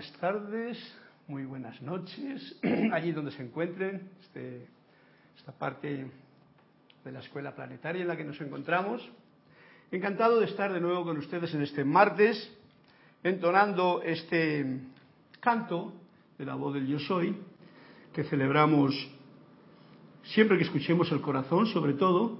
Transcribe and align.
buenas 0.00 0.18
tardes, 0.18 0.94
muy 1.28 1.44
buenas 1.44 1.82
noches, 1.82 2.56
allí 2.94 3.12
donde 3.12 3.32
se 3.32 3.42
encuentren, 3.42 4.08
este, 4.22 4.66
esta 5.36 5.52
parte 5.52 6.06
de 7.04 7.12
la 7.12 7.18
escuela 7.18 7.54
planetaria 7.54 8.00
en 8.00 8.08
la 8.08 8.16
que 8.16 8.24
nos 8.24 8.40
encontramos. 8.40 9.06
Encantado 9.92 10.40
de 10.40 10.46
estar 10.46 10.72
de 10.72 10.80
nuevo 10.80 11.04
con 11.04 11.18
ustedes 11.18 11.52
en 11.52 11.60
este 11.60 11.84
martes, 11.84 12.50
entonando 13.22 14.00
este 14.02 14.80
canto 15.38 15.92
de 16.38 16.46
la 16.46 16.54
voz 16.54 16.72
del 16.72 16.86
Yo 16.86 16.98
Soy, 16.98 17.36
que 18.14 18.24
celebramos 18.24 18.94
siempre 20.22 20.56
que 20.56 20.64
escuchemos 20.64 21.12
el 21.12 21.20
corazón, 21.20 21.66
sobre 21.66 21.92
todo, 21.92 22.38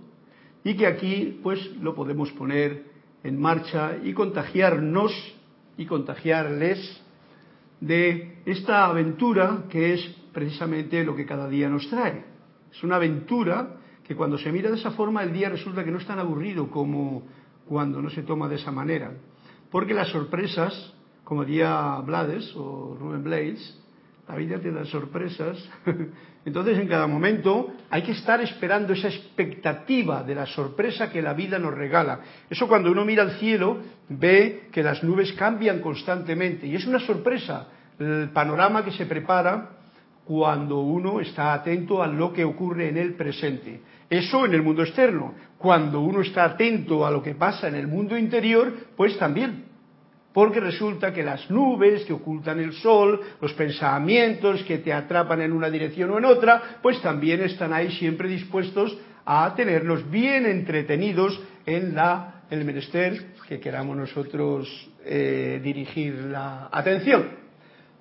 y 0.65 0.78
que 0.78 0.87
aquí 0.87 1.38
pues 1.42 1.77
lo 1.77 1.94
podemos 1.94 2.32
poner 2.32 2.84
en 3.22 3.38
marcha 3.38 3.98
y 4.03 4.15
contagiarnos 4.15 5.12
y 5.77 5.84
contagiarles 5.84 7.03
de 7.80 8.42
esta 8.44 8.86
aventura 8.86 9.64
que 9.68 9.94
es 9.94 10.16
precisamente 10.32 11.04
lo 11.04 11.16
que 11.16 11.26
cada 11.26 11.48
día 11.48 11.68
nos 11.68 11.88
trae. 11.88 12.24
Es 12.70 12.82
una 12.84 12.96
aventura 12.96 13.76
que 14.04 14.14
cuando 14.14 14.38
se 14.38 14.52
mira 14.52 14.70
de 14.70 14.76
esa 14.76 14.92
forma 14.92 15.22
el 15.22 15.32
día 15.32 15.48
resulta 15.48 15.84
que 15.84 15.91
no 15.91 15.98
es 15.98 16.06
tan 16.06 16.18
aburrido 16.18 16.70
como 16.70 17.22
cuando 17.66 18.02
no 18.02 18.10
se 18.10 18.22
toma 18.22 18.48
de 18.48 18.56
esa 18.56 18.70
manera. 18.72 19.12
Porque 19.70 19.94
las 19.94 20.08
sorpresas, 20.08 20.94
como 21.24 21.44
diría 21.44 22.00
Blades 22.04 22.54
o 22.56 22.96
Ruben 22.98 23.22
Blades, 23.22 23.80
la 24.28 24.36
vida 24.36 24.60
te 24.60 24.70
da 24.72 24.84
sorpresas. 24.84 25.58
Entonces 26.45 26.78
en 26.78 26.89
cada 26.89 27.06
momento 27.06 27.75
hay 27.91 28.03
que 28.03 28.12
estar 28.12 28.41
esperando 28.41 28.95
esa 28.95 29.09
expectativa 29.09 30.23
de 30.23 30.34
la 30.34 30.47
sorpresa 30.47 31.11
que 31.11 31.21
la 31.21 31.34
vida 31.34 31.59
nos 31.59 31.75
regala. 31.75 32.21
Eso 32.49 32.67
cuando 32.67 32.91
uno 32.91 33.05
mira 33.05 33.23
al 33.23 33.33
cielo 33.33 33.78
ve 34.09 34.69
que 34.73 34.83
las 34.83 35.03
nubes 35.03 35.33
cambian 35.34 35.81
constantemente 35.81 36.67
y 36.67 36.77
es 36.77 36.87
una 36.87 37.01
sorpresa 37.01 37.69
el 37.99 38.31
panorama 38.31 38.84
que 38.84 38.93
se 38.93 39.05
prepara 39.05 39.71
cuando 40.25 40.81
uno 40.81 41.21
está 41.21 41.53
atento 41.53 42.03
a 42.03 42.06
lo 42.06 42.33
que 42.33 42.45
ocurre 42.45 42.89
en 42.89 42.97
el 42.97 43.15
presente. 43.15 43.83
Eso 44.09 44.47
en 44.47 44.55
el 44.55 44.62
mundo 44.62 44.83
externo. 44.83 45.34
Cuando 45.59 46.01
uno 46.01 46.22
está 46.22 46.45
atento 46.45 47.05
a 47.05 47.11
lo 47.11 47.22
que 47.22 47.34
pasa 47.34 47.69
en 47.69 47.75
el 47.75 47.87
mundo 47.87 48.17
interior, 48.17 48.72
pues 48.97 49.19
también 49.19 49.69
porque 50.32 50.60
resulta 50.60 51.12
que 51.12 51.22
las 51.22 51.50
nubes 51.50 52.04
que 52.04 52.12
ocultan 52.12 52.60
el 52.60 52.72
sol, 52.74 53.20
los 53.41 53.52
pensamientos 53.54 54.62
que 54.64 54.78
te 54.78 54.92
atrapan 54.92 55.41
en 55.41 55.52
una 55.52 55.70
dirección 55.70 56.10
o 56.10 56.18
en 56.18 56.24
otra, 56.24 56.78
pues 56.82 57.00
también 57.02 57.42
están 57.42 57.72
ahí 57.72 57.91
siempre 57.92 58.28
dispuestos 58.28 58.96
a 59.24 59.52
tenernos 59.54 60.08
bien 60.10 60.46
entretenidos 60.46 61.41
en 61.66 61.94
la, 61.94 62.42
el 62.50 62.64
menester 62.64 63.34
que 63.48 63.60
queramos 63.60 63.96
nosotros 63.96 64.91
eh, 65.04 65.60
dirigir 65.62 66.14
la 66.14 66.68
atención. 66.70 67.41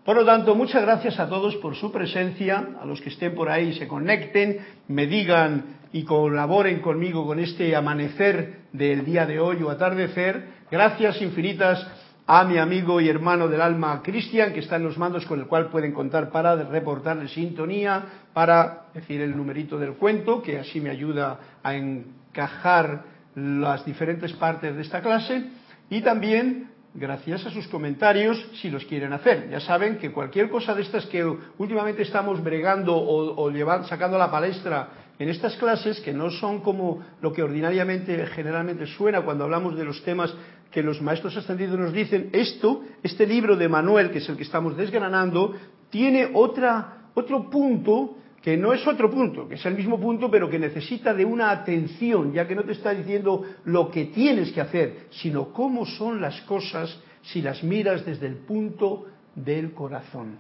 Por 0.06 0.16
lo 0.16 0.26
tanto, 0.26 0.56
muchas 0.56 0.82
gracias 0.84 1.20
a 1.20 1.28
todos 1.28 1.56
por 1.58 1.76
su 1.76 1.92
presencia, 1.92 2.70
a 2.82 2.86
los 2.86 3.02
que 3.02 3.10
estén 3.10 3.36
por 3.36 3.50
ahí, 3.50 3.74
se 3.74 3.88
conecten, 3.88 4.60
me 4.88 5.08
digan 5.08 5.78
y 5.92 6.04
colaboren 6.04 6.80
conmigo 6.80 7.26
con 7.26 7.40
este 7.40 7.76
amanecer 7.76 8.62
del 8.72 9.06
día 9.06 9.26
de 9.26 9.40
hoy 9.40 9.62
o 9.62 9.70
atardecer. 9.70 10.46
Gracias 10.72 11.22
infinitas 11.22 11.86
a 12.32 12.44
mi 12.44 12.60
amigo 12.60 13.02
y 13.02 13.10
hermano 13.10 13.48
del 13.48 13.60
alma 13.60 14.04
Cristian, 14.04 14.54
que 14.54 14.60
está 14.60 14.76
en 14.76 14.84
los 14.84 15.00
mandos 15.00 15.26
con 15.26 15.40
el 15.40 15.48
cual 15.48 15.72
pueden 15.72 15.94
contar 15.94 16.30
para 16.30 16.56
reportarle 16.56 17.28
sintonía, 17.28 18.04
para 18.34 18.84
decir 18.94 19.20
el 19.22 19.36
numerito 19.36 19.80
del 19.80 19.94
cuento, 19.94 20.40
que 20.40 20.60
así 20.60 20.80
me 20.80 20.92
ayuda 20.92 21.40
a 21.64 21.74
encajar 21.74 23.02
las 23.34 23.84
diferentes 23.84 24.32
partes 24.34 24.76
de 24.76 24.84
esta 24.84 25.02
clase, 25.02 25.44
y 25.90 26.02
también 26.02 26.70
gracias 26.94 27.48
a 27.48 27.50
sus 27.50 27.68
comentarios 27.68 28.38
si 28.62 28.70
los 28.70 28.86
quieren 28.86 29.12
hacer. 29.12 29.50
Ya 29.50 29.60
saben 29.60 29.98
que 29.98 30.12
cualquier 30.12 30.52
cosa 30.52 30.76
de 30.76 30.84
estas 30.84 31.08
que 31.08 31.26
últimamente 31.58 32.04
estamos 32.04 32.44
bregando 32.44 32.96
o, 32.96 33.44
o 33.44 33.84
sacando 33.86 34.18
a 34.18 34.20
la 34.20 34.30
palestra 34.30 34.90
en 35.18 35.30
estas 35.30 35.56
clases, 35.58 36.00
que 36.00 36.14
no 36.14 36.30
son 36.30 36.62
como 36.62 37.04
lo 37.22 37.34
que 37.34 37.42
ordinariamente, 37.42 38.26
generalmente 38.28 38.86
suena 38.86 39.22
cuando 39.22 39.46
hablamos 39.46 39.76
de 39.76 39.84
los 39.84 40.02
temas 40.04 40.34
que 40.72 40.84
los 40.84 41.02
maestros 41.02 41.36
ascendidos 41.36 41.80
nos 41.80 41.94
dicen, 41.94 42.30
esto, 42.32 42.84
este 43.02 43.26
libro 43.26 43.56
de 43.56 43.68
Manuel, 43.68 44.12
que 44.12 44.20
es 44.20 44.30
el 44.30 44.38
que 44.38 44.44
estamos 44.44 44.78
desgranando, 44.78 45.56
tiene 45.90 46.30
otra, 46.34 47.10
otro 47.16 47.50
punto 47.50 48.16
que 48.42 48.56
no 48.56 48.72
es 48.74 48.86
otro 48.88 49.10
punto, 49.12 49.48
que 49.48 49.56
es 49.56 49.66
el 49.66 49.76
mismo 49.76 50.00
punto, 50.00 50.32
pero 50.32 50.50
que 50.50 50.60
necesita 50.60 51.14
de 51.14 51.26
una 51.26 51.52
atención, 51.52 52.32
ya 52.32 52.48
que 52.48 52.56
no 52.56 52.64
te 52.64 52.72
está 52.72 52.94
diciendo 52.94 53.44
lo 53.66 53.92
que 53.92 54.06
tienes 54.06 54.52
que 54.52 54.62
hacer, 54.62 55.08
sino 55.10 55.52
cómo 55.52 55.86
son 55.86 56.22
las 56.22 56.40
cosas 56.42 56.98
si 57.22 57.42
las 57.42 57.64
miras 57.64 58.06
desde 58.06 58.28
el 58.28 58.36
punto 58.36 59.08
del 59.36 59.74
corazón. 59.74 60.38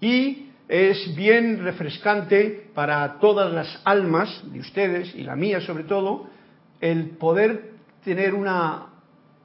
Y 0.00 0.48
es 0.68 1.14
bien 1.14 1.62
refrescante 1.62 2.68
para 2.74 3.18
todas 3.20 3.52
las 3.52 3.80
almas 3.84 4.42
de 4.52 4.60
ustedes 4.60 5.14
y 5.14 5.22
la 5.22 5.36
mía 5.36 5.60
sobre 5.60 5.84
todo 5.84 6.28
el 6.80 7.10
poder 7.10 7.77
tener 8.04 8.34
una, 8.34 8.86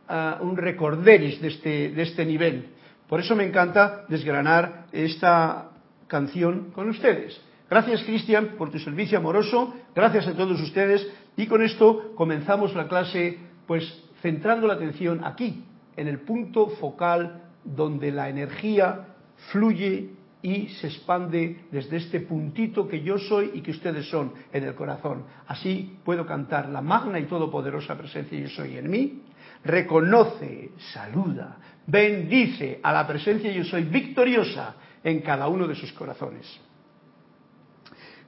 uh, 0.10 0.44
un 0.44 0.58
recorderis 0.58 1.42
de 1.42 1.48
este, 1.48 1.90
de 1.90 2.02
este 2.02 2.26
nivel. 2.26 2.68
Por 3.08 3.20
eso 3.20 3.36
me 3.36 3.46
encanta 3.46 4.06
desgranar 4.08 4.86
esta 4.92 5.70
canción 6.08 6.72
con 6.72 6.90
ustedes. 6.90 7.40
Gracias, 7.70 8.04
Cristian, 8.04 8.56
por 8.58 8.72
tu 8.72 8.80
servicio 8.80 9.18
amoroso. 9.18 9.74
Gracias 9.96 10.28
a 10.28 10.34
todos 10.34 10.60
ustedes. 10.62 11.08
Y 11.36 11.48
con 11.48 11.64
esto 11.64 12.14
comenzamos 12.16 12.76
la 12.76 12.88
clase, 12.88 13.40
pues 13.66 14.04
centrando 14.22 14.68
la 14.68 14.76
atención 14.76 15.22
aquí, 15.24 15.64
en 15.98 16.08
el 16.08 16.20
punto 16.20 16.68
focal 16.68 17.42
donde 17.64 18.12
la 18.12 18.30
energía 18.30 19.08
fluye 19.52 20.12
y 20.44 20.68
se 20.68 20.88
expande 20.88 21.66
desde 21.72 21.98
este 21.98 22.20
puntito 22.20 22.86
que 22.86 23.02
yo 23.02 23.18
soy 23.18 23.52
y 23.54 23.62
que 23.62 23.72
ustedes 23.72 24.10
son 24.10 24.34
en 24.52 24.66
el 24.66 24.76
corazón. 24.76 25.24
Así 25.48 25.98
puedo 26.04 26.26
cantar 26.26 26.68
la 26.68 26.82
magna 26.82 27.18
y 27.18 27.24
todopoderosa 27.24 27.98
presencia 27.98 28.38
yo 28.38 28.50
soy 28.50 28.78
en 28.78 28.90
mí. 28.90 29.22
Reconoce, 29.64 30.72
saluda, 30.92 31.58
bendice 31.88 32.82
a 32.84 32.92
la 32.92 33.08
presencia 33.08 33.54
yo 33.54 33.64
soy 33.64 33.84
victoriosa 33.84 34.76
en 35.02 35.22
cada 35.22 35.48
uno 35.48 35.66
de 35.66 35.76
sus 35.76 35.94
corazones. 35.94 36.46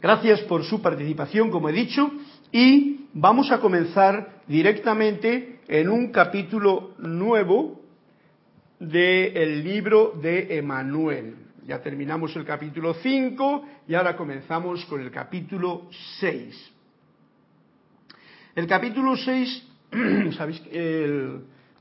Gracias 0.01 0.39
por 0.41 0.63
su 0.63 0.81
participación, 0.81 1.51
como 1.51 1.67
he 1.67 1.73
dicho, 1.73 2.09
y 2.49 3.07
vamos 3.13 3.51
a 3.51 3.59
comenzar 3.59 4.41
directamente 4.47 5.59
en 5.67 5.89
un 5.89 6.11
capítulo 6.11 6.93
nuevo 6.99 7.81
del 8.79 9.63
libro 9.63 10.13
de 10.21 10.57
Emanuel. 10.57 11.44
Ya 11.65 11.81
terminamos 11.81 12.35
el 12.35 12.45
capítulo 12.45 12.93
5 12.93 13.65
y 13.87 13.95
ahora 13.95 14.15
comenzamos 14.15 14.85
con 14.85 15.01
el 15.01 15.09
capítulo 15.09 15.87
6. 16.19 16.73
El 18.53 18.67
capítulo 18.67 19.17
6, 19.17 19.67
¿sabéis? 20.37 20.61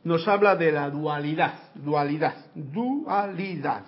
nos 0.04 0.26
habla 0.26 0.56
de 0.56 0.72
la 0.72 0.88
dualidad, 0.88 1.74
dualidad, 1.74 2.46
dualidad. 2.54 3.84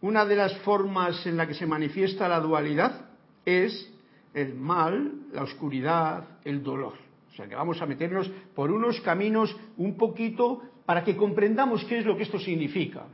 Una 0.00 0.24
de 0.24 0.36
las 0.36 0.56
formas 0.60 1.26
en 1.26 1.36
la 1.36 1.46
que 1.46 1.52
se 1.52 1.66
manifiesta 1.66 2.26
la 2.26 2.40
dualidad 2.40 3.10
es 3.44 3.92
el 4.32 4.54
mal, 4.54 5.26
la 5.34 5.42
oscuridad, 5.42 6.24
el 6.44 6.62
dolor. 6.62 6.94
O 7.30 7.36
sea 7.36 7.46
que 7.46 7.54
vamos 7.54 7.82
a 7.82 7.86
meternos 7.86 8.30
por 8.54 8.70
unos 8.70 8.98
caminos 9.02 9.54
un 9.76 9.98
poquito 9.98 10.62
para 10.86 11.04
que 11.04 11.14
comprendamos 11.14 11.84
qué 11.84 11.98
es 11.98 12.06
lo 12.06 12.16
que 12.16 12.22
esto 12.22 12.38
significa 12.38 13.04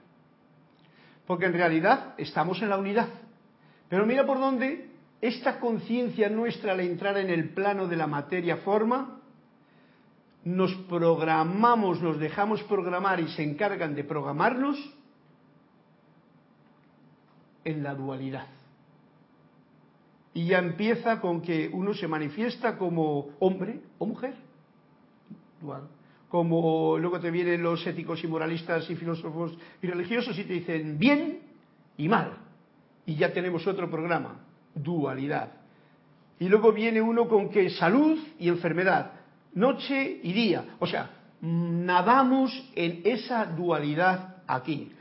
porque 1.26 1.46
en 1.46 1.52
realidad 1.52 2.14
estamos 2.18 2.62
en 2.62 2.70
la 2.70 2.78
unidad. 2.78 3.08
Pero 3.88 4.06
mira 4.06 4.24
por 4.24 4.38
dónde 4.38 4.90
esta 5.20 5.58
conciencia 5.58 6.28
nuestra 6.28 6.72
al 6.72 6.80
entrar 6.80 7.18
en 7.18 7.30
el 7.30 7.50
plano 7.50 7.88
de 7.88 7.96
la 7.96 8.06
materia 8.06 8.58
forma, 8.58 9.20
nos 10.44 10.72
programamos, 10.88 12.00
nos 12.00 12.18
dejamos 12.18 12.62
programar 12.64 13.18
y 13.18 13.28
se 13.28 13.42
encargan 13.42 13.94
de 13.94 14.04
programarnos 14.04 14.78
en 17.64 17.82
la 17.82 17.94
dualidad. 17.94 18.46
Y 20.34 20.46
ya 20.46 20.58
empieza 20.58 21.20
con 21.20 21.40
que 21.42 21.68
uno 21.72 21.94
se 21.94 22.06
manifiesta 22.06 22.78
como 22.78 23.30
hombre 23.40 23.80
o 23.98 24.06
mujer, 24.06 24.34
dual 25.60 25.88
como 26.28 26.98
luego 26.98 27.20
te 27.20 27.30
vienen 27.30 27.62
los 27.62 27.86
éticos 27.86 28.22
y 28.24 28.26
moralistas 28.26 28.88
y 28.90 28.96
filósofos 28.96 29.56
y 29.80 29.86
religiosos 29.86 30.38
y 30.38 30.44
te 30.44 30.54
dicen 30.54 30.98
bien 30.98 31.40
y 31.96 32.08
mal. 32.08 32.32
Y 33.04 33.14
ya 33.14 33.32
tenemos 33.32 33.66
otro 33.66 33.88
programa, 33.90 34.40
dualidad. 34.74 35.52
Y 36.38 36.48
luego 36.48 36.72
viene 36.72 37.00
uno 37.00 37.28
con 37.28 37.48
que 37.48 37.70
salud 37.70 38.18
y 38.38 38.48
enfermedad, 38.48 39.12
noche 39.54 40.20
y 40.22 40.32
día. 40.32 40.76
O 40.80 40.86
sea, 40.86 41.10
nadamos 41.40 42.70
en 42.74 43.02
esa 43.04 43.46
dualidad 43.46 44.36
aquí. 44.46 44.92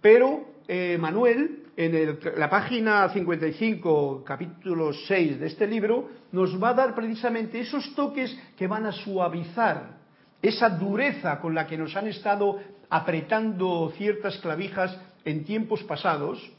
Pero 0.00 0.48
eh, 0.66 0.96
Manuel, 0.98 1.64
en 1.76 2.18
la 2.36 2.48
página 2.48 3.08
55, 3.10 4.24
capítulo 4.24 4.92
6 4.92 5.40
de 5.40 5.46
este 5.46 5.66
libro, 5.66 6.08
nos 6.32 6.60
va 6.60 6.70
a 6.70 6.74
dar 6.74 6.94
precisamente 6.94 7.60
esos 7.60 7.94
toques 7.94 8.36
que 8.56 8.66
van 8.66 8.86
a 8.86 8.92
suavizar 8.92 9.99
esa 10.42 10.70
dureza 10.70 11.40
con 11.40 11.54
la 11.54 11.66
que 11.66 11.76
nos 11.76 11.94
han 11.96 12.08
estado 12.08 12.58
apretando 12.88 13.92
ciertas 13.96 14.38
clavijas 14.38 14.98
en 15.24 15.44
tiempos 15.44 15.82
pasados, 15.84 16.50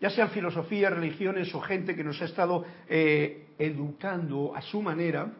ya 0.00 0.10
sean 0.10 0.30
filosofías, 0.30 0.92
religiones 0.92 1.54
o 1.54 1.60
gente 1.60 1.94
que 1.94 2.04
nos 2.04 2.20
ha 2.22 2.24
estado 2.24 2.64
eh, 2.88 3.48
educando 3.58 4.54
a 4.54 4.62
su 4.62 4.82
manera, 4.82 5.32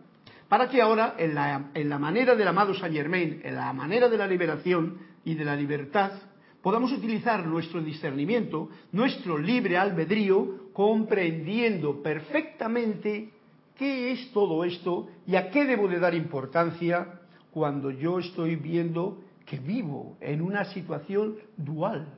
para 0.48 0.68
que 0.68 0.82
ahora 0.82 1.14
en 1.18 1.34
la, 1.34 1.70
en 1.74 1.88
la 1.88 1.98
manera 1.98 2.34
del 2.34 2.46
amado 2.46 2.74
Saint 2.74 2.94
Germain, 2.94 3.40
en 3.42 3.56
la 3.56 3.72
manera 3.72 4.08
de 4.08 4.18
la 4.18 4.26
liberación 4.26 4.98
y 5.24 5.34
de 5.34 5.44
la 5.44 5.56
libertad, 5.56 6.12
podamos 6.60 6.92
utilizar 6.92 7.46
nuestro 7.46 7.80
discernimiento, 7.80 8.68
nuestro 8.92 9.38
libre 9.38 9.78
albedrío, 9.78 10.72
comprendiendo 10.72 12.02
perfectamente 12.02 13.30
qué 13.76 14.12
es 14.12 14.30
todo 14.32 14.62
esto 14.64 15.08
y 15.26 15.36
a 15.36 15.50
qué 15.50 15.64
debo 15.64 15.88
de 15.88 15.98
dar 15.98 16.14
importancia 16.14 17.21
cuando 17.52 17.90
yo 17.90 18.18
estoy 18.18 18.56
viendo 18.56 19.22
que 19.44 19.58
vivo 19.58 20.16
en 20.20 20.40
una 20.40 20.64
situación 20.64 21.36
dual, 21.56 22.08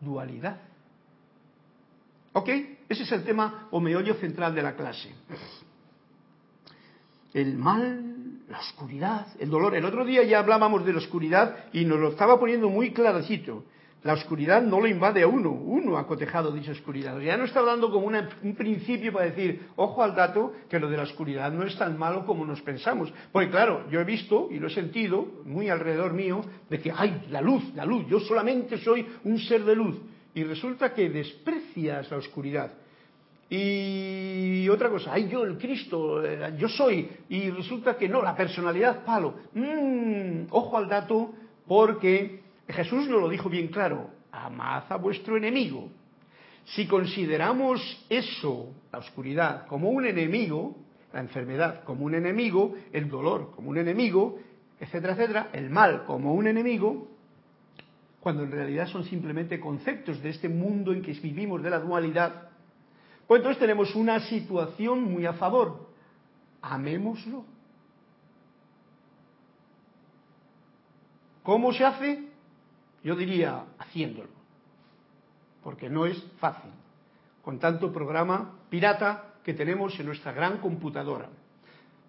dualidad. 0.00 0.60
¿Ok? 2.32 2.48
Ese 2.88 3.04
es 3.04 3.12
el 3.12 3.24
tema 3.24 3.68
o 3.70 3.80
meollo 3.80 4.14
central 4.14 4.54
de 4.54 4.62
la 4.62 4.74
clase. 4.74 5.14
El 7.32 7.56
mal, 7.56 8.42
la 8.48 8.58
oscuridad, 8.58 9.28
el 9.38 9.50
dolor. 9.50 9.74
El 9.74 9.84
otro 9.84 10.04
día 10.04 10.22
ya 10.24 10.40
hablábamos 10.40 10.84
de 10.84 10.92
la 10.92 10.98
oscuridad 10.98 11.66
y 11.72 11.84
nos 11.84 11.98
lo 11.98 12.08
estaba 12.08 12.38
poniendo 12.38 12.68
muy 12.68 12.92
claracito. 12.92 13.64
La 14.06 14.12
oscuridad 14.12 14.62
no 14.62 14.80
lo 14.80 14.86
invade 14.86 15.24
a 15.24 15.26
uno, 15.26 15.50
uno 15.50 15.98
ha 15.98 16.06
cotejado 16.06 16.52
dicha 16.52 16.70
oscuridad. 16.70 17.18
Ya 17.18 17.36
no 17.36 17.42
está 17.42 17.58
hablando 17.58 17.90
como 17.90 18.06
un 18.06 18.54
principio 18.54 19.12
para 19.12 19.24
decir, 19.24 19.66
ojo 19.74 20.00
al 20.00 20.14
dato, 20.14 20.52
que 20.70 20.78
lo 20.78 20.88
de 20.88 20.96
la 20.96 21.02
oscuridad 21.02 21.50
no 21.50 21.64
es 21.64 21.76
tan 21.76 21.98
malo 21.98 22.24
como 22.24 22.46
nos 22.46 22.62
pensamos. 22.62 23.12
Porque 23.32 23.50
claro, 23.50 23.90
yo 23.90 23.98
he 23.98 24.04
visto 24.04 24.46
y 24.48 24.60
lo 24.60 24.68
he 24.68 24.70
sentido 24.70 25.26
muy 25.44 25.68
alrededor 25.70 26.12
mío 26.12 26.40
de 26.70 26.78
que, 26.78 26.92
ay, 26.94 27.26
la 27.30 27.40
luz, 27.40 27.64
la 27.74 27.84
luz, 27.84 28.06
yo 28.08 28.20
solamente 28.20 28.78
soy 28.78 29.04
un 29.24 29.40
ser 29.40 29.64
de 29.64 29.74
luz 29.74 30.00
y 30.34 30.44
resulta 30.44 30.94
que 30.94 31.10
desprecias 31.10 32.08
la 32.08 32.18
oscuridad. 32.18 32.70
Y 33.50 34.68
otra 34.68 34.88
cosa, 34.88 35.14
ay, 35.14 35.28
yo 35.28 35.42
el 35.42 35.58
Cristo, 35.58 36.24
eh, 36.24 36.54
yo 36.56 36.68
soy, 36.68 37.08
y 37.28 37.50
resulta 37.50 37.96
que 37.96 38.08
no, 38.08 38.22
la 38.22 38.36
personalidad 38.36 39.04
palo. 39.04 39.34
Mm, 39.52 40.46
ojo 40.50 40.76
al 40.76 40.88
dato, 40.88 41.32
porque 41.66 42.45
Jesús 42.68 43.08
nos 43.08 43.20
lo 43.20 43.28
dijo 43.28 43.48
bien 43.48 43.68
claro, 43.68 44.10
amad 44.32 44.84
a 44.88 44.96
vuestro 44.96 45.36
enemigo. 45.36 45.88
Si 46.64 46.86
consideramos 46.86 47.80
eso, 48.08 48.74
la 48.92 48.98
oscuridad, 48.98 49.66
como 49.66 49.90
un 49.90 50.06
enemigo, 50.06 50.76
la 51.12 51.20
enfermedad 51.20 51.84
como 51.84 52.04
un 52.04 52.14
enemigo, 52.14 52.74
el 52.92 53.08
dolor 53.08 53.52
como 53.54 53.70
un 53.70 53.78
enemigo, 53.78 54.38
etcétera, 54.80 55.14
etcétera, 55.14 55.50
el 55.52 55.70
mal 55.70 56.04
como 56.04 56.34
un 56.34 56.48
enemigo, 56.48 57.08
cuando 58.20 58.42
en 58.42 58.50
realidad 58.50 58.88
son 58.88 59.04
simplemente 59.04 59.60
conceptos 59.60 60.20
de 60.20 60.30
este 60.30 60.48
mundo 60.48 60.92
en 60.92 61.02
que 61.02 61.12
vivimos 61.12 61.62
de 61.62 61.70
la 61.70 61.78
dualidad, 61.78 62.50
pues 63.26 63.38
entonces 63.38 63.60
tenemos 63.60 63.94
una 63.94 64.20
situación 64.20 65.02
muy 65.02 65.26
a 65.26 65.34
favor. 65.34 65.88
Amémoslo. 66.62 67.44
¿Cómo 71.42 71.72
se 71.72 71.84
hace? 71.84 72.25
Yo 73.06 73.14
diría 73.14 73.62
haciéndolo, 73.78 74.30
porque 75.62 75.88
no 75.88 76.06
es 76.06 76.20
fácil, 76.40 76.72
con 77.40 77.60
tanto 77.60 77.92
programa 77.92 78.58
pirata 78.68 79.34
que 79.44 79.54
tenemos 79.54 79.96
en 80.00 80.06
nuestra 80.06 80.32
gran 80.32 80.58
computadora. 80.58 81.28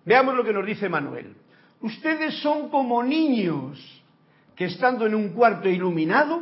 Veamos 0.05 0.35
lo 0.35 0.43
que 0.43 0.53
nos 0.53 0.65
dice 0.65 0.89
Manuel. 0.89 1.35
Ustedes 1.81 2.41
son 2.41 2.69
como 2.69 3.03
niños 3.03 3.77
que 4.55 4.65
estando 4.65 5.05
en 5.05 5.13
un 5.13 5.33
cuarto 5.33 5.69
iluminado, 5.69 6.41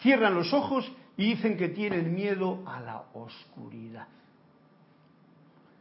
cierran 0.00 0.34
los 0.34 0.52
ojos 0.52 0.90
y 1.16 1.36
dicen 1.36 1.56
que 1.56 1.68
tienen 1.68 2.12
miedo 2.12 2.60
a 2.66 2.80
la 2.80 3.04
oscuridad. 3.14 4.08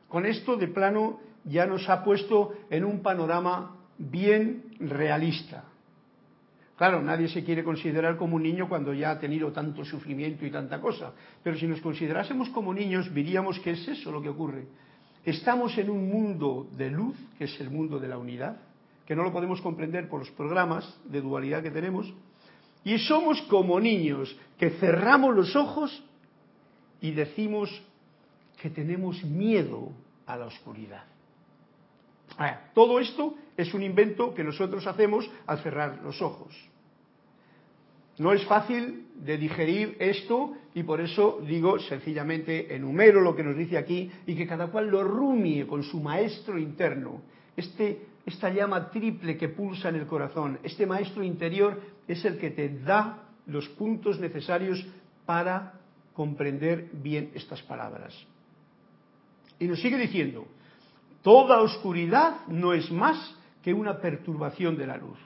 Con 0.10 0.28
esto 0.28 0.58
de 0.58 0.68
plano 0.68 1.20
ya 1.44 1.66
nos 1.66 1.90
ha 1.90 2.04
puesto 2.04 2.54
en 2.70 2.86
un 2.86 3.02
panorama 3.02 3.78
bien 3.98 4.76
realista. 4.80 5.73
Claro, 6.84 7.02
nadie 7.02 7.30
se 7.30 7.46
quiere 7.46 7.64
considerar 7.64 8.18
como 8.18 8.36
un 8.36 8.44
niño 8.44 8.68
cuando 8.68 8.94
ya 8.94 9.12
ha 9.12 9.18
tenido 9.18 9.54
tanto 9.54 9.86
sufrimiento 9.86 10.46
y 10.46 10.52
tanta 10.52 10.82
cosa, 10.82 11.14
pero 11.42 11.58
si 11.58 11.66
nos 11.66 11.80
considerásemos 11.80 12.50
como 12.50 12.74
niños, 12.74 13.14
diríamos 13.14 13.58
que 13.60 13.72
es 13.72 13.88
eso 13.88 14.12
lo 14.12 14.22
que 14.22 14.28
ocurre. 14.28 14.68
Estamos 15.24 15.78
en 15.78 15.90
un 15.90 16.10
mundo 16.10 16.68
de 16.76 16.92
luz, 16.92 17.16
que 17.38 17.46
es 17.46 17.62
el 17.62 17.70
mundo 17.70 18.00
de 18.00 18.10
la 18.10 18.18
unidad, 18.18 18.58
que 19.06 19.16
no 19.16 19.24
lo 19.24 19.32
podemos 19.32 19.62
comprender 19.62 20.10
por 20.10 20.20
los 20.20 20.32
programas 20.32 20.84
de 21.06 21.22
dualidad 21.22 21.64
que 21.64 21.72
tenemos, 21.72 22.14
y 22.84 22.98
somos 22.98 23.42
como 23.44 23.80
niños 23.80 24.36
que 24.60 24.72
cerramos 24.72 25.34
los 25.34 25.56
ojos 25.56 26.04
y 27.00 27.12
decimos 27.12 27.70
que 28.62 28.70
tenemos 28.70 29.24
miedo 29.24 29.94
a 30.26 30.36
la 30.36 30.48
oscuridad. 30.48 31.06
todo 32.74 33.00
esto 33.00 33.36
es 33.56 33.74
un 33.74 33.84
invento 33.84 34.34
que 34.34 34.44
nosotros 34.44 34.86
hacemos 34.86 35.32
al 35.48 35.60
cerrar 35.60 36.02
los 36.04 36.22
ojos. 36.22 36.73
No 38.24 38.32
es 38.32 38.46
fácil 38.46 39.08
de 39.16 39.38
digerir 39.38 39.98
esto 40.00 40.54
y 40.74 40.84
por 40.84 41.02
eso 41.02 41.42
digo 41.46 41.78
sencillamente 41.78 42.74
enumero 42.74 43.20
lo 43.20 43.36
que 43.36 43.44
nos 43.44 43.58
dice 43.58 43.78
aquí 43.78 44.10
y 44.26 44.34
que 44.34 44.48
cada 44.48 44.68
cual 44.68 44.88
lo 44.88 45.04
rumie 45.04 45.68
con 45.68 45.84
su 45.84 46.00
maestro 46.00 46.58
interno. 46.58 47.22
Este 47.58 48.14
esta 48.26 48.50
llama 48.50 48.90
triple 48.92 49.36
que 49.36 49.50
pulsa 49.50 49.90
en 49.90 49.96
el 49.96 50.08
corazón, 50.08 50.58
este 50.64 50.86
maestro 50.86 51.22
interior 51.22 51.82
es 52.08 52.24
el 52.24 52.38
que 52.38 52.52
te 52.52 52.70
da 52.70 53.28
los 53.46 53.68
puntos 53.68 54.18
necesarios 54.22 54.88
para 55.26 55.74
comprender 56.14 56.92
bien 56.94 57.32
estas 57.34 57.62
palabras. 57.64 58.16
Y 59.60 59.68
nos 59.68 59.82
sigue 59.82 59.98
diciendo, 59.98 60.48
toda 61.24 61.62
oscuridad 61.62 62.48
no 62.48 62.72
es 62.72 62.90
más 62.90 63.36
que 63.62 63.74
una 63.74 64.00
perturbación 64.00 64.78
de 64.78 64.88
la 64.88 64.96
luz. 64.96 65.20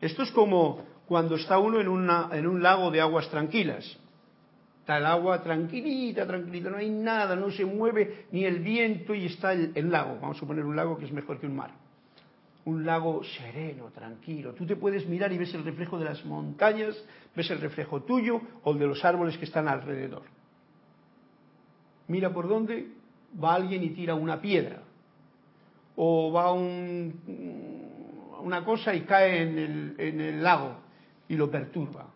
Esto 0.00 0.22
es 0.22 0.32
como 0.32 0.91
cuando 1.06 1.36
está 1.36 1.58
uno 1.58 1.80
en, 1.80 2.38
en 2.38 2.46
un 2.46 2.62
lago 2.62 2.90
de 2.90 3.00
aguas 3.00 3.28
tranquilas. 3.28 3.98
Está 4.82 4.98
el 4.98 5.06
agua 5.06 5.40
tranquilita, 5.40 6.26
tranquilita, 6.26 6.68
no 6.68 6.78
hay 6.78 6.90
nada, 6.90 7.36
no 7.36 7.52
se 7.52 7.64
mueve 7.64 8.26
ni 8.32 8.44
el 8.44 8.58
viento 8.58 9.14
y 9.14 9.26
está 9.26 9.52
el, 9.52 9.90
lago. 9.92 10.18
Vamos 10.20 10.42
a 10.42 10.46
poner 10.46 10.64
un 10.64 10.74
lago 10.74 10.98
que 10.98 11.04
es 11.04 11.12
mejor 11.12 11.38
que 11.38 11.46
un 11.46 11.56
mar 11.56 11.70
un 12.64 12.86
lago 12.86 13.22
sereno, 13.24 13.86
tranquilo. 13.90 14.54
Tú 14.54 14.64
te 14.64 14.76
puedes 14.76 15.08
mirar 15.08 15.32
y 15.32 15.38
ves 15.38 15.52
el 15.52 15.64
reflejo 15.64 15.98
de 15.98 16.04
las 16.04 16.24
montañas, 16.24 16.96
ves 17.34 17.50
el 17.50 17.60
reflejo 17.60 18.02
tuyo 18.02 18.40
o 18.62 18.72
el 18.72 18.78
de 18.78 18.86
los 18.86 19.04
árboles 19.04 19.36
que 19.36 19.46
están 19.46 19.66
alrededor. 19.66 20.22
Mira 22.06 22.32
por 22.32 22.48
dónde 22.48 22.86
va 23.42 23.54
alguien 23.54 23.82
y 23.82 23.90
tira 23.90 24.14
una 24.14 24.40
piedra. 24.40 24.80
O 25.96 26.30
va 26.30 26.52
un, 26.52 27.20
una 28.42 28.64
cosa 28.64 28.94
y 28.94 29.00
cae 29.02 29.42
en 29.42 29.58
el, 29.58 29.94
en 29.98 30.20
el 30.20 30.42
lago 30.42 30.81
y 31.32 31.34
lo 31.34 31.50
perturba. 31.50 32.08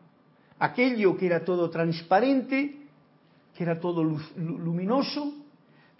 Aquello 0.58 1.16
que 1.16 1.24
era 1.24 1.42
todo 1.42 1.70
transparente, 1.70 2.76
que 3.56 3.62
era 3.64 3.80
todo 3.80 4.04
luminoso, 4.36 5.32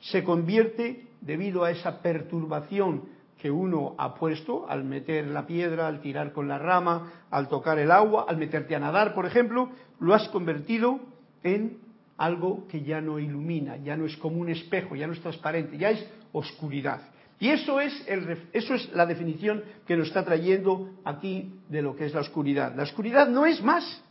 se 0.00 0.22
convierte, 0.22 1.06
debido 1.22 1.64
a 1.64 1.70
esa 1.70 2.02
perturbación 2.02 3.04
que 3.40 3.50
uno 3.50 3.94
ha 3.96 4.14
puesto 4.14 4.68
al 4.68 4.84
meter 4.84 5.28
la 5.28 5.46
piedra, 5.46 5.86
al 5.88 6.02
tirar 6.02 6.34
con 6.34 6.46
la 6.46 6.58
rama, 6.58 7.10
al 7.30 7.48
tocar 7.48 7.78
el 7.78 7.90
agua, 7.90 8.26
al 8.28 8.36
meterte 8.36 8.76
a 8.76 8.80
nadar, 8.80 9.14
por 9.14 9.24
ejemplo, 9.24 9.70
lo 9.98 10.12
has 10.12 10.28
convertido 10.28 11.00
en 11.42 11.78
algo 12.18 12.68
que 12.68 12.82
ya 12.82 13.00
no 13.00 13.18
ilumina, 13.18 13.78
ya 13.78 13.96
no 13.96 14.04
es 14.04 14.14
como 14.18 14.36
un 14.36 14.50
espejo, 14.50 14.94
ya 14.94 15.06
no 15.06 15.14
es 15.14 15.20
transparente, 15.22 15.78
ya 15.78 15.88
es 15.88 16.06
oscuridad. 16.32 17.00
Y 17.38 17.50
eso 17.50 17.80
es, 17.80 17.92
el, 18.08 18.48
eso 18.52 18.74
es 18.74 18.90
la 18.94 19.04
definición 19.04 19.62
que 19.86 19.96
nos 19.96 20.08
está 20.08 20.24
trayendo 20.24 20.90
aquí 21.04 21.52
de 21.68 21.82
lo 21.82 21.94
que 21.94 22.06
es 22.06 22.14
la 22.14 22.20
oscuridad. 22.20 22.74
La 22.74 22.84
oscuridad 22.84 23.28
no 23.28 23.44
es 23.44 23.62
más 23.62 24.02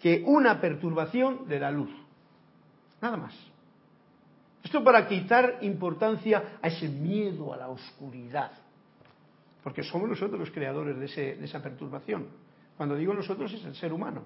que 0.00 0.22
una 0.24 0.60
perturbación 0.60 1.48
de 1.48 1.58
la 1.58 1.70
luz. 1.70 1.90
Nada 3.00 3.16
más. 3.16 3.34
Esto 4.62 4.84
para 4.84 5.08
quitar 5.08 5.58
importancia 5.62 6.58
a 6.62 6.68
ese 6.68 6.88
miedo 6.88 7.52
a 7.52 7.56
la 7.56 7.68
oscuridad. 7.68 8.52
Porque 9.64 9.82
somos 9.82 10.08
nosotros 10.08 10.38
los 10.38 10.50
creadores 10.50 10.96
de, 10.98 11.44
esa 11.44 11.62
perturbación. 11.62 12.28
Cuando 12.76 12.94
digo 12.94 13.12
nosotros 13.12 13.52
es 13.52 13.64
el 13.64 13.74
ser 13.74 13.92
humano. 13.92 14.22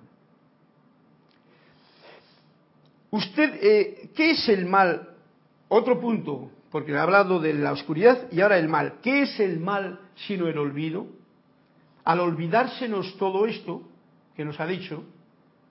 Usted, 3.10 3.58
eh, 3.62 4.10
¿qué 4.14 4.32
es 4.32 4.48
el 4.48 4.66
mal? 4.66 5.08
Otro 5.68 6.00
punto, 6.00 6.50
porque 6.74 6.90
he 6.90 6.98
hablado 6.98 7.38
de 7.38 7.54
la 7.54 7.70
oscuridad 7.70 8.26
y 8.32 8.40
ahora 8.40 8.58
el 8.58 8.68
mal. 8.68 8.94
¿Qué 9.00 9.22
es 9.22 9.38
el 9.38 9.60
mal 9.60 10.00
sino 10.26 10.48
el 10.48 10.58
olvido? 10.58 11.06
Al 12.02 12.18
olvidársenos 12.18 13.16
todo 13.16 13.46
esto 13.46 13.82
que 14.34 14.44
nos 14.44 14.58
ha 14.58 14.66
dicho, 14.66 15.04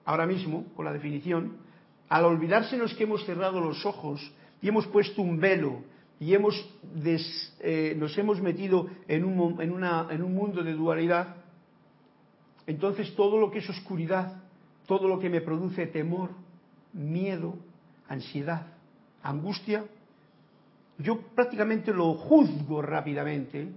ahora 0.06 0.24
mismo, 0.24 0.64
con 0.74 0.86
la 0.86 0.94
definición, 0.94 1.58
al 2.08 2.24
olvidársenos 2.24 2.94
que 2.94 3.04
hemos 3.04 3.22
cerrado 3.26 3.60
los 3.60 3.84
ojos 3.84 4.32
y 4.62 4.68
hemos 4.68 4.86
puesto 4.86 5.20
un 5.20 5.38
velo 5.38 5.82
y 6.18 6.32
hemos 6.32 6.54
eh, 7.60 7.94
nos 7.98 8.16
hemos 8.16 8.40
metido 8.40 8.86
en 9.06 9.26
un, 9.26 9.60
en 9.60 10.22
un 10.22 10.34
mundo 10.34 10.62
de 10.62 10.72
dualidad, 10.72 11.36
entonces 12.66 13.14
todo 13.14 13.38
lo 13.38 13.50
que 13.50 13.58
es 13.58 13.68
oscuridad, 13.68 14.40
todo 14.86 15.06
lo 15.06 15.18
que 15.18 15.28
me 15.28 15.42
produce 15.42 15.86
temor, 15.86 16.30
miedo, 16.94 17.58
ansiedad, 18.08 18.68
angustia, 19.22 19.84
yo 20.98 21.20
prácticamente 21.34 21.92
lo 21.92 22.14
juzgo 22.14 22.82
rápidamente 22.82 23.68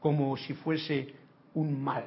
como 0.00 0.36
si 0.36 0.54
fuese 0.54 1.14
un 1.54 1.82
mal. 1.82 2.04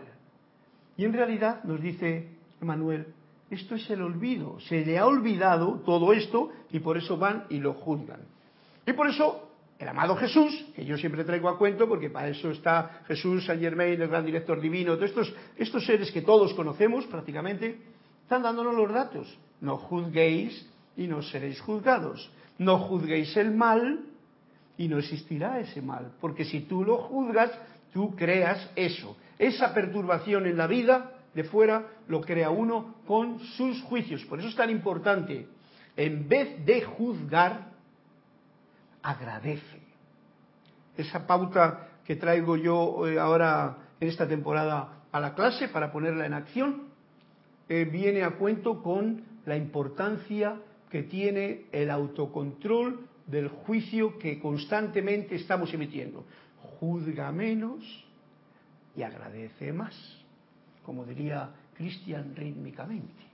Y 0.95 1.05
en 1.05 1.13
realidad 1.13 1.63
nos 1.63 1.81
dice 1.81 2.27
Manuel, 2.61 3.07
esto 3.49 3.75
es 3.75 3.89
el 3.89 4.01
olvido, 4.01 4.59
se 4.59 4.85
le 4.85 4.99
ha 4.99 5.07
olvidado 5.07 5.81
todo 5.85 6.13
esto 6.13 6.51
y 6.71 6.79
por 6.79 6.97
eso 6.97 7.17
van 7.17 7.45
y 7.49 7.59
lo 7.59 7.73
juzgan. 7.73 8.21
Y 8.85 8.93
por 8.93 9.07
eso 9.07 9.49
el 9.79 9.87
amado 9.87 10.15
Jesús, 10.17 10.65
que 10.75 10.83
yo 10.83 10.97
siempre 10.97 11.23
traigo 11.23 11.47
a 11.47 11.57
cuento, 11.57 11.87
porque 11.87 12.09
para 12.09 12.27
eso 12.27 12.51
está 12.51 13.01
Jesús, 13.07 13.45
Saint 13.45 13.61
Germain, 13.61 13.99
el 13.99 14.09
gran 14.09 14.25
director 14.25 14.59
divino, 14.59 14.95
todos 14.95 15.09
estos, 15.09 15.33
estos 15.55 15.85
seres 15.85 16.11
que 16.11 16.21
todos 16.21 16.53
conocemos 16.53 17.05
prácticamente, 17.05 17.79
están 18.23 18.43
dándonos 18.43 18.75
los 18.75 18.91
datos. 18.91 19.39
No 19.61 19.77
juzguéis 19.77 20.69
y 20.97 21.07
no 21.07 21.21
seréis 21.21 21.61
juzgados. 21.61 22.29
No 22.57 22.77
juzguéis 22.77 23.35
el 23.37 23.51
mal 23.55 24.01
y 24.79 24.87
no 24.87 24.97
existirá 24.97 25.59
ese 25.59 25.81
mal. 25.81 26.13
Porque 26.21 26.45
si 26.45 26.61
tú 26.61 26.85
lo 26.85 26.97
juzgas, 26.99 27.51
tú 27.91 28.15
creas 28.15 28.71
eso. 28.77 29.17
Esa 29.37 29.73
perturbación 29.73 30.47
en 30.47 30.55
la 30.55 30.67
vida 30.67 31.11
de 31.33 31.43
fuera 31.43 31.85
lo 32.07 32.21
crea 32.21 32.49
uno 32.49 32.95
con 33.05 33.39
sus 33.39 33.81
juicios. 33.83 34.23
Por 34.23 34.39
eso 34.39 34.47
es 34.47 34.55
tan 34.55 34.69
importante, 34.69 35.47
en 35.97 36.29
vez 36.29 36.65
de 36.65 36.81
juzgar, 36.81 37.71
agradece. 39.03 39.81
Esa 40.95 41.27
pauta 41.27 41.89
que 42.05 42.15
traigo 42.15 42.55
yo 42.55 43.05
eh, 43.05 43.19
ahora 43.19 43.77
en 43.99 44.07
esta 44.07 44.29
temporada 44.29 45.03
a 45.11 45.19
la 45.19 45.35
clase 45.35 45.67
para 45.67 45.91
ponerla 45.91 46.25
en 46.25 46.33
acción, 46.33 46.83
eh, 47.67 47.83
viene 47.83 48.23
a 48.23 48.31
cuento 48.31 48.81
con 48.81 49.25
la 49.45 49.57
importancia 49.57 50.55
que 50.89 51.03
tiene 51.03 51.65
el 51.73 51.91
autocontrol 51.91 53.09
del 53.29 53.49
juicio 53.49 54.17
que 54.17 54.39
constantemente 54.39 55.35
estamos 55.35 55.73
emitiendo. 55.73 56.25
Juzga 56.79 57.31
menos 57.31 57.83
y 58.95 59.03
agradece 59.03 59.71
más, 59.71 59.95
como 60.83 61.05
diría 61.05 61.51
Cristian 61.75 62.35
rítmicamente. 62.35 63.29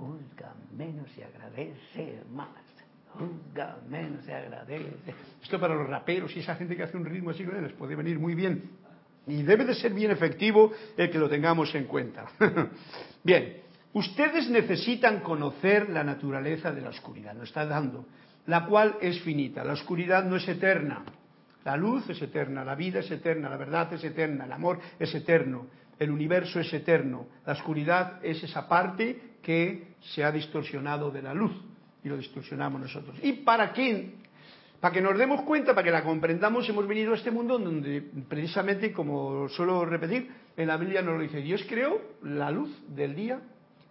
juzga 0.00 0.54
menos 0.76 1.08
y 1.16 1.22
agradece 1.22 2.22
más. 2.32 2.48
Juzga 3.12 3.78
menos 3.88 4.26
y 4.26 4.30
agradece. 4.30 5.14
Esto 5.42 5.60
para 5.60 5.74
los 5.74 5.86
raperos 5.86 6.34
y 6.34 6.40
esa 6.40 6.54
gente 6.54 6.74
que 6.74 6.84
hace 6.84 6.96
un 6.96 7.04
ritmo 7.04 7.30
así 7.30 7.44
les 7.44 7.72
puede 7.72 7.94
venir 7.94 8.18
muy 8.18 8.34
bien. 8.34 8.70
Y 9.26 9.42
debe 9.42 9.66
de 9.66 9.74
ser 9.74 9.92
bien 9.92 10.10
efectivo 10.10 10.72
el 10.96 11.10
que 11.10 11.18
lo 11.18 11.28
tengamos 11.28 11.74
en 11.74 11.84
cuenta. 11.84 12.30
bien, 13.22 13.58
ustedes 13.92 14.48
necesitan 14.48 15.20
conocer 15.20 15.88
la 15.90 16.04
naturaleza 16.04 16.72
de 16.72 16.80
la 16.80 16.90
oscuridad, 16.90 17.34
lo 17.34 17.44
está 17.44 17.66
dando, 17.66 18.06
la 18.46 18.66
cual 18.66 18.96
es 19.00 19.20
finita. 19.20 19.64
La 19.64 19.72
oscuridad 19.72 20.24
no 20.24 20.36
es 20.36 20.48
eterna. 20.48 21.04
La 21.64 21.76
luz 21.76 22.08
es 22.08 22.20
eterna, 22.22 22.64
la 22.64 22.74
vida 22.74 23.00
es 23.00 23.10
eterna, 23.10 23.50
la 23.50 23.56
verdad 23.56 23.92
es 23.92 24.02
eterna, 24.02 24.46
el 24.46 24.52
amor 24.52 24.80
es 24.98 25.14
eterno, 25.14 25.66
el 25.98 26.10
universo 26.10 26.58
es 26.58 26.72
eterno. 26.72 27.26
La 27.44 27.52
oscuridad 27.52 28.24
es 28.24 28.42
esa 28.42 28.66
parte 28.66 29.34
que 29.42 29.94
se 30.00 30.24
ha 30.24 30.32
distorsionado 30.32 31.10
de 31.10 31.22
la 31.22 31.34
luz 31.34 31.52
y 32.02 32.08
lo 32.08 32.16
distorsionamos 32.16 32.80
nosotros. 32.80 33.18
¿Y 33.22 33.32
para 33.32 33.72
qué? 33.74 34.14
Para 34.80 34.94
que 34.94 35.02
nos 35.02 35.18
demos 35.18 35.42
cuenta, 35.42 35.74
para 35.74 35.84
que 35.84 35.90
la 35.90 36.02
comprendamos, 36.02 36.66
hemos 36.66 36.86
venido 36.86 37.12
a 37.12 37.16
este 37.16 37.30
mundo 37.30 37.58
donde 37.58 38.02
precisamente, 38.26 38.92
como 38.92 39.46
suelo 39.50 39.84
repetir, 39.84 40.30
en 40.56 40.66
la 40.66 40.78
Biblia 40.78 41.02
nos 41.02 41.16
lo 41.16 41.20
dice, 41.20 41.42
Dios 41.42 41.62
creó 41.68 42.00
la 42.22 42.50
luz 42.50 42.70
del 42.88 43.14
día 43.14 43.40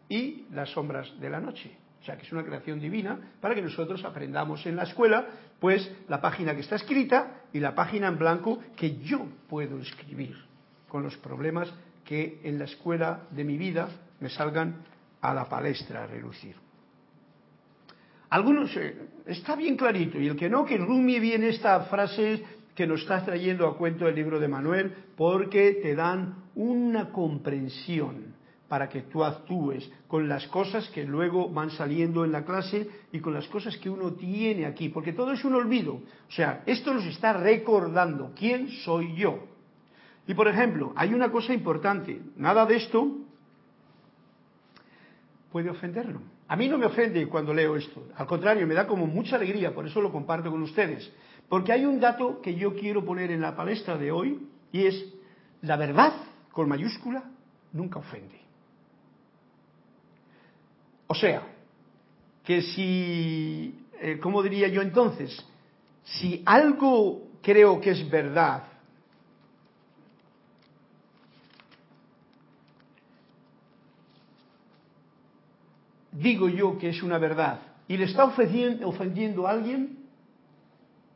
y 0.10 0.46
las 0.52 0.70
sombras 0.72 1.08
de 1.20 1.30
la 1.30 1.40
noche. 1.40 1.72
O 2.02 2.04
sea, 2.04 2.18
que 2.18 2.26
es 2.26 2.32
una 2.32 2.44
creación 2.44 2.80
divina 2.80 3.20
para 3.40 3.54
que 3.54 3.62
nosotros 3.62 4.04
aprendamos 4.04 4.66
en 4.66 4.76
la 4.76 4.84
escuela, 4.84 5.28
pues 5.60 5.90
la 6.08 6.20
página 6.20 6.56
que 6.56 6.62
está 6.62 6.76
escrita 6.76 7.44
y 7.54 7.60
la 7.60 7.76
página 7.76 8.08
en 8.08 8.18
blanco 8.18 8.60
que 8.76 8.98
yo 8.98 9.28
puedo 9.48 9.80
escribir 9.80 10.36
con 10.88 11.04
los 11.04 11.16
problemas 11.18 11.72
que 12.06 12.40
en 12.44 12.58
la 12.58 12.66
escuela 12.66 13.28
de 13.32 13.44
mi 13.44 13.58
vida 13.58 13.90
me 14.20 14.30
salgan 14.30 14.84
a 15.22 15.34
la 15.34 15.48
palestra 15.48 16.04
a 16.04 16.08
relucir. 16.08 16.56
Algunos, 18.30 18.76
eh, 18.78 18.96
está 19.26 19.56
bien 19.56 19.76
clarito, 19.76 20.20
y 20.20 20.28
el 20.28 20.36
que 20.36 20.50
no, 20.50 20.66
que 20.66 20.78
rumie 20.78 21.20
bien 21.20 21.44
esta 21.44 21.82
frase 21.82 22.44
que 22.76 22.88
nos 22.88 23.02
está 23.02 23.26
trayendo 23.26 23.68
a 23.68 23.78
cuento 23.78 24.08
el 24.08 24.16
libro 24.16 24.40
de 24.40 24.48
Manuel, 24.48 24.96
porque 25.18 25.80
te 25.82 25.96
dan 25.96 26.46
una 26.56 27.12
comprensión 27.12 28.36
para 28.70 28.88
que 28.88 29.02
tú 29.02 29.24
actúes 29.26 29.92
con 30.08 30.30
las 30.30 30.48
cosas 30.48 30.88
que 30.90 31.04
luego 31.04 31.50
van 31.50 31.72
saliendo 31.72 32.24
en 32.24 32.32
la 32.32 32.46
clase 32.46 32.88
y 33.12 33.20
con 33.20 33.34
las 33.34 33.48
cosas 33.48 33.76
que 33.78 33.90
uno 33.90 34.14
tiene 34.14 34.66
aquí, 34.68 34.90
porque 34.90 35.12
todo 35.12 35.34
es 35.34 35.44
un 35.44 35.56
olvido. 35.56 35.94
O 35.94 36.32
sea, 36.32 36.64
esto 36.68 36.94
nos 36.94 37.06
está 37.06 37.34
recordando 37.34 38.32
quién 38.36 38.70
soy 38.70 39.16
yo. 39.16 39.48
Y 40.28 40.36
por 40.36 40.48
ejemplo, 40.48 40.94
hay 40.96 41.14
una 41.14 41.32
cosa 41.32 41.54
importante, 41.54 42.22
nada 42.38 42.66
de 42.68 42.76
esto 42.76 43.18
puede 45.52 45.72
ofenderlo. 45.72 46.22
A 46.48 46.56
mí 46.56 46.68
no 46.68 46.78
me 46.78 46.86
ofende 46.86 47.28
cuando 47.28 47.54
leo 47.54 47.76
esto, 47.76 48.08
al 48.16 48.28
contrario, 48.28 48.68
me 48.68 48.76
da 48.76 48.86
como 48.86 49.08
mucha 49.08 49.36
alegría, 49.36 49.74
por 49.74 49.88
eso 49.88 50.00
lo 50.00 50.12
comparto 50.12 50.52
con 50.52 50.62
ustedes. 50.62 51.12
Porque 51.48 51.72
hay 51.72 51.86
un 51.86 52.00
dato 52.00 52.40
que 52.42 52.54
yo 52.54 52.76
quiero 52.76 53.04
poner 53.04 53.32
en 53.32 53.42
la 53.42 53.56
palestra 53.56 53.98
de 53.98 54.12
hoy 54.12 54.48
y 54.72 54.86
es 54.86 55.04
la 55.62 55.76
verdad 55.76 56.14
con 56.52 56.70
mayúscula 56.70 57.24
nunca 57.74 57.98
ofende. 58.00 58.49
O 61.12 61.16
sea, 61.16 61.42
que 62.44 62.62
si, 62.62 63.76
eh, 64.00 64.20
¿cómo 64.22 64.42
diría 64.42 64.68
yo 64.70 64.82
entonces? 64.82 65.44
Si 66.04 66.42
algo 66.46 67.28
creo 67.42 67.82
que 67.82 67.92
es 67.92 68.10
verdad 68.10 68.64
digo 76.20 76.50
yo 76.50 76.78
que 76.78 76.90
es 76.90 77.02
una 77.02 77.18
verdad 77.18 77.60
y 77.88 77.98
le 77.98 78.06
está 78.06 78.26
ofendiendo, 78.26 79.48
a 79.48 79.52
alguien, 79.52 79.98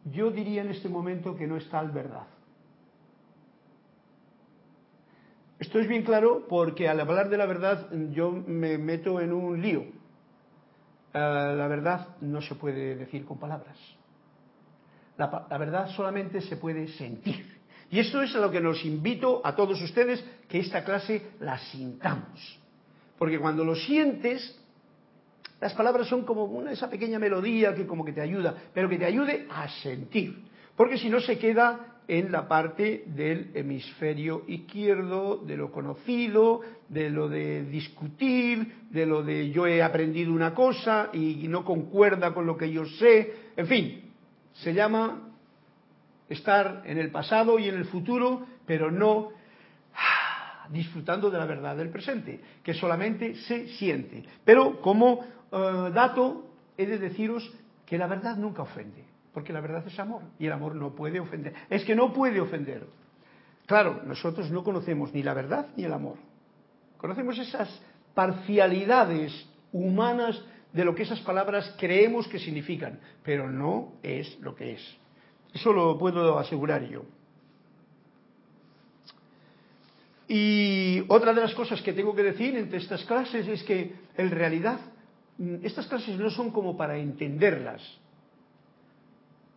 yo 0.06 0.32
diría 0.32 0.64
en 0.64 0.72
este 0.72 0.90
momento 0.90 1.36
que 1.36 1.46
no 1.46 1.56
es 1.58 1.70
tal 1.70 1.92
verdad. 1.92 2.26
Esto 5.64 5.80
es 5.80 5.88
bien 5.88 6.04
claro 6.04 6.46
porque 6.50 6.90
al 6.90 7.00
hablar 7.00 7.30
de 7.30 7.38
la 7.38 7.46
verdad 7.46 7.88
yo 8.12 8.34
me 8.34 8.78
meto 8.78 9.22
en 9.22 9.32
un 9.32 9.62
lío. 9.62 9.84
Eh, 11.14 11.14
la 11.14 11.68
verdad 11.70 12.18
no 12.20 12.42
se 12.42 12.56
puede 12.56 12.98
decir 12.98 13.24
con 13.24 13.40
palabras. 13.40 13.78
La, 15.18 15.48
la, 15.50 15.58
verdad 15.58 15.88
solamente 15.96 16.42
se 16.42 16.58
puede 16.58 16.90
sentir. 16.90 17.62
Y 17.90 18.00
esto 18.00 18.22
es 18.22 18.36
a 18.36 18.40
lo 18.40 18.52
que 18.52 18.60
nos 18.60 18.84
invito 18.84 19.40
a 19.42 19.56
todos 19.56 19.82
ustedes 19.82 20.22
que 20.50 20.60
esta 20.60 20.84
clase 20.84 21.32
la 21.40 21.58
sintamos. 21.58 22.60
Porque 23.18 23.40
cuando 23.40 23.64
lo 23.64 23.76
sientes, 23.76 24.60
las 25.62 25.74
palabras 25.76 26.08
son 26.08 26.26
como 26.26 26.44
una, 26.44 26.74
esa 26.74 26.90
pequeña 26.90 27.20
melodía 27.20 27.74
que 27.74 27.88
como 27.88 28.04
que 28.04 28.12
te 28.12 28.20
ayuda, 28.20 28.54
pero 28.74 28.90
que 28.90 28.98
te 28.98 29.06
ayude 29.06 29.48
a 29.50 29.70
sentir. 29.82 30.44
Porque 30.76 30.98
si 30.98 31.10
no 31.10 31.22
se 31.22 31.40
queda 31.40 31.93
en 32.08 32.32
la 32.32 32.48
parte 32.48 33.04
del 33.08 33.52
hemisferio 33.54 34.44
izquierdo, 34.48 35.38
de 35.38 35.58
lo 35.58 35.72
conocido, 35.72 36.62
de 36.90 37.10
lo 37.10 37.30
de 37.30 37.64
discutir, 37.66 38.88
de 38.90 39.06
lo 39.06 39.24
de 39.24 39.52
yo 39.52 39.68
he 39.68 39.82
aprendido 39.82 40.32
una 40.34 40.54
cosa 40.54 41.10
y 41.14 41.48
no 41.48 41.64
concuerda 41.64 42.34
con 42.34 42.46
lo 42.46 42.58
que 42.58 42.72
yo 42.72 42.86
sé. 42.86 43.34
En 43.56 43.68
fin, 43.68 44.12
se 44.54 44.74
llama 44.74 45.34
estar 46.30 46.84
en 46.86 46.98
el 46.98 47.12
pasado 47.12 47.60
y 47.60 47.68
en 47.70 47.76
el 47.76 47.86
futuro, 47.86 48.46
pero 48.66 48.92
no 48.92 49.30
ah, 49.96 50.68
disfrutando 50.70 51.30
de 51.30 51.38
la 51.38 51.46
verdad 51.46 51.76
del 51.76 51.90
presente, 51.90 52.40
que 52.64 52.74
solamente 52.74 53.36
se 53.36 53.68
siente. 53.70 54.24
Pero 54.44 54.82
como 54.82 55.22
eh, 55.52 55.92
dato, 55.94 56.46
he 56.78 56.86
de 56.86 56.98
deciros 56.98 57.52
que 57.86 57.98
la 57.98 58.08
verdad 58.08 58.38
nunca 58.38 58.64
ofende, 58.64 59.04
porque 59.34 59.54
la 59.54 59.62
verdad 59.62 59.84
es 59.88 60.00
amor 60.00 60.22
y 60.40 60.46
el 60.46 60.52
amor 60.52 60.76
no 60.76 60.96
puede 60.96 61.20
ofender. 61.20 61.54
Es 61.70 61.84
que 61.84 61.96
no 61.96 62.14
puede 62.14 62.40
ofender. 62.40 62.86
Claro, 63.66 64.02
nosotros 64.06 64.52
no 64.52 64.64
conocemos 64.64 65.14
ni 65.14 65.24
la 65.24 65.34
verdad 65.34 65.68
ni 65.76 65.84
el 65.84 65.94
amor. 65.94 66.18
Conocemos 66.98 67.38
esas 67.40 67.82
parcialidades 68.14 69.48
humanas 69.72 70.42
de 70.72 70.86
lo 70.86 70.96
que 70.96 71.04
esas 71.04 71.20
palabras 71.22 71.76
creemos 71.78 72.28
que 72.28 72.40
significan, 72.40 73.00
pero 73.24 73.50
no 73.50 73.94
es 74.04 74.40
lo 74.40 74.56
que 74.56 74.74
es. 74.74 74.98
Eso 75.54 75.72
lo 75.72 75.98
puedo 75.98 76.40
asegurar 76.40 76.88
yo. 76.88 77.04
Y 80.28 81.04
otra 81.10 81.34
de 81.34 81.42
las 81.42 81.54
cosas 81.54 81.82
que 81.82 81.94
tengo 81.94 82.16
que 82.16 82.24
decir 82.24 82.56
entre 82.56 82.78
estas 82.78 83.04
clases 83.06 83.48
es 83.48 83.64
que 83.64 83.94
en 84.18 84.32
realidad 84.32 84.80
Mm, 85.38 85.56
estas 85.64 85.88
clases 85.88 86.18
no 86.20 86.30
son 86.30 86.52
como 86.52 86.78
para 86.78 86.98
entenderlas. 86.98 87.82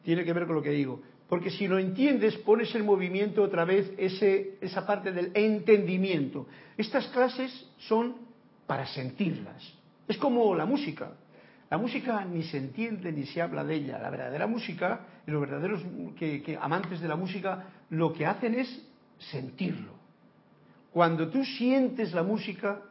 Tiene 0.06 0.24
que 0.24 0.32
ver 0.32 0.46
con 0.46 0.54
lo 0.54 0.62
que 0.62 0.70
digo. 0.70 1.02
porque 1.28 1.50
si 1.50 1.66
lo 1.66 1.80
entiendes 1.80 2.36
pones 2.36 2.72
en 2.76 2.86
movimiento 2.86 3.42
otra 3.42 3.64
vez 3.64 3.92
ese, 3.98 4.56
esa 4.60 4.86
parte 4.86 5.10
del 5.10 5.32
entendimiento. 5.34 6.46
Estas 6.76 7.08
clases 7.08 7.50
son 7.78 8.14
para 8.68 8.86
sentirlas. 8.86 9.60
Es 10.06 10.16
como 10.16 10.54
la 10.54 10.64
música. 10.64 11.14
La 11.68 11.76
música 11.76 12.24
ni 12.24 12.44
se 12.44 12.58
entiende 12.58 13.10
ni 13.10 13.26
se 13.26 13.42
habla 13.42 13.64
de 13.64 13.74
ella. 13.74 13.98
La 13.98 14.10
verdadera 14.10 14.46
música, 14.46 15.00
y 15.26 15.32
los 15.32 15.40
verdaderos 15.40 15.82
que, 16.16 16.56
amantes 16.60 17.00
de 17.00 17.08
la 17.08 17.16
música, 17.16 17.64
lo 17.90 18.12
que 18.12 18.26
hacen 18.26 18.54
es 18.54 18.88
sentirlo. 19.18 19.90
Cuando 20.92 21.28
tú 21.28 21.44
sientes 21.44 22.14
la 22.14 22.22
música, 22.22 22.82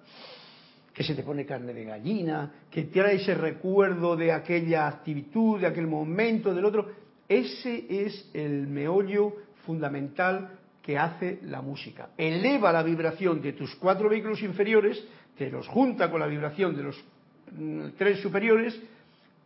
que 0.93 1.03
se 1.03 1.15
te 1.15 1.23
pone 1.23 1.45
carne 1.45 1.73
de 1.73 1.85
gallina, 1.85 2.51
que 2.69 2.83
trae 2.83 3.15
ese 3.15 3.35
recuerdo 3.35 4.17
de 4.17 4.33
aquella 4.33 4.87
actitud, 4.87 5.61
de 5.61 5.67
aquel 5.67 5.87
momento, 5.87 6.53
del 6.53 6.65
otro, 6.65 7.04
ese 7.27 7.85
es 7.89 8.29
el 8.33 8.67
meollo 8.67 9.33
fundamental 9.65 10.59
que 10.81 10.97
hace 10.97 11.39
la 11.43 11.61
música. 11.61 12.09
Eleva 12.17 12.71
la 12.71 12.83
vibración 12.83 13.41
de 13.41 13.53
tus 13.53 13.75
cuatro 13.75 14.09
vehículos 14.09 14.41
inferiores, 14.43 15.03
te 15.37 15.49
los 15.49 15.67
junta 15.67 16.11
con 16.11 16.19
la 16.19 16.27
vibración 16.27 16.75
de 16.75 16.83
los 16.83 17.03
mm, 17.51 17.89
tres 17.97 18.19
superiores 18.19 18.79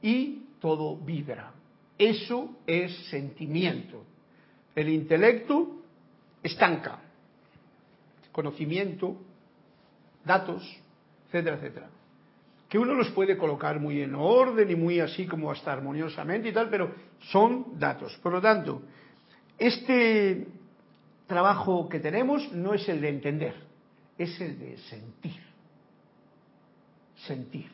y 0.02 0.44
todo 0.60 0.98
vibra. 0.98 1.54
Eso 1.98 2.58
es 2.68 2.94
sentimiento. 3.10 4.04
El 4.76 4.90
intelecto 4.90 5.82
estanca. 6.44 7.00
Conocimiento, 8.32 9.18
datos, 10.26 10.64
etcétera, 11.28 11.56
etcétera 11.58 11.99
que 12.70 12.78
uno 12.78 12.94
los 12.94 13.10
puede 13.10 13.36
colocar 13.36 13.80
muy 13.80 14.02
en 14.02 14.14
orden 14.14 14.70
y 14.70 14.76
muy 14.76 15.00
así 15.00 15.26
como 15.26 15.52
hasta 15.52 15.74
armoniosamente 15.74 16.50
y 16.50 16.54
tal, 16.54 16.70
pero 16.70 16.94
son 17.32 17.80
datos. 17.80 18.16
Por 18.22 18.32
lo 18.32 18.40
tanto, 18.40 18.84
este 19.58 20.48
trabajo 21.26 21.90
que 21.90 22.00
tenemos 22.00 22.52
no 22.54 22.76
es 22.76 22.88
el 22.88 23.02
de 23.02 23.10
entender, 23.10 23.56
es 24.20 24.40
el 24.40 24.60
de 24.60 24.78
sentir. 24.78 25.42
Sentir. 27.26 27.70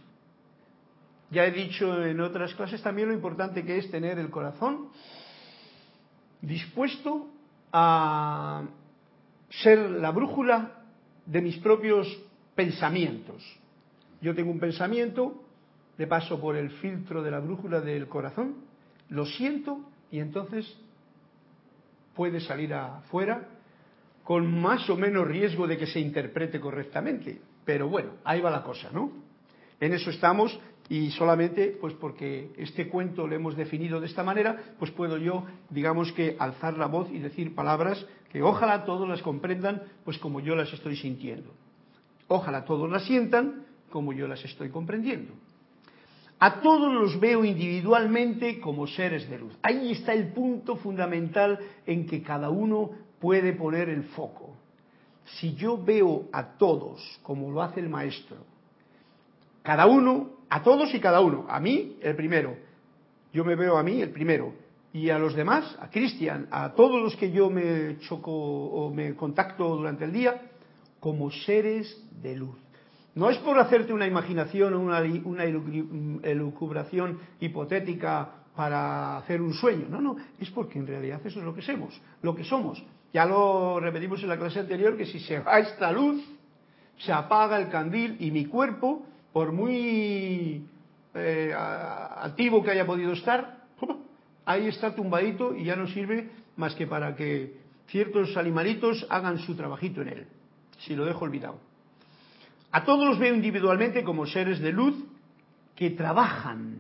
Ya 1.30 1.46
he 1.46 1.52
dicho 1.52 2.04
en 2.06 2.22
otras 2.22 2.54
clases 2.56 2.82
también 2.82 3.10
lo 3.10 3.14
importante 3.14 3.66
que 3.66 3.78
es 3.78 3.92
tener 3.92 4.18
el 4.18 4.30
corazón 4.30 4.88
dispuesto 6.42 7.28
a 7.74 8.64
ser 9.50 9.78
la 9.78 10.12
brújula 10.12 10.84
de 11.26 11.42
mis 11.42 11.58
propios 11.58 12.08
pensamientos 12.56 13.44
yo 14.26 14.34
tengo 14.34 14.50
un 14.50 14.60
pensamiento, 14.60 15.40
le 16.00 16.08
paso 16.08 16.42
por 16.42 16.56
el 16.56 16.72
filtro 16.72 17.22
de 17.22 17.30
la 17.30 17.40
brújula 17.40 17.80
del 17.80 18.08
corazón, 18.08 18.56
lo 19.10 19.24
siento 19.28 19.82
y 20.10 20.18
entonces 20.18 20.66
puede 22.16 22.40
salir 22.40 22.74
afuera 22.74 23.48
con 24.24 24.60
más 24.60 24.90
o 24.90 24.98
menos 24.98 25.28
riesgo 25.28 25.68
de 25.68 25.78
que 25.78 25.86
se 25.86 26.00
interprete 26.00 26.60
correctamente. 26.60 27.40
Pero 27.66 27.88
bueno, 27.88 28.14
ahí 28.24 28.42
va 28.42 28.50
la 28.50 28.64
cosa, 28.64 28.90
¿no? 28.92 29.12
En 29.80 29.94
eso 29.94 30.10
estamos 30.10 30.60
y 30.90 31.12
solamente 31.12 31.78
pues 31.80 31.94
porque 31.94 32.52
este 32.58 32.90
cuento 32.90 33.28
lo 33.28 33.36
hemos 33.36 33.56
definido 33.56 34.00
de 34.00 34.08
esta 34.08 34.24
manera, 34.24 34.74
pues 34.80 34.90
puedo 34.90 35.20
yo, 35.20 35.46
digamos 35.70 36.12
que 36.14 36.36
alzar 36.40 36.80
la 36.80 36.88
voz 36.88 37.12
y 37.12 37.20
decir 37.20 37.54
palabras 37.54 38.04
que 38.32 38.42
ojalá 38.42 38.86
todos 38.86 39.08
las 39.08 39.22
comprendan 39.22 39.84
pues 40.04 40.18
como 40.18 40.40
yo 40.40 40.56
las 40.56 40.74
estoy 40.74 40.96
sintiendo. 40.96 41.54
Ojalá 42.28 42.66
todos 42.66 42.90
las 42.90 43.06
sientan 43.06 43.65
como 43.96 44.12
yo 44.12 44.28
las 44.28 44.44
estoy 44.44 44.72
comprendiendo. 44.72 45.32
A 46.38 46.60
todos 46.60 46.94
los 46.94 47.18
veo 47.18 47.46
individualmente 47.46 48.60
como 48.60 48.88
seres 48.88 49.30
de 49.30 49.40
luz. 49.40 49.58
Ahí 49.62 49.94
está 49.94 50.12
el 50.12 50.34
punto 50.34 50.76
fundamental 50.76 51.58
en 51.86 52.06
que 52.06 52.22
cada 52.22 52.50
uno 52.50 52.90
puede 53.22 53.54
poner 53.54 53.88
el 53.88 54.04
foco. 54.04 54.58
Si 55.24 55.56
yo 55.56 55.82
veo 55.82 56.28
a 56.34 56.58
todos 56.58 57.00
como 57.24 57.50
lo 57.50 57.62
hace 57.62 57.80
el 57.80 57.88
maestro, 57.88 58.36
cada 59.64 59.86
uno, 59.86 60.32
a 60.50 60.62
todos 60.62 60.94
y 60.94 61.00
cada 61.00 61.22
uno, 61.22 61.46
a 61.48 61.62
mí 61.62 61.96
el 62.02 62.18
primero, 62.18 62.58
yo 63.32 63.46
me 63.46 63.56
veo 63.56 63.78
a 63.78 63.84
mí 63.84 64.02
el 64.02 64.10
primero, 64.10 64.52
y 64.92 65.10
a 65.10 65.18
los 65.18 65.36
demás, 65.36 65.74
a 65.80 65.90
Cristian, 65.90 66.50
a 66.52 66.74
todos 66.74 67.02
los 67.02 67.16
que 67.16 67.32
yo 67.32 67.50
me 67.50 67.98
choco 68.00 68.34
o 68.34 68.94
me 68.94 69.16
contacto 69.16 69.74
durante 69.74 70.04
el 70.04 70.12
día, 70.12 70.52
como 71.00 71.32
seres 71.32 71.98
de 72.22 72.36
luz. 72.36 72.65
No 73.16 73.30
es 73.30 73.38
por 73.38 73.58
hacerte 73.58 73.94
una 73.94 74.06
imaginación 74.06 74.74
o 74.74 74.80
una, 74.80 75.02
una 75.24 75.46
elucubración 75.46 77.20
hipotética 77.40 78.30
para 78.56 79.18
hacer 79.18 79.42
un 79.42 79.54
sueño. 79.54 79.88
No, 79.90 80.02
no, 80.02 80.18
es 80.40 80.50
porque 80.52 80.80
en 80.80 80.88
realidad 80.88 81.22
eso 81.24 81.40
es 81.40 81.46
lo 81.46 81.56
que 81.56 81.62
somos, 81.62 82.00
lo 82.22 82.36
que 82.36 82.44
somos. 82.44 82.84
Ya 83.14 83.26
lo 83.26 83.80
repetimos 83.80 84.22
en 84.22 84.30
la 84.30 84.38
clase 84.38 84.60
anterior 84.60 84.98
que 84.98 85.06
si 85.06 85.20
se 85.22 85.40
va 85.40 85.60
esta 85.60 85.92
luz, 85.92 86.22
se 86.98 87.14
apaga 87.14 87.58
el 87.58 87.70
candil 87.70 88.18
y 88.20 88.32
mi 88.32 88.46
cuerpo, 88.46 89.06
por 89.32 89.54
muy 89.54 90.66
eh, 91.14 91.54
activo 91.56 92.64
que 92.64 92.72
haya 92.72 92.86
podido 92.86 93.14
estar, 93.14 93.64
ahí 94.46 94.68
está 94.68 94.94
tumbadito 94.94 95.56
y 95.56 95.64
ya 95.64 95.78
no 95.78 95.88
sirve 95.88 96.30
más 96.58 96.76
que 96.76 96.88
para 96.88 97.16
que 97.16 97.54
ciertos 97.88 98.36
animalitos 98.36 99.06
hagan 99.10 99.40
su 99.40 99.56
trabajito 99.56 100.02
en 100.02 100.10
él, 100.10 100.28
si 100.80 100.96
lo 100.96 101.06
dejo 101.06 101.24
olvidado. 101.24 101.65
A 102.76 102.84
todos 102.84 103.08
los 103.08 103.18
veo 103.18 103.34
individualmente 103.34 104.04
como 104.04 104.26
seres 104.26 104.60
de 104.60 104.74
luz 104.74 104.96
que 105.78 105.92
trabajan 105.92 106.80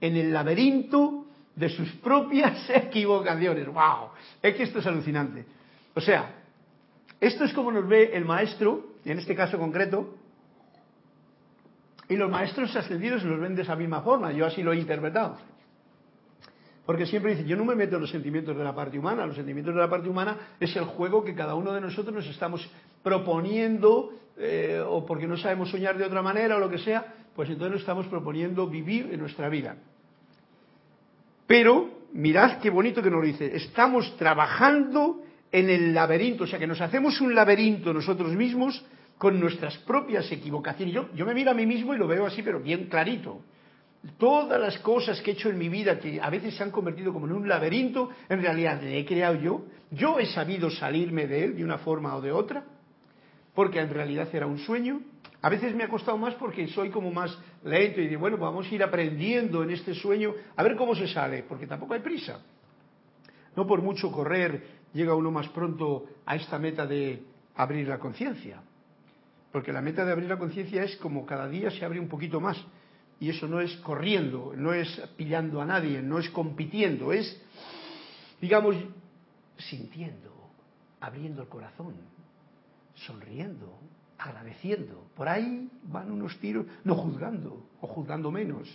en 0.00 0.16
el 0.16 0.32
laberinto 0.32 1.26
de 1.54 1.68
sus 1.68 1.88
propias 2.02 2.68
equivocaciones. 2.74 3.64
¡Wow! 3.68 4.08
Es 4.42 4.56
que 4.56 4.64
esto 4.64 4.80
es 4.80 4.86
alucinante. 4.88 5.46
O 5.94 6.00
sea, 6.00 6.34
esto 7.20 7.44
es 7.44 7.52
como 7.52 7.70
nos 7.70 7.86
ve 7.86 8.10
el 8.14 8.24
maestro, 8.24 8.94
en 9.04 9.20
este 9.20 9.36
caso 9.36 9.56
concreto, 9.56 10.16
y 12.08 12.16
los 12.16 12.28
maestros 12.28 12.74
ascendidos 12.74 13.22
los 13.22 13.38
ven 13.38 13.54
de 13.54 13.62
esa 13.62 13.76
misma 13.76 14.00
forma. 14.00 14.32
Yo 14.32 14.46
así 14.46 14.64
lo 14.64 14.72
he 14.72 14.80
interpretado. 14.80 15.38
Porque 16.86 17.06
siempre 17.06 17.36
dice, 17.36 17.48
yo 17.48 17.56
no 17.56 17.64
me 17.64 17.76
meto 17.76 17.94
en 17.94 18.00
los 18.00 18.10
sentimientos 18.10 18.56
de 18.56 18.64
la 18.64 18.74
parte 18.74 18.98
humana, 18.98 19.24
los 19.24 19.36
sentimientos 19.36 19.76
de 19.76 19.80
la 19.80 19.88
parte 19.88 20.08
humana 20.08 20.38
es 20.58 20.74
el 20.74 20.86
juego 20.86 21.22
que 21.22 21.36
cada 21.36 21.54
uno 21.54 21.72
de 21.72 21.80
nosotros 21.80 22.12
nos 22.12 22.26
estamos 22.26 22.68
proponiendo 23.04 24.10
eh, 24.38 24.82
o 24.86 25.04
porque 25.06 25.26
no 25.26 25.36
sabemos 25.36 25.70
soñar 25.70 25.96
de 25.96 26.04
otra 26.04 26.20
manera 26.20 26.56
o 26.56 26.60
lo 26.60 26.68
que 26.68 26.78
sea, 26.78 27.14
pues 27.34 27.48
entonces 27.48 27.72
nos 27.72 27.80
estamos 27.80 28.06
proponiendo 28.06 28.66
vivir 28.66 29.08
en 29.12 29.20
nuestra 29.20 29.48
vida. 29.48 29.76
Pero 31.46 31.90
mirad 32.12 32.58
qué 32.58 32.70
bonito 32.70 33.02
que 33.02 33.10
nos 33.10 33.24
dice, 33.24 33.56
estamos 33.56 34.16
trabajando 34.16 35.22
en 35.52 35.70
el 35.70 35.94
laberinto, 35.94 36.44
o 36.44 36.46
sea 36.46 36.58
que 36.58 36.66
nos 36.66 36.80
hacemos 36.80 37.20
un 37.20 37.34
laberinto 37.34 37.94
nosotros 37.94 38.32
mismos 38.32 38.84
con 39.16 39.40
nuestras 39.40 39.78
propias 39.78 40.30
equivocaciones. 40.30 40.94
Yo, 40.94 41.08
yo 41.14 41.24
me 41.24 41.34
miro 41.34 41.50
a 41.50 41.54
mí 41.54 41.64
mismo 41.64 41.94
y 41.94 41.98
lo 41.98 42.06
veo 42.06 42.26
así, 42.26 42.42
pero 42.42 42.60
bien 42.60 42.86
clarito. 42.86 43.40
Todas 44.18 44.60
las 44.60 44.78
cosas 44.78 45.20
que 45.22 45.30
he 45.30 45.34
hecho 45.34 45.48
en 45.48 45.58
mi 45.58 45.68
vida 45.68 45.98
que 45.98 46.20
a 46.20 46.28
veces 46.28 46.54
se 46.54 46.62
han 46.62 46.70
convertido 46.70 47.12
como 47.12 47.26
en 47.26 47.32
un 47.32 47.48
laberinto, 47.48 48.10
en 48.28 48.42
realidad 48.42 48.80
le 48.82 48.98
he 48.98 49.06
creado 49.06 49.36
yo. 49.36 49.64
Yo 49.90 50.18
he 50.18 50.26
sabido 50.26 50.70
salirme 50.70 51.26
de 51.26 51.44
él 51.44 51.56
de 51.56 51.64
una 51.64 51.78
forma 51.78 52.14
o 52.14 52.20
de 52.20 52.32
otra 52.32 52.64
porque 53.56 53.80
en 53.80 53.88
realidad 53.88 54.28
era 54.32 54.46
un 54.46 54.58
sueño. 54.58 55.00
A 55.40 55.48
veces 55.48 55.74
me 55.74 55.82
ha 55.82 55.88
costado 55.88 56.18
más 56.18 56.34
porque 56.34 56.68
soy 56.68 56.90
como 56.90 57.10
más 57.10 57.36
lento 57.64 58.02
y 58.02 58.06
digo, 58.06 58.20
bueno, 58.20 58.36
vamos 58.36 58.70
a 58.70 58.74
ir 58.74 58.82
aprendiendo 58.82 59.64
en 59.64 59.70
este 59.70 59.94
sueño 59.94 60.34
a 60.54 60.62
ver 60.62 60.76
cómo 60.76 60.94
se 60.94 61.08
sale, 61.08 61.42
porque 61.42 61.66
tampoco 61.66 61.94
hay 61.94 62.00
prisa. 62.00 62.40
No 63.56 63.66
por 63.66 63.80
mucho 63.80 64.12
correr 64.12 64.62
llega 64.92 65.14
uno 65.14 65.30
más 65.30 65.48
pronto 65.48 66.04
a 66.26 66.36
esta 66.36 66.58
meta 66.58 66.86
de 66.86 67.22
abrir 67.54 67.88
la 67.88 67.98
conciencia. 67.98 68.60
Porque 69.50 69.72
la 69.72 69.80
meta 69.80 70.04
de 70.04 70.12
abrir 70.12 70.28
la 70.28 70.38
conciencia 70.38 70.84
es 70.84 70.94
como 70.96 71.24
cada 71.24 71.48
día 71.48 71.70
se 71.70 71.82
abre 71.82 71.98
un 71.98 72.08
poquito 72.08 72.40
más. 72.40 72.62
Y 73.18 73.30
eso 73.30 73.48
no 73.48 73.62
es 73.62 73.74
corriendo, 73.76 74.52
no 74.54 74.74
es 74.74 74.88
pillando 75.16 75.62
a 75.62 75.64
nadie, 75.64 76.02
no 76.02 76.18
es 76.18 76.28
compitiendo, 76.28 77.10
es, 77.14 77.42
digamos, 78.38 78.76
sintiendo, 79.56 80.50
abriendo 81.00 81.40
el 81.40 81.48
corazón, 81.48 81.94
sonriendo, 82.96 83.78
agradeciendo. 84.18 85.08
Por 85.14 85.28
ahí 85.28 85.68
van 85.84 86.10
unos 86.10 86.36
tiros, 86.38 86.66
no 86.84 86.94
juzgando 86.94 87.66
o 87.80 87.86
juzgando 87.86 88.30
menos. 88.30 88.68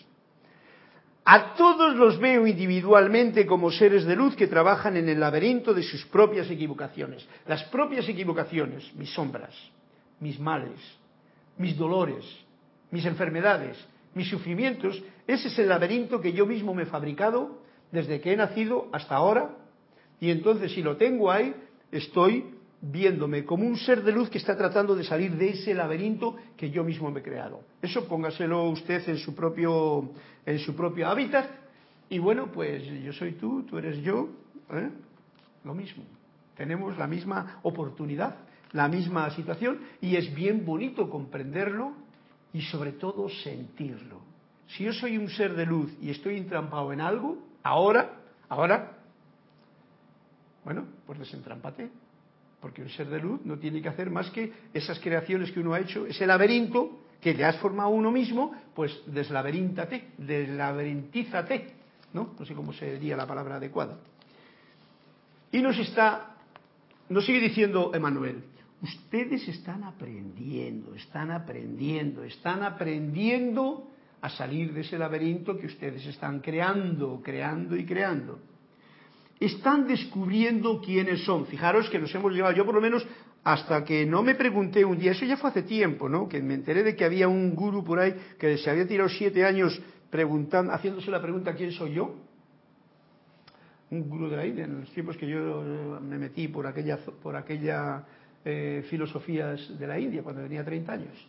A 1.23 1.53
todos 1.53 1.95
los 1.95 2.19
veo 2.19 2.47
individualmente 2.47 3.45
como 3.45 3.71
seres 3.71 4.05
de 4.05 4.15
luz 4.15 4.35
que 4.35 4.47
trabajan 4.47 4.97
en 4.97 5.07
el 5.07 5.19
laberinto 5.19 5.73
de 5.73 5.83
sus 5.83 6.05
propias 6.05 6.49
equivocaciones. 6.49 7.27
Las 7.47 7.63
propias 7.65 8.07
equivocaciones, 8.09 8.91
mis 8.95 9.13
sombras, 9.13 9.53
mis 10.19 10.39
males, 10.39 10.79
mis 11.57 11.77
dolores, 11.77 12.25
mis 12.89 13.05
enfermedades, 13.05 13.77
mis 14.15 14.29
sufrimientos, 14.29 15.01
ese 15.27 15.47
es 15.47 15.59
el 15.59 15.69
laberinto 15.69 16.19
que 16.19 16.33
yo 16.33 16.45
mismo 16.45 16.73
me 16.73 16.83
he 16.83 16.87
fabricado 16.87 17.61
desde 17.91 18.19
que 18.19 18.33
he 18.33 18.37
nacido 18.37 18.89
hasta 18.91 19.15
ahora. 19.15 19.55
Y 20.19 20.31
entonces 20.31 20.71
si 20.73 20.81
lo 20.81 20.97
tengo 20.97 21.31
ahí, 21.31 21.53
estoy 21.91 22.55
viéndome 22.81 23.45
como 23.45 23.65
un 23.65 23.77
ser 23.77 24.03
de 24.03 24.11
luz 24.11 24.29
que 24.29 24.39
está 24.39 24.57
tratando 24.57 24.95
de 24.95 25.03
salir 25.03 25.35
de 25.35 25.49
ese 25.49 25.73
laberinto 25.73 26.35
que 26.57 26.71
yo 26.71 26.83
mismo 26.83 27.11
me 27.11 27.19
he 27.19 27.23
creado. 27.23 27.61
Eso 27.81 28.07
póngaselo 28.07 28.69
usted 28.69 29.07
en 29.07 29.17
su 29.17 29.35
propio, 29.35 30.11
en 30.45 30.59
su 30.59 30.75
propio 30.75 31.07
hábitat. 31.07 31.47
Y 32.09 32.17
bueno, 32.19 32.51
pues 32.51 32.83
yo 33.03 33.13
soy 33.13 33.33
tú, 33.33 33.63
tú 33.63 33.77
eres 33.77 34.01
yo, 34.01 34.29
¿eh? 34.71 34.89
lo 35.63 35.73
mismo. 35.75 36.03
Tenemos 36.57 36.97
la 36.97 37.07
misma 37.07 37.59
oportunidad, 37.63 38.35
la 38.73 38.87
misma 38.87 39.29
situación 39.31 39.79
y 40.01 40.15
es 40.15 40.33
bien 40.33 40.65
bonito 40.65 41.09
comprenderlo 41.09 41.93
y 42.51 42.61
sobre 42.61 42.93
todo 42.93 43.29
sentirlo. 43.29 44.19
Si 44.67 44.83
yo 44.83 44.93
soy 44.93 45.17
un 45.17 45.29
ser 45.29 45.55
de 45.55 45.65
luz 45.65 45.91
y 46.01 46.09
estoy 46.09 46.37
entrampado 46.37 46.91
en 46.93 47.01
algo, 47.01 47.37
ahora, 47.63 48.21
ahora, 48.49 48.97
bueno, 50.63 50.85
pues 51.05 51.19
desentrámpate. 51.19 51.89
Porque 52.61 52.81
un 52.81 52.89
ser 52.89 53.07
de 53.07 53.19
luz 53.19 53.41
no 53.43 53.57
tiene 53.57 53.81
que 53.81 53.89
hacer 53.89 54.09
más 54.09 54.29
que 54.29 54.53
esas 54.73 54.99
creaciones 54.99 55.51
que 55.51 55.59
uno 55.59 55.73
ha 55.73 55.79
hecho, 55.79 56.05
ese 56.05 56.27
laberinto 56.27 56.99
que 57.19 57.33
le 57.33 57.45
has 57.45 57.57
formado 57.57 57.89
uno 57.89 58.11
mismo, 58.11 58.53
pues 58.75 59.01
deslaberíntate, 59.07 60.09
deslaberintízate, 60.17 61.73
¿no? 62.13 62.33
No 62.37 62.45
sé 62.45 62.53
cómo 62.53 62.73
sería 62.73 63.15
la 63.15 63.27
palabra 63.27 63.55
adecuada. 63.55 63.97
Y 65.51 65.61
nos 65.61 65.77
está, 65.77 66.35
nos 67.09 67.25
sigue 67.25 67.39
diciendo 67.39 67.91
Emanuel, 67.93 68.43
ustedes 68.81 69.47
están 69.47 69.83
aprendiendo, 69.83 70.95
están 70.95 71.31
aprendiendo, 71.31 72.23
están 72.23 72.63
aprendiendo 72.63 73.87
a 74.21 74.29
salir 74.29 74.73
de 74.73 74.81
ese 74.81 74.97
laberinto 74.97 75.57
que 75.57 75.67
ustedes 75.67 76.05
están 76.05 76.39
creando, 76.39 77.21
creando 77.23 77.75
y 77.75 77.85
creando. 77.85 78.39
Están 79.41 79.87
descubriendo 79.87 80.79
quiénes 80.79 81.25
son. 81.25 81.47
Fijaros 81.47 81.89
que 81.89 81.97
nos 81.97 82.13
hemos 82.13 82.31
llevado, 82.31 82.55
yo 82.55 82.63
por 82.63 82.75
lo 82.75 82.81
menos 82.81 83.05
hasta 83.43 83.83
que 83.83 84.05
no 84.05 84.21
me 84.21 84.35
pregunté 84.35 84.85
un 84.85 84.99
día, 84.99 85.13
eso 85.13 85.25
ya 85.25 85.35
fue 85.35 85.49
hace 85.49 85.63
tiempo, 85.63 86.07
¿no? 86.07 86.29
Que 86.29 86.39
me 86.43 86.53
enteré 86.53 86.83
de 86.83 86.95
que 86.95 87.03
había 87.03 87.27
un 87.27 87.55
guru 87.55 87.83
por 87.83 87.99
ahí 87.99 88.13
que 88.37 88.59
se 88.59 88.69
había 88.69 88.87
tirado 88.87 89.09
siete 89.09 89.43
años 89.43 89.81
preguntando, 90.11 90.71
haciéndose 90.71 91.09
la 91.09 91.19
pregunta 91.19 91.55
¿quién 91.55 91.71
soy 91.71 91.95
yo? 91.95 92.13
Un 93.89 94.07
guru 94.07 94.29
de 94.29 94.47
India, 94.47 94.65
en 94.65 94.81
los 94.81 94.91
tiempos 94.91 95.17
que 95.17 95.27
yo 95.27 95.99
me 95.99 96.19
metí 96.19 96.47
por 96.47 96.67
aquella, 96.67 96.97
por 96.97 97.35
aquella 97.35 98.05
eh, 98.45 98.85
filosofías 98.91 99.77
de 99.77 99.87
la 99.87 99.99
India, 99.99 100.21
cuando 100.21 100.43
tenía 100.43 100.63
30 100.63 100.93
años. 100.93 101.27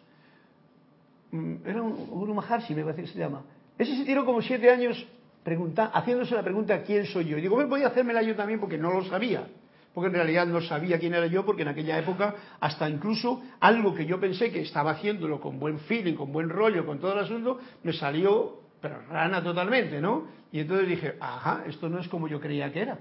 Mm, 1.30 1.54
era 1.64 1.82
un 1.82 2.06
Guru 2.08 2.34
Maharshi, 2.34 2.74
me 2.74 2.84
parece 2.84 3.02
que 3.02 3.08
se 3.08 3.18
llama. 3.18 3.42
Ese 3.78 3.96
se 3.96 4.04
tiró 4.04 4.24
como 4.24 4.42
siete 4.42 4.70
años 4.70 5.04
pregunta, 5.42 5.90
haciéndose 5.92 6.34
la 6.34 6.42
pregunta 6.42 6.82
¿quién 6.82 7.06
soy 7.06 7.26
yo? 7.26 7.38
Y 7.38 7.42
digo, 7.42 7.66
voy 7.66 7.82
a 7.82 7.88
hacérmela 7.88 8.22
yo 8.22 8.34
también 8.34 8.60
porque 8.60 8.78
no 8.78 8.92
lo 8.92 9.04
sabía. 9.04 9.46
Porque 9.94 10.08
en 10.08 10.14
realidad 10.14 10.46
no 10.46 10.60
sabía 10.62 10.98
quién 10.98 11.12
era 11.12 11.26
yo, 11.26 11.44
porque 11.44 11.62
en 11.62 11.68
aquella 11.68 11.98
época 11.98 12.34
hasta 12.60 12.88
incluso 12.88 13.42
algo 13.60 13.94
que 13.94 14.06
yo 14.06 14.18
pensé 14.18 14.50
que 14.50 14.62
estaba 14.62 14.92
haciéndolo 14.92 15.38
con 15.40 15.58
buen 15.58 15.80
feeling, 15.80 16.14
con 16.14 16.32
buen 16.32 16.48
rollo, 16.48 16.86
con 16.86 16.98
todo 16.98 17.12
el 17.12 17.18
asunto, 17.18 17.58
me 17.82 17.92
salió, 17.92 18.60
pero 18.80 19.02
rana 19.10 19.42
totalmente, 19.42 20.00
¿no? 20.00 20.26
Y 20.50 20.60
entonces 20.60 20.88
dije, 20.88 21.16
ajá, 21.20 21.64
esto 21.66 21.90
no 21.90 21.98
es 21.98 22.08
como 22.08 22.26
yo 22.26 22.40
creía 22.40 22.72
que 22.72 22.80
era. 22.80 22.98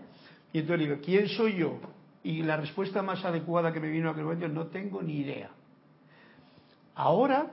Y 0.51 0.59
entonces 0.59 0.87
digo, 0.87 1.01
¿quién 1.03 1.29
soy 1.29 1.55
yo? 1.55 1.79
Y 2.23 2.43
la 2.43 2.57
respuesta 2.57 3.01
más 3.01 3.23
adecuada 3.23 3.71
que 3.71 3.79
me 3.79 3.89
vino 3.89 4.09
a 4.09 4.11
aquel 4.11 4.25
momento, 4.25 4.47
no 4.49 4.67
tengo 4.67 5.01
ni 5.01 5.19
idea. 5.19 5.49
Ahora 6.93 7.47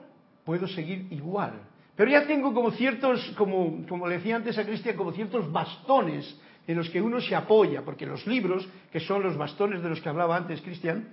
puedo 0.44 0.66
seguir 0.66 1.06
igual. 1.10 1.52
Pero 1.98 2.12
ya 2.12 2.28
tengo 2.28 2.54
como 2.54 2.70
ciertos, 2.70 3.34
como, 3.36 3.84
como 3.88 4.06
le 4.06 4.18
decía 4.18 4.36
antes 4.36 4.56
a 4.56 4.64
Cristian, 4.64 4.96
como 4.96 5.10
ciertos 5.10 5.50
bastones 5.50 6.40
en 6.64 6.76
los 6.76 6.88
que 6.90 7.02
uno 7.02 7.20
se 7.20 7.34
apoya, 7.34 7.82
porque 7.84 8.06
los 8.06 8.24
libros, 8.24 8.68
que 8.92 9.00
son 9.00 9.20
los 9.20 9.36
bastones 9.36 9.82
de 9.82 9.88
los 9.88 10.00
que 10.00 10.08
hablaba 10.08 10.36
antes 10.36 10.62
Cristian, 10.62 11.08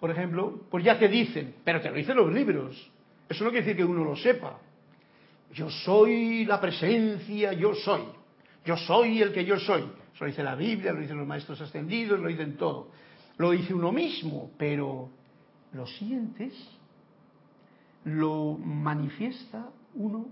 por 0.00 0.10
ejemplo, 0.10 0.62
pues 0.70 0.84
ya 0.84 0.98
te 0.98 1.08
dicen, 1.08 1.56
pero 1.62 1.82
te 1.82 1.90
lo 1.90 1.96
dicen 1.96 2.16
los 2.16 2.32
libros. 2.32 2.90
Eso 3.28 3.44
no 3.44 3.50
quiere 3.50 3.66
decir 3.66 3.76
que 3.76 3.84
uno 3.84 4.04
lo 4.04 4.16
sepa. 4.16 4.58
Yo 5.52 5.68
soy 5.68 6.46
la 6.46 6.58
presencia, 6.58 7.52
yo 7.52 7.74
soy. 7.74 8.04
Yo 8.64 8.78
soy 8.78 9.20
el 9.20 9.34
que 9.34 9.44
yo 9.44 9.58
soy. 9.58 9.82
Eso 10.14 10.24
lo 10.24 10.26
dice 10.28 10.42
la 10.42 10.54
Biblia, 10.54 10.94
lo 10.94 11.00
dicen 11.00 11.18
los 11.18 11.26
maestros 11.26 11.60
ascendidos, 11.60 12.18
lo 12.18 12.28
dicen 12.28 12.56
todo. 12.56 12.88
Lo 13.36 13.50
dice 13.50 13.74
uno 13.74 13.92
mismo, 13.92 14.50
pero 14.56 15.10
¿lo 15.74 15.86
sientes? 15.86 16.54
¿Lo 18.06 18.56
manifiesta 18.56 19.68
uno? 19.94 20.28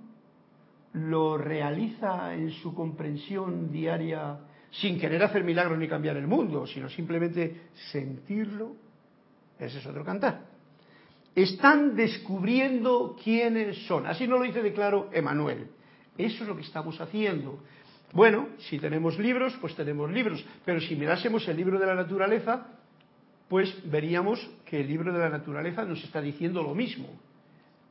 ¿Lo 0.93 1.39
realiza 1.39 2.35
en 2.35 2.51
su 2.51 2.75
comprensión 2.75 3.71
diaria 3.71 4.39
sin 4.71 4.99
querer 4.99 5.23
hacer 5.23 5.45
milagros 5.45 5.79
ni 5.79 5.89
cambiar 5.89 6.17
el 6.17 6.27
mundo, 6.27 6.67
sino 6.67 6.89
simplemente 6.89 7.69
sentirlo? 7.93 8.75
Ese 9.59 9.79
es 9.79 9.87
otro 9.87 10.05
cantar. 10.05 10.47
Están 11.35 11.95
descubriendo 11.95 13.17
quiénes 13.23 13.87
son. 13.87 14.07
Así 14.07 14.27
no 14.27 14.39
lo 14.39 14.45
dice 14.45 14.63
de 14.63 14.73
claro 14.73 15.11
Emanuel. 15.13 15.69
Eso 16.19 16.43
es 16.43 16.49
lo 16.49 16.57
que 16.57 16.63
estamos 16.63 17.01
haciendo. 17.01 17.61
Bueno, 18.13 18.49
si 18.59 18.79
tenemos 18.79 19.19
libros, 19.19 19.57
pues 19.61 19.77
tenemos 19.77 20.11
libros, 20.11 20.45
pero 20.65 20.81
si 20.81 20.97
mirásemos 20.97 21.47
el 21.47 21.57
libro 21.57 21.79
de 21.79 21.87
la 21.87 21.95
naturaleza, 21.95 22.67
pues 23.49 23.73
veríamos 23.89 24.41
que 24.65 24.81
el 24.81 24.89
libro 24.89 25.13
de 25.13 25.21
la 25.21 25.29
naturaleza 25.29 25.85
nos 25.85 26.03
está 26.03 26.21
diciendo 26.21 26.63
lo 26.63 26.75
mismo. 26.75 27.09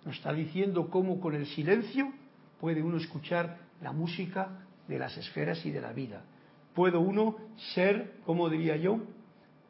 Nos 0.05 0.15
está 0.15 0.33
diciendo 0.33 0.89
cómo 0.89 1.19
con 1.19 1.35
el 1.35 1.45
silencio 1.47 2.11
puede 2.59 2.81
uno 2.81 2.97
escuchar 2.97 3.57
la 3.81 3.91
música 3.91 4.65
de 4.87 4.99
las 4.99 5.17
esferas 5.17 5.65
y 5.65 5.71
de 5.71 5.81
la 5.81 5.93
vida. 5.93 6.23
Puede 6.73 6.97
uno 6.97 7.35
ser, 7.73 8.15
como 8.25 8.49
diría 8.49 8.75
yo, 8.77 8.99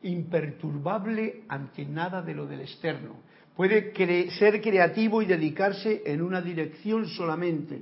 imperturbable 0.04 1.44
ante 1.48 1.86
nada 1.86 2.22
de 2.22 2.34
lo 2.34 2.46
del 2.46 2.62
externo. 2.62 3.15
Puede 3.56 3.92
ser 4.32 4.62
creativo 4.62 5.22
y 5.22 5.26
dedicarse 5.26 6.04
en 6.06 6.22
una 6.22 6.42
dirección 6.42 7.06
solamente 7.08 7.82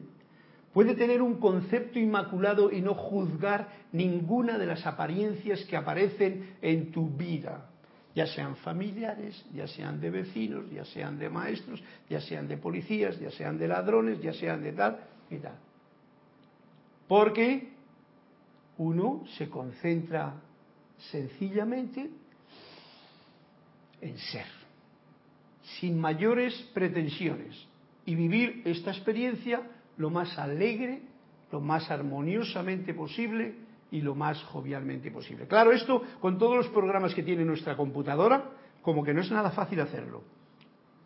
Puede 0.77 0.93
tener 0.93 1.23
un 1.23 1.39
concepto 1.39 1.97
inmaculado 1.97 2.71
y 2.71 2.81
no 2.81 2.93
juzgar 2.93 3.67
ninguna 3.91 4.59
de 4.59 4.67
las 4.67 4.85
apariencias 4.85 5.65
que 5.65 5.75
aparecen 5.75 6.55
en 6.61 6.91
tu 6.91 7.09
vida, 7.09 7.66
ya 8.17 8.25
sean 8.25 8.55
familiares, 8.55 9.45
ya 9.53 9.67
sean 9.67 10.01
de 10.01 10.09
vecinos, 10.09 10.65
ya 10.71 10.83
sean 10.85 11.19
de 11.19 11.29
maestros, 11.29 11.83
ya 12.09 12.19
sean 12.19 12.47
de 12.47 12.57
policías, 12.57 13.19
ya 13.19 13.29
sean 13.29 13.59
de 13.59 13.67
ladrones, 13.67 14.19
ya 14.19 14.33
sean 14.33 14.63
de 14.63 14.71
tal 14.71 14.97
y 15.29 15.37
tal. 15.37 15.53
Porque 17.07 17.69
uno 18.79 19.23
se 19.37 19.47
concentra 19.47 20.33
sencillamente 21.11 22.09
en 24.01 24.17
ser, 24.17 24.47
sin 25.79 25.99
mayores 25.99 26.55
pretensiones, 26.73 27.67
y 28.07 28.15
vivir 28.15 28.63
esta 28.65 28.89
experiencia 28.89 29.61
lo 29.97 30.09
más 30.09 30.39
alegre, 30.39 31.03
lo 31.51 31.61
más 31.61 31.91
armoniosamente 31.91 32.95
posible 32.95 33.66
y 33.91 34.01
lo 34.01 34.15
más 34.15 34.41
jovialmente 34.43 35.11
posible. 35.11 35.47
Claro, 35.47 35.71
esto 35.71 36.01
con 36.19 36.37
todos 36.37 36.57
los 36.57 36.67
programas 36.67 37.13
que 37.13 37.23
tiene 37.23 37.45
nuestra 37.45 37.75
computadora, 37.75 38.51
como 38.81 39.03
que 39.03 39.13
no 39.13 39.21
es 39.21 39.31
nada 39.31 39.51
fácil 39.51 39.79
hacerlo. 39.79 40.23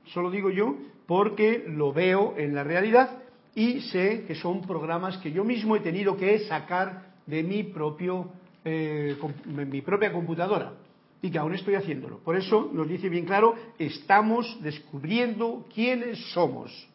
Solo 0.05 0.31
digo 0.31 0.49
yo 0.49 0.75
porque 1.05 1.65
lo 1.67 1.93
veo 1.93 2.35
en 2.37 2.55
la 2.55 2.63
realidad 2.63 3.21
y 3.53 3.81
sé 3.81 4.25
que 4.25 4.35
son 4.35 4.61
programas 4.61 5.17
que 5.17 5.31
yo 5.31 5.43
mismo 5.43 5.75
he 5.75 5.81
tenido 5.81 6.17
que 6.17 6.39
sacar 6.39 7.11
de 7.25 7.43
mi, 7.43 7.63
propio, 7.63 8.31
eh, 8.65 9.17
mi 9.45 9.81
propia 9.81 10.11
computadora 10.11 10.73
y 11.21 11.29
que 11.29 11.37
aún 11.37 11.53
estoy 11.53 11.75
haciéndolo. 11.75 12.19
Por 12.19 12.35
eso 12.35 12.69
nos 12.73 12.87
dice 12.87 13.09
bien 13.09 13.25
claro, 13.25 13.55
estamos 13.77 14.57
descubriendo 14.61 15.65
quiénes 15.73 16.19
somos. 16.31 16.87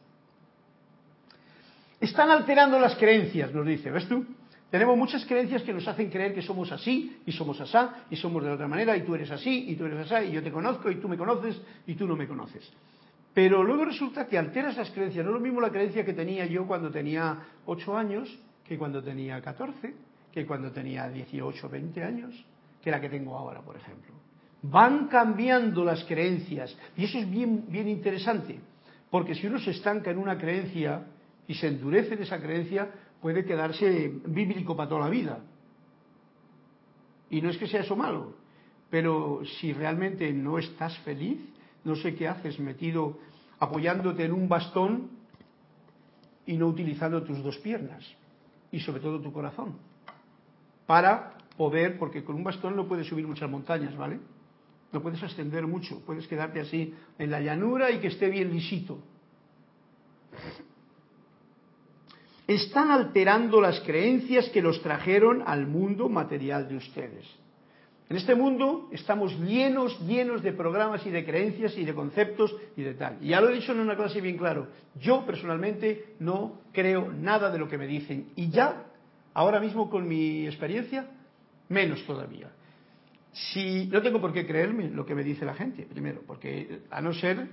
Están 2.01 2.31
alterando 2.31 2.79
las 2.79 2.97
creencias, 2.97 3.55
nos 3.55 3.67
dice, 3.67 3.91
¿ves 3.91 4.09
tú? 4.09 4.25
Tenemos 4.77 4.99
muchas 4.99 5.25
creencias 5.25 5.63
que 5.63 5.73
nos 5.73 5.89
hacen 5.89 6.11
creer 6.11 6.35
que 6.35 6.43
somos 6.43 6.71
así 6.71 7.23
y 7.25 7.33
somos 7.33 7.59
asá 7.63 8.05
y 8.11 8.17
somos 8.17 8.45
de 8.45 8.51
otra 8.51 8.69
manera 8.69 8.95
y 8.95 9.07
tú 9.07 9.15
eres 9.15 9.31
así 9.31 9.71
y 9.71 9.75
tú 9.75 9.87
eres 9.87 10.01
asá 10.01 10.23
y 10.23 10.33
yo 10.33 10.43
te 10.43 10.53
conozco 10.53 10.91
y 10.91 10.97
tú 10.97 11.09
me 11.09 11.17
conoces 11.17 11.59
y 11.87 11.95
tú 11.95 12.07
no 12.07 12.15
me 12.15 12.29
conoces. 12.29 12.71
Pero 13.33 13.65
luego 13.65 13.87
resulta 13.87 14.27
que 14.27 14.37
alteras 14.37 14.77
las 14.77 14.91
creencias. 14.91 15.25
No 15.25 15.31
es 15.31 15.35
lo 15.37 15.41
mismo 15.41 15.63
la 15.63 15.71
creencia 15.71 16.05
que 16.05 16.13
tenía 16.13 16.45
yo 16.45 16.67
cuando 16.67 16.91
tenía 16.91 17.39
8 17.65 17.97
años 17.97 18.39
que 18.69 18.77
cuando 18.77 19.03
tenía 19.03 19.41
14, 19.41 19.95
que 20.31 20.45
cuando 20.45 20.71
tenía 20.71 21.09
18 21.09 21.67
o 21.67 21.71
20 21.71 22.05
años, 22.05 22.45
que 22.83 22.91
la 22.91 23.01
que 23.01 23.09
tengo 23.09 23.35
ahora, 23.35 23.63
por 23.63 23.77
ejemplo. 23.77 24.13
Van 24.61 25.09
cambiando 25.09 25.87
las 25.87 26.05
creencias 26.05 26.77
y 26.99 27.05
eso 27.05 27.17
es 27.17 27.31
bien, 27.31 27.65
bien 27.67 27.89
interesante, 27.89 28.61
porque 29.09 29.35
si 29.35 29.47
uno 29.47 29.59
se 29.59 29.71
estanca 29.71 30.11
en 30.11 30.19
una 30.19 30.37
creencia, 30.37 31.03
y 31.49 31.55
se 31.55 31.69
endurece 31.69 32.15
en 32.15 32.23
esa 32.23 32.41
creencia, 32.41 32.91
puede 33.21 33.45
quedarse 33.45 34.13
bíblico 34.27 34.77
para 34.77 34.89
toda 34.89 35.01
la 35.03 35.11
vida. 35.11 35.41
Y 37.31 37.41
no 37.41 37.51
es 37.51 37.59
que 37.59 37.67
sea 37.67 37.81
eso 37.81 37.97
malo, 37.97 38.35
pero 38.91 39.43
si 39.59 39.73
realmente 39.73 40.33
no 40.33 40.59
estás 40.59 40.97
feliz, 40.99 41.41
no 41.85 41.97
sé 41.97 42.15
qué 42.15 42.29
haces 42.29 42.59
metido 42.61 43.19
apoyándote 43.59 44.25
en 44.25 44.33
un 44.33 44.49
bastón 44.49 45.11
y 46.47 46.57
no 46.57 46.69
utilizando 46.69 47.23
tus 47.23 47.43
dos 47.43 47.59
piernas 47.59 48.05
y 48.71 48.81
sobre 48.81 49.01
todo 49.01 49.21
tu 49.21 49.33
corazón 49.33 49.75
para 50.87 51.33
poder, 51.57 51.99
porque 51.99 52.25
con 52.25 52.37
un 52.37 52.45
bastón 52.45 52.77
no 52.77 52.87
puedes 52.87 53.07
subir 53.09 53.27
muchas 53.27 53.51
montañas, 53.51 53.97
¿vale? 53.97 54.21
No 54.93 55.03
puedes 55.03 55.23
ascender 55.23 55.67
mucho, 55.67 56.01
puedes 56.07 56.27
quedarte 56.29 56.61
así 56.61 56.95
en 57.19 57.31
la 57.31 57.41
llanura 57.41 57.91
y 57.91 57.99
que 57.99 58.07
esté 58.09 58.31
bien 58.31 58.51
lisito. 58.53 58.99
Están 62.47 62.91
alterando 62.91 63.61
las 63.61 63.81
creencias 63.81 64.49
que 64.51 64.63
los 64.63 64.81
trajeron 64.83 65.43
al 65.47 65.67
mundo 65.67 66.09
material 66.09 66.69
de 66.69 66.77
ustedes. 66.77 67.27
En 68.09 68.17
este 68.17 68.37
mundo 68.37 68.89
estamos 68.93 69.37
llenos, 69.41 69.99
llenos 70.07 70.41
de 70.43 70.53
programas 70.53 71.05
y 71.07 71.11
de 71.11 71.25
creencias 71.25 71.77
y 71.77 71.85
de 71.85 71.93
conceptos 71.93 72.55
y 72.77 72.83
de 72.83 72.95
tal. 72.95 73.19
Y 73.21 73.29
ya 73.29 73.41
lo 73.41 73.49
he 73.49 73.55
dicho 73.55 73.73
en 73.73 73.81
una 73.81 73.97
clase 73.97 74.21
bien 74.21 74.39
claro. 74.39 74.69
Yo 75.01 75.27
personalmente 75.27 76.15
no 76.21 76.61
creo 76.73 77.13
nada 77.13 77.51
de 77.51 77.59
lo 77.59 77.69
que 77.69 77.79
me 77.79 77.89
dicen. 77.89 78.29
Y 78.37 78.51
ya, 78.51 78.85
ahora 79.35 79.59
mismo 79.59 79.91
con 79.91 80.07
mi 80.07 80.47
experiencia, 80.47 81.09
menos 81.69 82.05
todavía. 82.07 82.53
Si 83.33 83.87
no 83.87 84.01
tengo 84.01 84.21
por 84.21 84.33
qué 84.33 84.47
creerme 84.47 84.89
lo 84.89 85.05
que 85.05 85.17
me 85.17 85.25
dice 85.25 85.45
la 85.45 85.55
gente, 85.55 85.83
primero, 85.83 86.23
porque 86.25 86.83
a 86.91 87.01
no 87.01 87.13
ser 87.13 87.49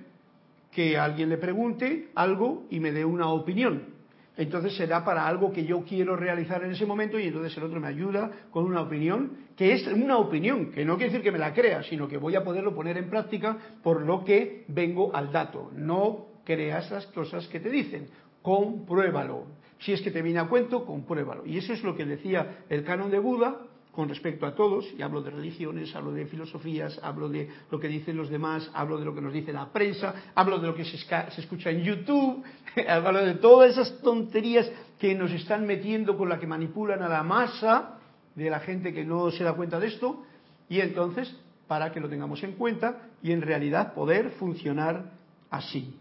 que 0.71 0.99
alguien 0.99 1.29
le 1.29 1.38
pregunte 1.38 2.10
algo 2.13 2.67
y 2.69 2.79
me 2.79 2.91
dé 2.91 3.03
una 3.03 3.29
opinión 3.29 3.92
entonces 4.36 4.76
será 4.76 5.06
para 5.06 5.28
algo 5.28 5.52
que 5.52 5.63
yo 5.65 5.84
quiero 5.84 6.15
realizar 6.15 6.63
en 6.63 6.72
ese 6.72 6.86
momento 6.86 7.19
y 7.19 7.28
entonces 7.28 7.56
el 7.58 7.63
otro 7.63 7.80
me 7.80 7.88
ayuda 7.88 8.32
con 8.50 8.65
una 8.65 8.82
opinión, 8.82 9.38
que 9.56 9.74
es 9.74 9.86
una 9.88 10.17
opinión, 10.17 10.72
que 10.72 10.84
no 10.84 10.96
quiere 10.96 11.12
decir 11.12 11.24
que 11.24 11.32
me 11.32 11.38
la 11.38 11.54
crea, 11.54 11.84
sino 11.84 12.08
que 12.08 12.17
voy 12.17 12.36
a 12.36 12.43
poderlo 12.43 12.74
poner 12.74 12.98
en 12.98 13.10
práctica 13.10 13.58
por 13.84 14.02
lo 14.02 14.24
que 14.26 14.65
vengo 14.69 15.15
al 15.15 15.32
dato. 15.32 15.72
No 15.76 16.28
creas 16.43 16.89
las 16.89 17.06
cosas 17.08 17.48
que 17.48 17.60
te 17.60 17.69
dicen, 17.69 18.08
compruébalo. 18.41 19.46
Si 19.80 19.93
es 19.93 20.02
que 20.02 20.12
te 20.12 20.22
viene 20.22 20.39
a 20.39 20.48
cuento, 20.48 20.86
compruébalo. 20.86 21.46
Y 21.46 21.58
eso 21.58 21.74
es 21.74 21.84
lo 21.84 21.96
que 21.96 22.06
decía 22.06 22.63
el 22.69 22.84
canon 22.84 23.12
de 23.12 23.19
Buda, 23.19 23.58
con 23.93 24.10
respecto 24.10 24.47
a 24.47 24.56
todos, 24.56 24.88
y 24.97 25.03
hablo 25.03 25.21
de 25.21 25.29
religiones, 25.29 25.95
hablo 25.95 26.12
de 26.12 26.25
filosofías, 26.25 26.99
hablo 27.03 27.29
de 27.29 27.47
lo 27.69 27.79
que 27.79 27.88
dicen 27.88 28.17
los 28.17 28.27
demás, 28.27 28.69
hablo 28.73 28.97
de 28.97 29.06
lo 29.06 29.13
que 29.13 29.21
nos 29.21 29.32
dice 29.32 29.53
la 29.53 29.71
prensa, 29.71 30.15
hablo 30.34 30.58
de 30.58 30.67
lo 30.67 30.73
que 30.73 30.84
se, 30.84 30.97
escucha 31.38 31.69
en 31.69 31.84
YouTube, 31.84 32.43
hablo 32.89 33.23
de 33.23 33.36
todas 33.36 33.71
esas 33.71 33.99
tonterías 34.01 34.69
que 34.97 35.13
nos 35.13 35.32
están 35.32 35.67
metiendo 35.67 36.17
con 36.17 36.27
la 36.27 36.39
que 36.39 36.47
manipulan 36.47 37.03
a 37.03 37.08
la 37.08 37.21
masa 37.21 37.99
de 38.34 38.49
la 38.49 38.62
gente 38.62 38.93
que 38.93 39.06
no 39.06 39.29
se 39.29 39.43
da 39.43 39.53
cuenta 39.53 39.79
de 39.79 39.88
esto, 39.88 40.23
y 40.67 40.79
entonces, 40.79 41.32
para 41.67 41.91
que 41.91 41.99
lo 41.99 42.10
tengamos 42.10 42.41
en 42.43 42.53
cuenta 42.53 43.10
y 43.21 43.32
en 43.32 43.43
realidad 43.43 43.93
poder 43.93 44.32
funcionar 44.32 45.12
así. 45.51 45.95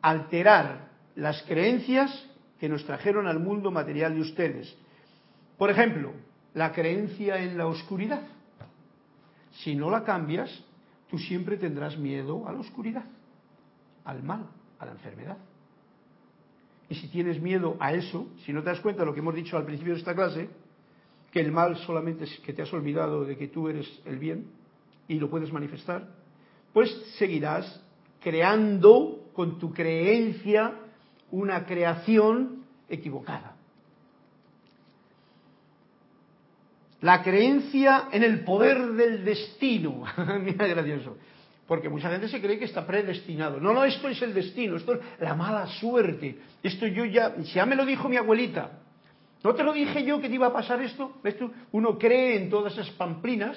Alterar 0.00 0.88
las 1.16 1.42
creencias 1.42 2.26
que 2.58 2.70
nos 2.70 2.86
trajeron 2.86 3.26
al 3.26 3.40
mundo 3.40 3.70
material 3.70 4.14
de 4.14 4.22
ustedes. 4.22 4.74
Por 5.58 5.70
ejemplo, 5.70 6.14
la 6.54 6.72
creencia 6.72 7.42
en 7.42 7.56
la 7.56 7.66
oscuridad. 7.66 8.22
Si 9.62 9.74
no 9.74 9.90
la 9.90 10.04
cambias, 10.04 10.50
tú 11.08 11.18
siempre 11.18 11.56
tendrás 11.56 11.98
miedo 11.98 12.46
a 12.48 12.52
la 12.52 12.60
oscuridad, 12.60 13.04
al 14.04 14.22
mal, 14.22 14.46
a 14.78 14.86
la 14.86 14.92
enfermedad. 14.92 15.38
Y 16.88 16.94
si 16.96 17.08
tienes 17.08 17.40
miedo 17.40 17.76
a 17.78 17.92
eso, 17.92 18.26
si 18.44 18.52
no 18.52 18.62
te 18.62 18.70
das 18.70 18.80
cuenta 18.80 19.02
de 19.02 19.06
lo 19.06 19.14
que 19.14 19.20
hemos 19.20 19.34
dicho 19.34 19.56
al 19.56 19.64
principio 19.64 19.94
de 19.94 20.00
esta 20.00 20.14
clase, 20.14 20.48
que 21.30 21.40
el 21.40 21.52
mal 21.52 21.76
solamente 21.78 22.24
es 22.24 22.40
que 22.40 22.52
te 22.52 22.62
has 22.62 22.72
olvidado 22.72 23.24
de 23.24 23.36
que 23.36 23.48
tú 23.48 23.68
eres 23.68 23.88
el 24.04 24.18
bien 24.18 24.46
y 25.06 25.20
lo 25.20 25.30
puedes 25.30 25.52
manifestar, 25.52 26.08
pues 26.72 26.90
seguirás 27.18 27.80
creando 28.20 29.30
con 29.32 29.58
tu 29.58 29.72
creencia 29.72 30.74
una 31.30 31.64
creación 31.64 32.64
equivocada. 32.88 33.56
La 37.02 37.22
creencia 37.22 38.08
en 38.12 38.22
el 38.22 38.44
poder 38.44 38.92
del 38.92 39.24
destino. 39.24 40.04
Mira, 40.40 40.66
gracioso. 40.66 41.16
Porque 41.66 41.88
mucha 41.88 42.10
gente 42.10 42.28
se 42.28 42.40
cree 42.40 42.58
que 42.58 42.64
está 42.64 42.86
predestinado. 42.86 43.60
No, 43.60 43.72
no, 43.72 43.84
esto 43.84 44.08
es 44.08 44.20
el 44.22 44.34
destino, 44.34 44.76
esto 44.76 44.94
es 44.94 45.00
la 45.20 45.34
mala 45.34 45.66
suerte. 45.66 46.36
Esto 46.62 46.86
yo 46.86 47.04
ya, 47.04 47.36
ya 47.38 47.64
me 47.64 47.76
lo 47.76 47.86
dijo 47.86 48.08
mi 48.08 48.16
abuelita. 48.16 48.72
¿No 49.42 49.54
te 49.54 49.62
lo 49.62 49.72
dije 49.72 50.04
yo 50.04 50.20
que 50.20 50.28
te 50.28 50.34
iba 50.34 50.48
a 50.48 50.52
pasar 50.52 50.82
esto? 50.82 51.16
¿Ves 51.22 51.38
tú? 51.38 51.50
Uno 51.72 51.96
cree 51.96 52.36
en 52.36 52.50
todas 52.50 52.74
esas 52.74 52.90
pamplinas. 52.90 53.56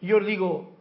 Y 0.00 0.08
yo 0.08 0.18
os 0.18 0.26
digo, 0.26 0.76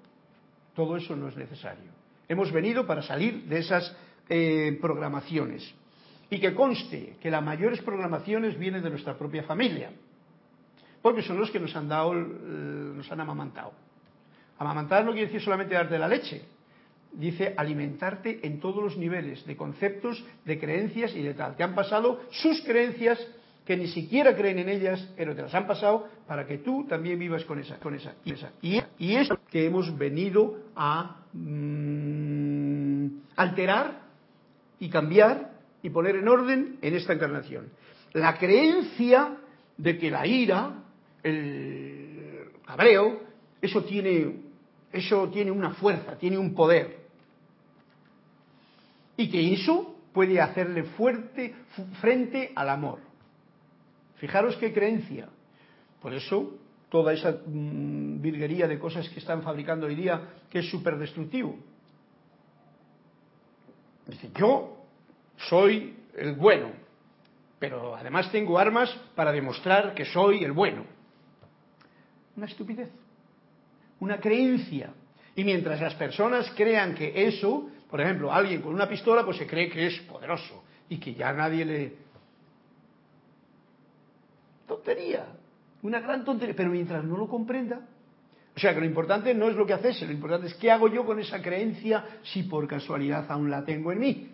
todo 0.75 0.97
eso 0.97 1.15
no 1.15 1.29
es 1.29 1.35
necesario. 1.35 1.91
Hemos 2.27 2.51
venido 2.51 2.85
para 2.85 3.01
salir 3.01 3.45
de 3.45 3.57
esas 3.57 3.95
eh, 4.27 4.77
programaciones. 4.79 5.73
Y 6.29 6.39
que 6.39 6.53
conste 6.53 7.15
que 7.19 7.31
las 7.31 7.43
mayores 7.43 7.81
programaciones 7.81 8.59
vienen 8.59 8.83
de 8.83 8.91
nuestra 8.91 9.17
propia 9.17 9.43
familia 9.43 9.91
porque 11.01 11.21
son 11.21 11.39
los 11.39 11.51
que 11.51 11.59
nos 11.59 11.75
han 11.75 11.87
dado, 11.87 12.13
nos 12.13 13.11
han 13.11 13.21
amamantado. 13.21 13.71
Amamantar 14.57 15.05
no 15.05 15.11
quiere 15.11 15.27
decir 15.27 15.41
solamente 15.41 15.73
darte 15.73 15.97
la 15.97 16.07
leche, 16.07 16.41
dice 17.13 17.53
alimentarte 17.55 18.45
en 18.45 18.59
todos 18.59 18.83
los 18.83 18.97
niveles 18.97 19.45
de 19.45 19.55
conceptos, 19.55 20.23
de 20.45 20.59
creencias 20.59 21.15
y 21.15 21.21
de 21.21 21.33
tal. 21.33 21.55
Te 21.55 21.63
han 21.63 21.75
pasado 21.75 22.21
sus 22.29 22.61
creencias 22.61 23.19
que 23.65 23.77
ni 23.77 23.87
siquiera 23.87 24.35
creen 24.35 24.59
en 24.59 24.69
ellas, 24.69 25.13
pero 25.15 25.35
te 25.35 25.43
las 25.43 25.53
han 25.53 25.67
pasado 25.67 26.07
para 26.27 26.47
que 26.47 26.57
tú 26.57 26.87
también 26.89 27.19
vivas 27.19 27.45
con 27.45 27.59
esa, 27.59 27.77
con 27.77 27.93
esa 27.93 28.15
y 28.25 28.31
esa. 28.33 28.51
Y, 28.61 29.15
es 29.15 29.29
que 29.51 29.65
hemos 29.65 29.95
venido 29.95 30.57
a 30.75 31.17
mm, 31.33 33.07
alterar 33.35 34.01
y 34.79 34.89
cambiar 34.89 35.51
y 35.83 35.91
poner 35.91 36.15
en 36.15 36.27
orden 36.27 36.79
en 36.81 36.95
esta 36.95 37.13
encarnación. 37.13 37.69
La 38.13 38.39
creencia 38.39 39.37
de 39.77 39.97
que 39.99 40.09
la 40.09 40.25
ira, 40.25 40.73
el 41.23 42.51
cabreo, 42.65 43.19
eso 43.61 43.83
tiene, 43.83 44.35
eso 44.91 45.29
tiene 45.29 45.51
una 45.51 45.71
fuerza, 45.71 46.17
tiene 46.17 46.37
un 46.37 46.53
poder. 46.53 46.99
Y 49.17 49.29
que 49.29 49.53
eso 49.53 49.95
puede 50.13 50.39
hacerle 50.39 50.83
fuerte 50.83 51.53
frente 51.99 52.51
al 52.55 52.69
amor. 52.69 52.99
Fijaros 54.15 54.55
qué 54.57 54.73
creencia. 54.73 55.29
Por 56.01 56.13
eso, 56.13 56.57
toda 56.89 57.13
esa 57.13 57.31
mm, 57.45 58.21
virguería 58.21 58.67
de 58.67 58.79
cosas 58.79 59.07
que 59.09 59.19
están 59.19 59.41
fabricando 59.41 59.87
hoy 59.87 59.95
día, 59.95 60.21
que 60.49 60.59
es 60.59 60.69
súper 60.69 60.97
destructivo. 60.97 61.57
Dice, 64.07 64.29
yo 64.35 64.77
soy 65.37 65.95
el 66.17 66.33
bueno, 66.33 66.71
pero 67.59 67.95
además 67.95 68.31
tengo 68.31 68.57
armas 68.57 68.89
para 69.15 69.31
demostrar 69.31 69.93
que 69.93 70.05
soy 70.05 70.43
el 70.43 70.51
bueno. 70.51 70.98
Una 72.39 72.47
estupidez, 72.47 72.89
una 73.99 74.17
creencia. 74.17 74.93
Y 75.35 75.43
mientras 75.43 75.81
las 75.81 75.93
personas 75.95 76.49
crean 76.55 76.95
que 76.95 77.27
eso, 77.27 77.69
por 77.89 77.99
ejemplo, 77.99 78.31
alguien 78.31 78.61
con 78.61 78.73
una 78.73 78.87
pistola, 78.87 79.25
pues 79.25 79.35
se 79.35 79.45
cree 79.45 79.69
que 79.69 79.87
es 79.87 79.99
poderoso 80.03 80.63
y 80.87 80.97
que 80.97 81.13
ya 81.13 81.33
nadie 81.33 81.65
le... 81.65 81.93
Tontería, 84.65 85.25
una 85.81 85.99
gran 85.99 86.23
tontería, 86.23 86.55
pero 86.55 86.69
mientras 86.69 87.03
no 87.03 87.17
lo 87.17 87.27
comprenda, 87.27 87.81
o 88.55 88.59
sea 88.59 88.73
que 88.73 88.79
lo 88.79 88.85
importante 88.85 89.33
no 89.33 89.49
es 89.49 89.57
lo 89.57 89.65
que 89.65 89.73
haces, 89.73 90.01
lo 90.03 90.13
importante 90.13 90.47
es 90.47 90.53
qué 90.53 90.71
hago 90.71 90.87
yo 90.87 91.05
con 91.05 91.19
esa 91.19 91.41
creencia 91.41 92.05
si 92.23 92.43
por 92.43 92.65
casualidad 92.69 93.29
aún 93.29 93.51
la 93.51 93.65
tengo 93.65 93.91
en 93.91 93.99
mí. 93.99 94.29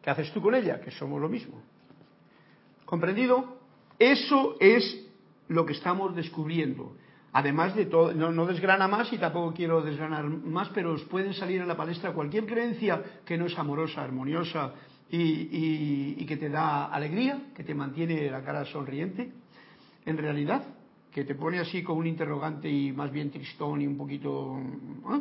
¿Qué 0.00 0.10
haces 0.10 0.30
tú 0.32 0.40
con 0.40 0.54
ella? 0.54 0.80
Que 0.80 0.92
somos 0.92 1.20
lo 1.20 1.28
mismo. 1.28 1.60
¿Comprendido? 2.84 3.56
Eso 3.98 4.56
es 4.60 5.05
lo 5.48 5.66
que 5.66 5.72
estamos 5.72 6.14
descubriendo. 6.14 6.96
Además 7.32 7.74
de 7.74 7.86
todo, 7.86 8.12
no, 8.14 8.46
desgrana 8.46 8.88
más 8.88 9.12
y 9.12 9.18
tampoco 9.18 9.52
quiero 9.52 9.82
desgranar 9.82 10.24
más, 10.24 10.70
pero 10.70 10.92
os 10.92 11.02
pueden 11.02 11.34
salir 11.34 11.60
a 11.60 11.66
la 11.66 11.76
palestra 11.76 12.12
cualquier 12.12 12.46
creencia 12.46 13.02
que 13.26 13.36
no 13.36 13.46
es 13.46 13.58
amorosa, 13.58 14.02
armoniosa 14.02 14.72
y, 15.10 16.24
que 16.24 16.36
te 16.38 16.48
da 16.48 16.86
alegría, 16.86 17.48
que 17.54 17.62
te 17.62 17.74
mantiene 17.74 18.30
la 18.30 18.42
cara 18.42 18.64
sonriente. 18.64 19.32
En 20.06 20.16
realidad, 20.16 20.62
que 21.12 21.24
te 21.24 21.34
pone 21.34 21.58
así 21.58 21.82
con 21.82 21.98
un 21.98 22.06
interrogante 22.06 22.70
y 22.70 22.92
más 22.92 23.10
bien 23.10 23.30
tristón 23.30 23.82
y 23.82 23.86
un 23.86 23.98
poquito. 23.98 24.58
¿eh? 24.58 25.20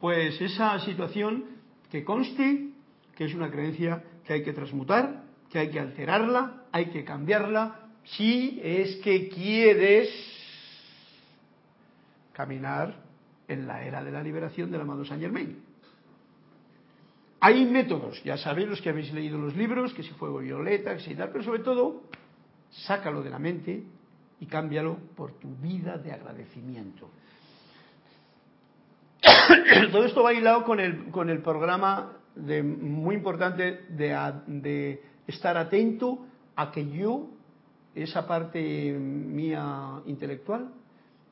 Pues 0.00 0.38
esa 0.40 0.78
situación 0.80 1.44
que 1.90 2.04
conste 2.04 2.72
que 3.16 3.24
es 3.24 3.34
una 3.34 3.50
creencia 3.50 4.02
que 4.26 4.34
hay 4.34 4.42
que 4.42 4.52
transmutar, 4.52 5.24
que 5.50 5.60
hay 5.60 5.70
que 5.70 5.80
alterarla, 5.80 6.64
hay 6.72 6.86
que 6.86 7.04
cambiarla 7.04 7.83
si 8.04 8.60
es 8.62 8.96
que 8.96 9.28
quieres 9.28 10.10
caminar 12.32 12.94
en 13.48 13.66
la 13.66 13.84
era 13.84 14.02
de 14.02 14.10
la 14.10 14.22
liberación 14.22 14.70
del 14.70 14.80
amado 14.80 15.04
Saint 15.04 15.22
Germain. 15.22 15.62
Hay 17.40 17.64
métodos, 17.66 18.22
ya 18.24 18.36
sabéis 18.36 18.68
los 18.68 18.80
que 18.80 18.88
habéis 18.88 19.12
leído 19.12 19.38
los 19.38 19.54
libros, 19.54 19.92
que 19.92 20.02
si 20.02 20.10
fuego 20.14 20.38
violeta, 20.38 20.96
que 20.96 21.02
si 21.02 21.14
tal, 21.14 21.30
pero 21.30 21.44
sobre 21.44 21.60
todo, 21.60 22.02
sácalo 22.70 23.22
de 23.22 23.30
la 23.30 23.38
mente 23.38 23.84
y 24.40 24.46
cámbialo 24.46 24.96
por 25.14 25.32
tu 25.32 25.54
vida 25.56 25.98
de 25.98 26.12
agradecimiento. 26.12 27.10
todo 29.92 30.04
esto 30.04 30.22
va 30.22 30.32
hilado 30.32 30.64
con 30.64 30.80
el, 30.80 31.10
con 31.10 31.28
el 31.28 31.40
programa 31.42 32.12
muy 32.36 33.14
importante 33.14 33.84
de, 33.90 34.32
de 34.46 35.02
estar 35.26 35.56
atento 35.56 36.26
a 36.56 36.72
que 36.72 36.90
yo 36.90 37.33
esa 37.94 38.26
parte 38.26 38.92
mía 38.92 40.02
intelectual 40.06 40.70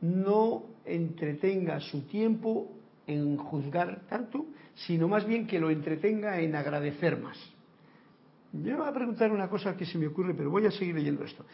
no 0.01 0.64
entretenga 0.85 1.81
su 1.81 2.03
tiempo 2.03 2.70
en 3.07 3.37
juzgar 3.37 4.03
tanto, 4.09 4.46
sino 4.75 5.09
más 5.09 5.27
bien 5.27 5.46
que 5.46 5.59
lo 5.59 5.70
entretenga 5.70 6.40
en 6.40 6.55
agradecer 6.55 7.18
más. 7.18 7.38
me 8.53 8.75
va 8.75 8.88
a 8.88 8.92
preguntar 8.92 9.33
una 9.33 9.48
cosa 9.48 9.77
que 9.77 9.87
se 9.87 9.98
me 9.98 10.07
ocurre, 10.07 10.35
pero 10.35 10.51
voy 10.51 10.66
a 10.66 10.70
seguir 10.70 10.94
leyendo 10.94 11.25
esto. 11.25 11.44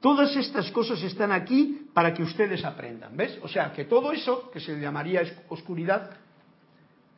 Todas 0.00 0.36
estas 0.36 0.70
cosas 0.70 1.02
están 1.02 1.32
aquí 1.32 1.88
para 1.94 2.12
que 2.12 2.22
ustedes 2.22 2.64
aprendan, 2.64 3.16
¿ves? 3.16 3.38
O 3.42 3.48
sea, 3.48 3.72
que 3.72 3.86
todo 3.86 4.12
eso, 4.12 4.50
que 4.50 4.60
se 4.60 4.78
llamaría 4.78 5.22
oscuridad, 5.48 6.10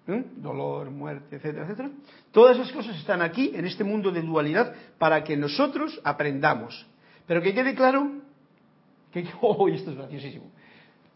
¿eh? 0.06 0.24
dolor, 0.36 0.90
muerte, 0.90 1.36
etcétera, 1.36 1.64
etcétera, 1.64 1.90
todas 2.30 2.56
esas 2.56 2.72
cosas 2.72 2.96
están 2.96 3.22
aquí, 3.22 3.52
en 3.54 3.66
este 3.66 3.82
mundo 3.82 4.12
de 4.12 4.22
dualidad, 4.22 4.72
para 4.98 5.24
que 5.24 5.36
nosotros 5.36 6.00
aprendamos. 6.04 6.86
Pero 7.26 7.42
que 7.42 7.54
quede 7.54 7.74
claro 7.74 8.10
que, 9.12 9.24
oh, 9.40 9.68
esto 9.72 9.90
es 9.90 9.96
graciosísimo. 9.96 10.52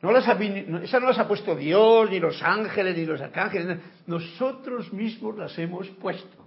No 0.02 0.16
esa 0.16 1.00
no 1.00 1.06
las 1.08 1.18
ha 1.18 1.28
puesto 1.28 1.54
Dios, 1.54 2.10
ni 2.10 2.18
los 2.18 2.42
ángeles, 2.42 2.96
ni 2.96 3.04
los 3.04 3.20
arcángeles. 3.20 3.78
Nosotros 4.06 4.92
mismos 4.94 5.36
las 5.36 5.58
hemos 5.58 5.88
puesto. 5.88 6.40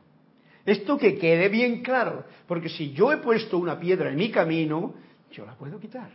Esto 0.65 0.97
que 0.97 1.17
quede 1.17 1.49
bien 1.49 1.83
claro, 1.83 2.23
porque 2.47 2.69
si 2.69 2.93
yo 2.93 3.11
he 3.11 3.17
puesto 3.17 3.57
una 3.57 3.79
piedra 3.79 4.09
en 4.09 4.15
mi 4.15 4.31
camino, 4.31 4.95
yo 5.31 5.45
la 5.45 5.55
puedo 5.55 5.79
quitar. 5.79 6.09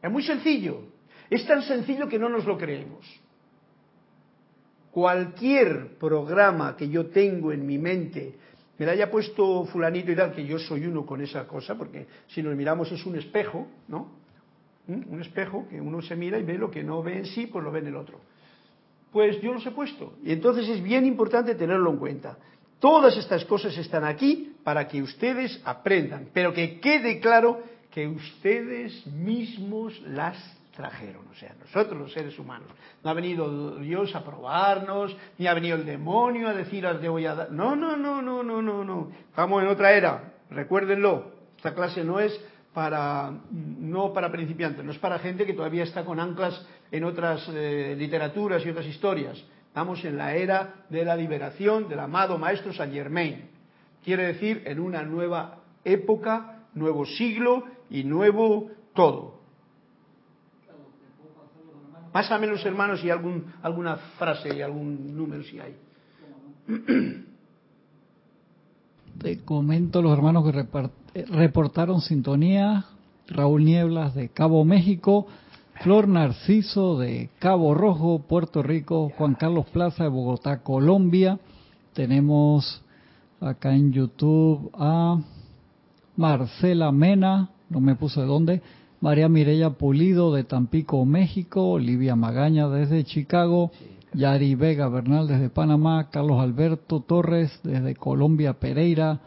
Es 0.00 0.10
muy 0.10 0.22
sencillo. 0.22 0.82
Es 1.28 1.46
tan 1.46 1.62
sencillo 1.62 2.08
que 2.08 2.18
no 2.18 2.28
nos 2.28 2.46
lo 2.46 2.56
creemos. 2.56 3.04
Cualquier 4.92 5.98
programa 5.98 6.76
que 6.76 6.88
yo 6.88 7.06
tengo 7.06 7.52
en 7.52 7.66
mi 7.66 7.76
mente, 7.76 8.38
me 8.78 8.86
la 8.86 8.92
haya 8.92 9.10
puesto 9.10 9.64
fulanito 9.66 10.12
y 10.12 10.16
tal, 10.16 10.34
que 10.34 10.44
yo 10.44 10.58
soy 10.58 10.86
uno 10.86 11.06
con 11.06 11.20
esa 11.20 11.46
cosa, 11.46 11.76
porque 11.76 12.06
si 12.28 12.42
nos 12.42 12.54
miramos 12.54 12.90
es 12.92 13.04
un 13.06 13.16
espejo, 13.16 13.66
¿no? 13.88 14.12
¿Mm? 14.86 15.12
Un 15.12 15.20
espejo 15.20 15.66
que 15.68 15.80
uno 15.80 16.02
se 16.02 16.14
mira 16.14 16.38
y 16.38 16.42
ve 16.42 16.58
lo 16.58 16.70
que 16.70 16.82
no 16.82 17.02
ve 17.02 17.18
en 17.18 17.26
sí, 17.26 17.46
pues 17.46 17.64
lo 17.64 17.72
ve 17.72 17.80
en 17.80 17.88
el 17.88 17.96
otro. 17.96 18.20
Pues 19.12 19.40
yo 19.40 19.52
los 19.54 19.64
he 19.66 19.70
puesto. 19.70 20.14
Y 20.22 20.32
entonces 20.32 20.68
es 20.68 20.82
bien 20.82 21.06
importante 21.06 21.54
tenerlo 21.54 21.90
en 21.90 21.96
cuenta. 21.96 22.36
Todas 22.78 23.16
estas 23.16 23.44
cosas 23.46 23.76
están 23.78 24.04
aquí 24.04 24.54
para 24.62 24.86
que 24.86 25.02
ustedes 25.02 25.60
aprendan, 25.64 26.28
pero 26.34 26.52
que 26.52 26.78
quede 26.80 27.20
claro 27.20 27.62
que 27.90 28.06
ustedes 28.06 29.06
mismos 29.06 29.98
las 30.02 30.36
trajeron, 30.76 31.26
o 31.28 31.34
sea, 31.34 31.54
nosotros 31.58 31.98
los 31.98 32.12
seres 32.12 32.38
humanos. 32.38 32.68
No 33.02 33.10
ha 33.10 33.14
venido 33.14 33.76
Dios 33.76 34.14
a 34.14 34.22
probarnos, 34.22 35.16
ni 35.38 35.46
ha 35.46 35.54
venido 35.54 35.76
el 35.76 35.86
demonio 35.86 36.48
a 36.48 36.52
decir, 36.52 36.86
te 37.00 37.08
voy 37.08 37.24
a 37.24 37.34
dar. 37.34 37.50
No, 37.50 37.74
no, 37.74 37.96
no, 37.96 38.20
no, 38.20 38.42
no, 38.42 38.60
no, 38.60 38.84
no. 38.84 39.10
Estamos 39.30 39.62
en 39.62 39.68
otra 39.68 39.92
era, 39.92 40.34
recuérdenlo. 40.50 41.32
Esta 41.56 41.74
clase 41.74 42.04
no 42.04 42.20
es 42.20 42.38
para, 42.74 43.32
no 43.50 44.12
para 44.12 44.30
principiantes, 44.30 44.84
no 44.84 44.92
es 44.92 44.98
para 44.98 45.18
gente 45.18 45.46
que 45.46 45.54
todavía 45.54 45.82
está 45.82 46.04
con 46.04 46.20
anclas 46.20 46.64
en 46.92 47.04
otras 47.04 47.48
eh, 47.48 47.96
literaturas 47.98 48.64
y 48.64 48.68
otras 48.68 48.86
historias. 48.86 49.42
Estamos 49.68 50.04
en 50.04 50.18
la 50.18 50.34
era 50.34 50.84
de 50.90 51.04
la 51.04 51.16
liberación 51.16 51.88
del 51.88 52.00
amado 52.00 52.36
Maestro 52.36 52.74
Saint 52.74 52.92
Germain. 52.92 53.48
Quiere 54.04 54.26
decir 54.26 54.62
en 54.66 54.78
una 54.78 55.02
nueva 55.02 55.58
época, 55.84 56.64
nuevo 56.74 57.06
siglo 57.06 57.64
y 57.88 58.04
nuevo 58.04 58.70
todo. 58.94 59.36
Pásame 62.16 62.46
los 62.46 62.64
hermanos 62.64 63.04
y 63.04 63.10
algún, 63.10 63.44
alguna 63.60 63.96
frase 64.18 64.56
y 64.56 64.62
algún 64.62 65.14
número 65.14 65.44
si 65.44 65.60
hay. 65.60 65.76
Te 69.18 69.44
comento 69.44 70.00
los 70.00 70.16
hermanos 70.16 70.50
que 70.50 70.66
reportaron 71.26 72.00
sintonía. 72.00 72.86
Raúl 73.28 73.66
Nieblas 73.66 74.14
de 74.14 74.30
Cabo 74.30 74.64
México, 74.64 75.26
Flor 75.82 76.08
Narciso 76.08 76.98
de 76.98 77.28
Cabo 77.38 77.74
Rojo, 77.74 78.20
Puerto 78.20 78.62
Rico, 78.62 79.12
Juan 79.18 79.34
Carlos 79.34 79.66
Plaza 79.66 80.04
de 80.04 80.08
Bogotá, 80.08 80.62
Colombia. 80.62 81.38
Tenemos 81.92 82.82
acá 83.42 83.74
en 83.74 83.92
YouTube 83.92 84.70
a 84.72 85.20
Marcela 86.16 86.90
Mena, 86.92 87.50
no 87.68 87.80
me 87.80 87.94
puso 87.94 88.22
de 88.22 88.26
dónde, 88.26 88.62
María 89.06 89.28
Mireya 89.28 89.70
Pulido 89.70 90.34
de 90.34 90.42
Tampico, 90.42 91.04
México, 91.04 91.70
Olivia 91.70 92.16
Magaña 92.16 92.68
desde 92.68 93.04
Chicago, 93.04 93.70
Yari 94.12 94.56
Vega 94.56 94.88
Bernal 94.88 95.28
desde 95.28 95.48
Panamá, 95.48 96.10
Carlos 96.10 96.40
Alberto 96.40 96.98
Torres 96.98 97.56
desde 97.62 97.94
Colombia, 97.94 98.54
Pereira, 98.54 99.20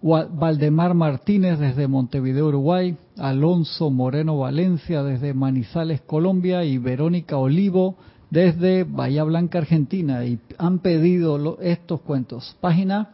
Valdemar 0.00 0.94
Martínez 0.94 1.58
desde 1.58 1.88
Montevideo, 1.88 2.46
Uruguay, 2.46 2.96
Alonso 3.18 3.90
Moreno 3.90 4.38
Valencia 4.38 5.02
desde 5.02 5.34
Manizales, 5.34 6.00
Colombia. 6.00 6.64
Y 6.64 6.78
Verónica 6.78 7.36
Olivo 7.36 7.96
desde 8.30 8.84
Bahía 8.84 9.24
Blanca, 9.24 9.58
Argentina. 9.58 10.24
Y 10.24 10.38
han 10.56 10.78
pedido 10.78 11.58
estos 11.60 12.00
cuentos. 12.00 12.56
Página, 12.62 13.10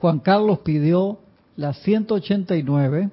Juan 0.00 0.18
Carlos 0.18 0.58
pidió 0.64 1.20
la 1.54 1.74
189, 1.74 3.10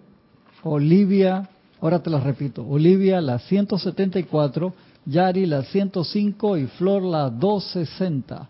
Olivia, 0.64 1.50
ahora 1.82 2.02
te 2.02 2.10
las 2.10 2.24
repito, 2.24 2.66
Olivia 2.68 3.22
la 3.22 3.40
174, 3.40 4.74
Yari 5.06 5.46
la 5.46 5.64
105 5.64 6.58
y 6.58 6.68
Flor 6.68 7.04
la 7.04 7.30
260. 7.30 8.50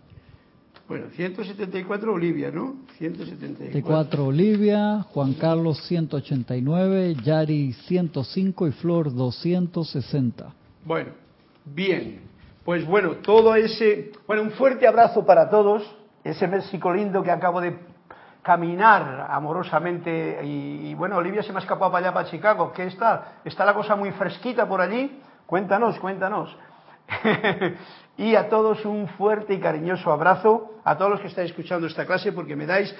Bueno, 0.88 1.06
174 1.14 2.14
Olivia, 2.14 2.50
¿no? 2.50 2.76
174 2.96 4.24
Olivia, 4.24 5.02
Juan 5.12 5.34
Carlos 5.34 5.82
189, 5.86 7.16
Yari 7.22 7.74
105 7.74 8.66
y 8.66 8.72
Flor 8.72 9.14
260. 9.14 10.54
Bueno, 10.86 11.10
bien. 11.66 12.20
Pues 12.64 12.86
bueno, 12.86 13.16
todo 13.16 13.54
ese... 13.54 14.12
Bueno, 14.26 14.42
un 14.42 14.50
fuerte 14.52 14.86
abrazo 14.86 15.26
para 15.26 15.50
todos. 15.50 15.82
Ese 16.24 16.46
México 16.48 16.92
lindo 16.92 17.22
que 17.22 17.30
acabo 17.30 17.60
de 17.60 17.76
caminar 18.48 19.26
amorosamente 19.28 20.40
y, 20.42 20.94
bueno, 20.94 21.18
Olivia 21.18 21.42
se 21.42 21.52
me 21.52 21.58
ha 21.58 21.60
escapado 21.60 21.92
para 21.92 22.06
allá, 22.06 22.14
para 22.14 22.30
Chicago. 22.30 22.72
¿Qué 22.72 22.84
está? 22.84 23.40
¿Está 23.44 23.62
la 23.62 23.74
cosa 23.74 23.94
muy 23.94 24.10
fresquita 24.12 24.66
por 24.66 24.80
allí? 24.80 25.20
Cuéntanos, 25.44 25.98
cuéntanos. 25.98 26.56
y 28.16 28.34
a 28.34 28.48
todos 28.48 28.86
un 28.86 29.06
fuerte 29.06 29.52
y 29.52 29.60
cariñoso 29.60 30.10
abrazo, 30.10 30.80
a 30.82 30.96
todos 30.96 31.10
los 31.10 31.20
que 31.20 31.26
estáis 31.26 31.50
escuchando 31.50 31.86
esta 31.86 32.06
clase, 32.06 32.32
porque 32.32 32.56
me 32.56 32.64
dais 32.64 32.96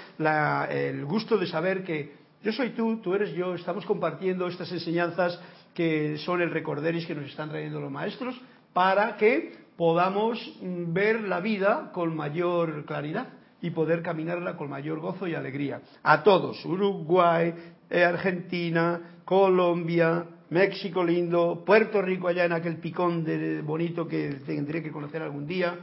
el 0.68 1.06
gusto 1.06 1.38
de 1.38 1.46
saber 1.46 1.82
que 1.82 2.14
yo 2.42 2.52
soy 2.52 2.74
tú, 2.74 3.00
tú 3.00 3.14
eres 3.14 3.30
yo, 3.32 3.54
estamos 3.54 3.86
compartiendo 3.86 4.48
estas 4.48 4.70
enseñanzas 4.70 5.40
que 5.72 6.18
son 6.18 6.42
el 6.42 6.50
recorderis 6.50 7.06
que 7.06 7.14
nos 7.14 7.24
están 7.24 7.48
trayendo 7.48 7.80
los 7.80 7.90
maestros, 7.90 8.38
para 8.74 9.16
que 9.16 9.56
podamos 9.78 10.38
ver 10.60 11.22
la 11.22 11.40
vida 11.40 11.90
con 11.94 12.14
mayor 12.14 12.84
claridad 12.84 13.28
y 13.60 13.70
poder 13.70 14.02
caminarla 14.02 14.56
con 14.56 14.70
mayor 14.70 15.00
gozo 15.00 15.26
y 15.26 15.34
alegría. 15.34 15.80
A 16.02 16.22
todos, 16.22 16.64
Uruguay, 16.64 17.54
Argentina, 17.90 19.20
Colombia, 19.24 20.24
México 20.50 21.04
lindo, 21.04 21.62
Puerto 21.64 22.00
Rico 22.00 22.28
allá 22.28 22.44
en 22.44 22.52
aquel 22.52 22.76
picón 22.76 23.24
de 23.24 23.60
bonito 23.62 24.06
que 24.08 24.40
tendré 24.46 24.82
que 24.82 24.90
conocer 24.90 25.22
algún 25.22 25.46
día, 25.46 25.76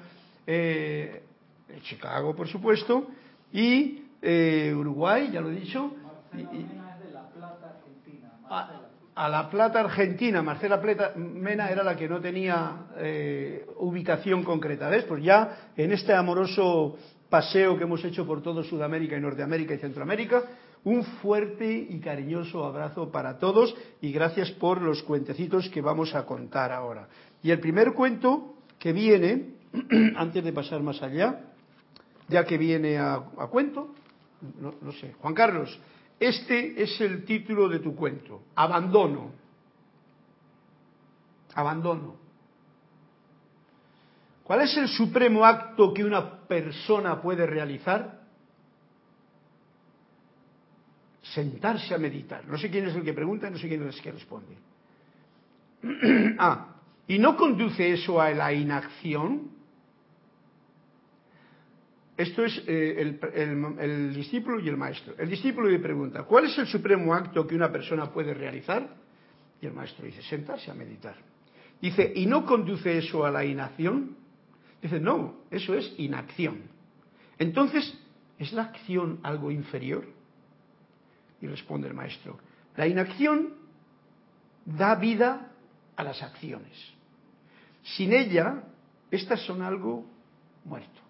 eh, 0.47 1.23
Chicago 1.83 2.35
por 2.35 2.47
supuesto, 2.47 3.07
y 3.53 4.05
eh, 4.21 4.73
Uruguay, 4.75 5.29
ya 5.31 5.41
lo 5.41 5.51
he 5.51 5.55
dicho. 5.55 5.93
a, 9.15 9.29
La 9.29 9.49
Plata, 9.49 9.79
Argentina, 9.79 10.41
Marcela 10.41 10.81
Plata, 10.81 11.13
Mena 11.15 11.69
era 11.69 11.83
la 11.83 11.95
que 11.95 12.09
no 12.09 12.19
tenía 12.19 12.87
eh, 12.97 13.65
ubicación 13.77 14.43
concreta. 14.43 14.89
¿Ves? 14.89 15.05
Pues 15.05 15.23
ya 15.23 15.69
en 15.77 15.91
este 15.91 16.13
amoroso 16.13 16.97
paseo 17.29 17.77
que 17.77 17.83
hemos 17.83 18.03
hecho 18.03 18.25
por 18.25 18.41
todo 18.41 18.63
Sudamérica 18.63 19.17
y 19.17 19.21
Norteamérica 19.21 19.73
y 19.73 19.79
Centroamérica, 19.79 20.43
un 20.83 21.03
fuerte 21.03 21.87
y 21.89 21.99
cariñoso 21.99 22.63
abrazo 22.63 23.11
para 23.11 23.39
todos 23.39 23.75
y 24.01 24.11
gracias 24.11 24.51
por 24.51 24.81
los 24.81 25.01
cuentecitos 25.03 25.69
que 25.69 25.81
vamos 25.81 26.13
a 26.13 26.25
contar 26.25 26.71
ahora. 26.71 27.07
Y 27.41 27.51
el 27.51 27.59
primer 27.59 27.93
cuento 27.93 28.55
que 28.77 28.93
viene, 28.93 29.55
antes 30.15 30.43
de 30.43 30.53
pasar 30.53 30.81
más 30.81 31.01
allá, 31.01 31.41
ya 32.27 32.45
que 32.45 32.57
viene 32.57 32.97
a, 32.97 33.19
cuento, 33.49 33.93
no, 34.59 34.75
no 34.81 34.91
sé, 34.93 35.13
Juan 35.19 35.33
Carlos, 35.33 35.79
este 36.19 36.81
es 36.81 37.01
el 37.01 37.25
título 37.25 37.67
de 37.67 37.79
tu 37.79 37.95
cuento, 37.95 38.43
Abandono. 38.55 39.31
Abandono. 41.55 42.15
¿Cuál 44.43 44.61
es 44.61 44.77
el 44.77 44.87
supremo 44.87 45.43
acto 45.43 45.91
que 45.93 46.03
una 46.03 46.34
persona 46.47 47.21
puede 47.21 47.45
realizar? 47.45 48.25
sentarse 51.33 51.93
a 51.93 51.97
meditar. 51.97 52.47
No 52.47 52.57
sé 52.57 52.69
quién 52.69 52.85
es 52.85 52.95
el 52.95 53.03
que 53.03 53.13
pregunta, 53.13 53.49
no 53.49 53.57
sé 53.57 53.67
quién 53.67 53.87
es 53.87 53.97
el 53.97 54.01
que 54.01 54.11
responde. 54.11 54.55
ah, 56.39 56.75
¿y 57.07 57.19
no 57.19 57.35
conduce 57.35 57.91
eso 57.91 58.21
a 58.21 58.31
la 58.31 58.53
inacción? 58.53 59.51
Esto 62.15 62.45
es 62.45 62.63
eh, 62.65 63.19
el, 63.79 64.13
discípulo 64.13 64.59
y 64.59 64.69
el 64.69 64.77
maestro. 64.77 65.15
El 65.17 65.29
discípulo 65.29 65.67
le 65.67 65.79
pregunta, 65.79 66.23
¿cuál 66.23 66.45
es 66.45 66.57
el 66.57 66.67
supremo 66.67 67.13
acto 67.13 67.45
que 67.45 67.55
una 67.55 67.71
persona 67.71 68.11
puede 68.11 68.33
realizar? 68.33 68.87
Y 69.61 69.65
el 69.65 69.73
maestro 69.73 70.05
dice, 70.05 70.21
sentarse 70.21 70.71
a 70.71 70.73
meditar. 70.73 71.15
Dice, 71.81 72.13
¿y 72.15 72.25
no 72.25 72.45
conduce 72.45 72.97
eso 72.97 73.25
a 73.25 73.31
la 73.31 73.43
inacción? 73.43 74.15
Dice, 74.85 74.99
no, 74.99 75.37
eso 75.49 75.73
es 75.73 75.95
inacción. 75.97 76.61
Entonces, 77.39 77.91
¿es 78.37 78.53
la 78.53 78.65
acción 78.65 79.19
algo 79.23 79.49
inferior? 79.49 80.05
Y 81.41 81.47
responde 81.47 81.87
el 81.87 81.95
maestro, 81.95 82.37
la 82.75 82.85
inacción 82.85 83.55
da 84.63 84.93
vida 84.93 85.51
a 85.95 86.03
las 86.03 86.21
acciones. 86.21 86.71
Sin 87.81 88.13
ella, 88.13 88.61
estas 89.09 89.43
son 89.47 89.63
algo 89.63 90.05
muerto. 90.65 91.01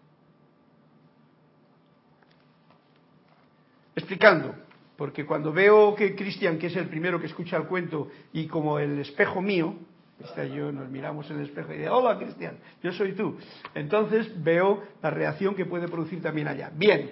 Explicando, 3.93 4.55
porque 4.95 5.25
cuando 5.25 5.51
veo 5.51 5.95
que 5.95 6.15
Cristian, 6.15 6.57
que 6.57 6.67
es 6.67 6.77
el 6.77 6.87
primero 6.87 7.19
que 7.19 7.27
escucha 7.27 7.57
el 7.57 7.65
cuento, 7.65 8.09
y 8.31 8.47
como 8.47 8.79
el 8.79 8.99
espejo 8.99 9.41
mío, 9.41 9.75
este 10.23 10.49
yo 10.55 10.71
nos 10.71 10.89
miramos 10.89 11.29
en 11.29 11.39
el 11.39 11.45
espejo 11.45 11.73
y 11.73 11.77
digo, 11.77 11.97
hola 11.97 12.17
Cristian, 12.17 12.57
yo 12.81 12.91
soy 12.93 13.13
tú. 13.13 13.37
Entonces 13.73 14.31
veo 14.43 14.83
la 15.01 15.09
reacción 15.09 15.55
que 15.55 15.65
puede 15.65 15.87
producir 15.87 16.21
también 16.21 16.47
allá. 16.47 16.71
Bien, 16.73 17.11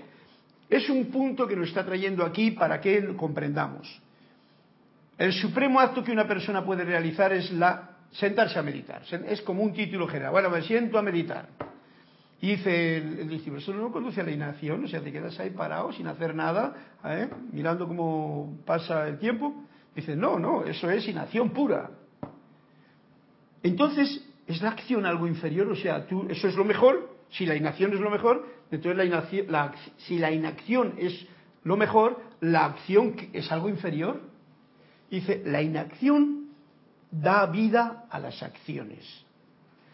es 0.69 0.89
un 0.89 1.05
punto 1.11 1.47
que 1.47 1.55
nos 1.55 1.67
está 1.67 1.85
trayendo 1.85 2.23
aquí 2.23 2.51
para 2.51 2.79
que 2.79 3.15
comprendamos. 3.15 4.01
El 5.17 5.33
supremo 5.33 5.79
acto 5.79 6.03
que 6.03 6.11
una 6.11 6.27
persona 6.27 6.65
puede 6.65 6.83
realizar 6.83 7.33
es 7.33 7.51
la 7.51 7.89
sentarse 8.11 8.57
a 8.57 8.63
meditar. 8.63 9.03
Es 9.27 9.41
como 9.41 9.63
un 9.63 9.73
título 9.73 10.07
general. 10.07 10.31
Bueno, 10.31 10.49
me 10.49 10.61
siento 10.61 10.97
a 10.97 11.01
meditar. 11.01 11.49
Y 12.41 12.55
dice 12.55 12.97
el, 12.97 13.29
discípulo, 13.29 13.59
eso 13.59 13.73
no 13.73 13.91
conduce 13.91 14.19
a 14.19 14.23
la 14.23 14.31
inacción, 14.31 14.83
o 14.83 14.87
sea, 14.87 14.99
te 14.99 15.13
quedas 15.13 15.39
ahí 15.39 15.51
parado 15.51 15.93
sin 15.93 16.07
hacer 16.07 16.35
nada, 16.35 16.75
¿eh? 17.05 17.29
mirando 17.53 17.87
cómo 17.87 18.57
pasa 18.65 19.07
el 19.07 19.17
tiempo. 19.17 19.63
Dice, 19.95 20.15
no, 20.15 20.37
no, 20.39 20.65
eso 20.65 20.89
es 20.89 21.07
inacción 21.07 21.51
pura. 21.51 21.89
Entonces, 23.63 24.23
¿es 24.45 24.61
la 24.61 24.69
acción 24.69 25.05
algo 25.05 25.25
inferior? 25.25 25.67
O 25.69 25.75
sea, 25.75 26.05
tú, 26.05 26.27
eso 26.29 26.47
es 26.47 26.55
lo 26.55 26.65
mejor, 26.65 27.09
si 27.31 27.45
la 27.45 27.55
inacción 27.55 27.93
es 27.93 27.99
lo 27.99 28.09
mejor, 28.09 28.45
entonces 28.69 28.97
la 28.97 29.05
inacción, 29.05 29.47
si 29.97 30.19
la 30.19 30.31
inacción 30.31 30.93
es 30.97 31.25
lo 31.63 31.77
mejor, 31.77 32.21
la 32.41 32.65
acción 32.65 33.15
es 33.31 33.51
algo 33.51 33.69
inferior. 33.69 34.21
Dice, 35.09 35.41
la 35.45 35.61
inacción 35.61 36.49
da 37.09 37.45
vida 37.45 38.05
a 38.09 38.19
las 38.19 38.41
acciones. 38.43 39.05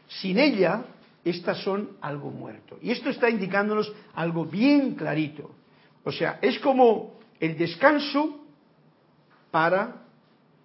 Sin 0.08 0.40
ella, 0.40 0.86
estas 1.24 1.62
son 1.64 1.98
algo 2.02 2.32
muerto. 2.32 2.80
Y 2.82 2.92
esto 2.92 3.10
está 3.10 3.30
indicándonos 3.30 3.94
algo 4.16 4.46
bien 4.46 4.96
clarito. 4.96 5.52
O 6.04 6.12
sea, 6.12 6.40
es 6.42 6.58
como 6.60 7.20
el 7.40 7.58
descanso 7.58 8.46
para 9.52 10.04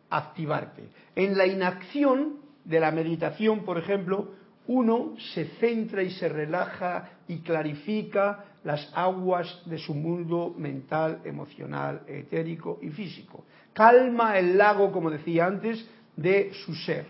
activarte. 0.08 0.88
En 1.14 1.36
la 1.36 1.46
inacción 1.46 2.43
de 2.64 2.80
la 2.80 2.90
meditación, 2.90 3.64
por 3.64 3.78
ejemplo, 3.78 4.32
uno 4.66 5.14
se 5.34 5.44
centra 5.60 6.02
y 6.02 6.10
se 6.10 6.28
relaja 6.28 7.10
y 7.28 7.38
clarifica 7.38 8.44
las 8.64 8.90
aguas 8.94 9.62
de 9.66 9.78
su 9.78 9.94
mundo 9.94 10.54
mental, 10.56 11.20
emocional, 11.24 12.02
etérico 12.06 12.78
y 12.80 12.88
físico. 12.88 13.44
Calma 13.74 14.38
el 14.38 14.56
lago, 14.56 14.90
como 14.90 15.10
decía 15.10 15.46
antes, 15.46 15.86
de 16.16 16.52
su 16.64 16.74
ser. 16.74 17.06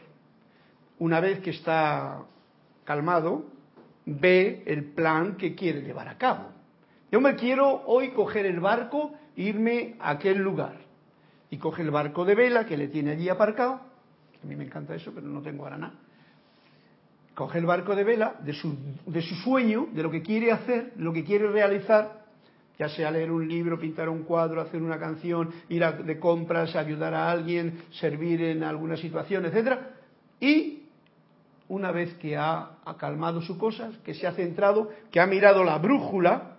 Una 0.98 1.20
vez 1.20 1.40
que 1.40 1.50
está 1.50 2.22
calmado, 2.84 3.44
ve 4.06 4.62
el 4.66 4.84
plan 4.84 5.36
que 5.36 5.54
quiere 5.54 5.82
llevar 5.82 6.08
a 6.08 6.18
cabo. 6.18 6.50
Yo 7.12 7.20
me 7.20 7.36
quiero 7.36 7.84
hoy 7.86 8.10
coger 8.10 8.46
el 8.46 8.58
barco 8.58 9.14
e 9.36 9.42
irme 9.42 9.94
a 10.00 10.10
aquel 10.10 10.38
lugar. 10.38 10.76
Y 11.50 11.58
coge 11.58 11.82
el 11.82 11.92
barco 11.92 12.24
de 12.24 12.34
vela 12.34 12.66
que 12.66 12.76
le 12.76 12.88
tiene 12.88 13.12
allí 13.12 13.28
aparcado. 13.28 13.80
A 14.44 14.46
mí 14.46 14.56
me 14.56 14.64
encanta 14.64 14.94
eso, 14.94 15.10
pero 15.14 15.26
no 15.26 15.40
tengo 15.40 15.64
ahora 15.64 15.92
coge 17.34 17.58
el 17.58 17.66
barco 17.66 17.96
de 17.96 18.04
vela 18.04 18.36
de 18.40 18.52
su, 18.52 18.76
de 19.06 19.22
su 19.22 19.34
sueño, 19.36 19.88
de 19.92 20.02
lo 20.02 20.10
que 20.10 20.22
quiere 20.22 20.52
hacer, 20.52 20.92
lo 20.96 21.12
que 21.12 21.24
quiere 21.24 21.48
realizar, 21.48 22.24
ya 22.78 22.88
sea 22.88 23.10
leer 23.10 23.30
un 23.30 23.48
libro, 23.48 23.78
pintar 23.78 24.08
un 24.08 24.22
cuadro, 24.22 24.60
hacer 24.60 24.80
una 24.80 24.98
canción, 24.98 25.50
ir 25.68 25.84
de 25.84 26.18
compras, 26.18 26.74
ayudar 26.76 27.14
a 27.14 27.30
alguien, 27.30 27.82
servir 27.92 28.40
en 28.42 28.62
alguna 28.62 28.96
situación, 28.96 29.44
etcétera, 29.46 29.90
y 30.40 30.84
una 31.68 31.90
vez 31.90 32.14
que 32.14 32.36
ha 32.36 32.78
acalmado 32.84 33.40
sus 33.42 33.56
cosas, 33.56 33.96
que 34.04 34.14
se 34.14 34.26
ha 34.26 34.32
centrado, 34.32 34.90
que 35.10 35.20
ha 35.20 35.26
mirado 35.26 35.64
la 35.64 35.78
brújula, 35.78 36.56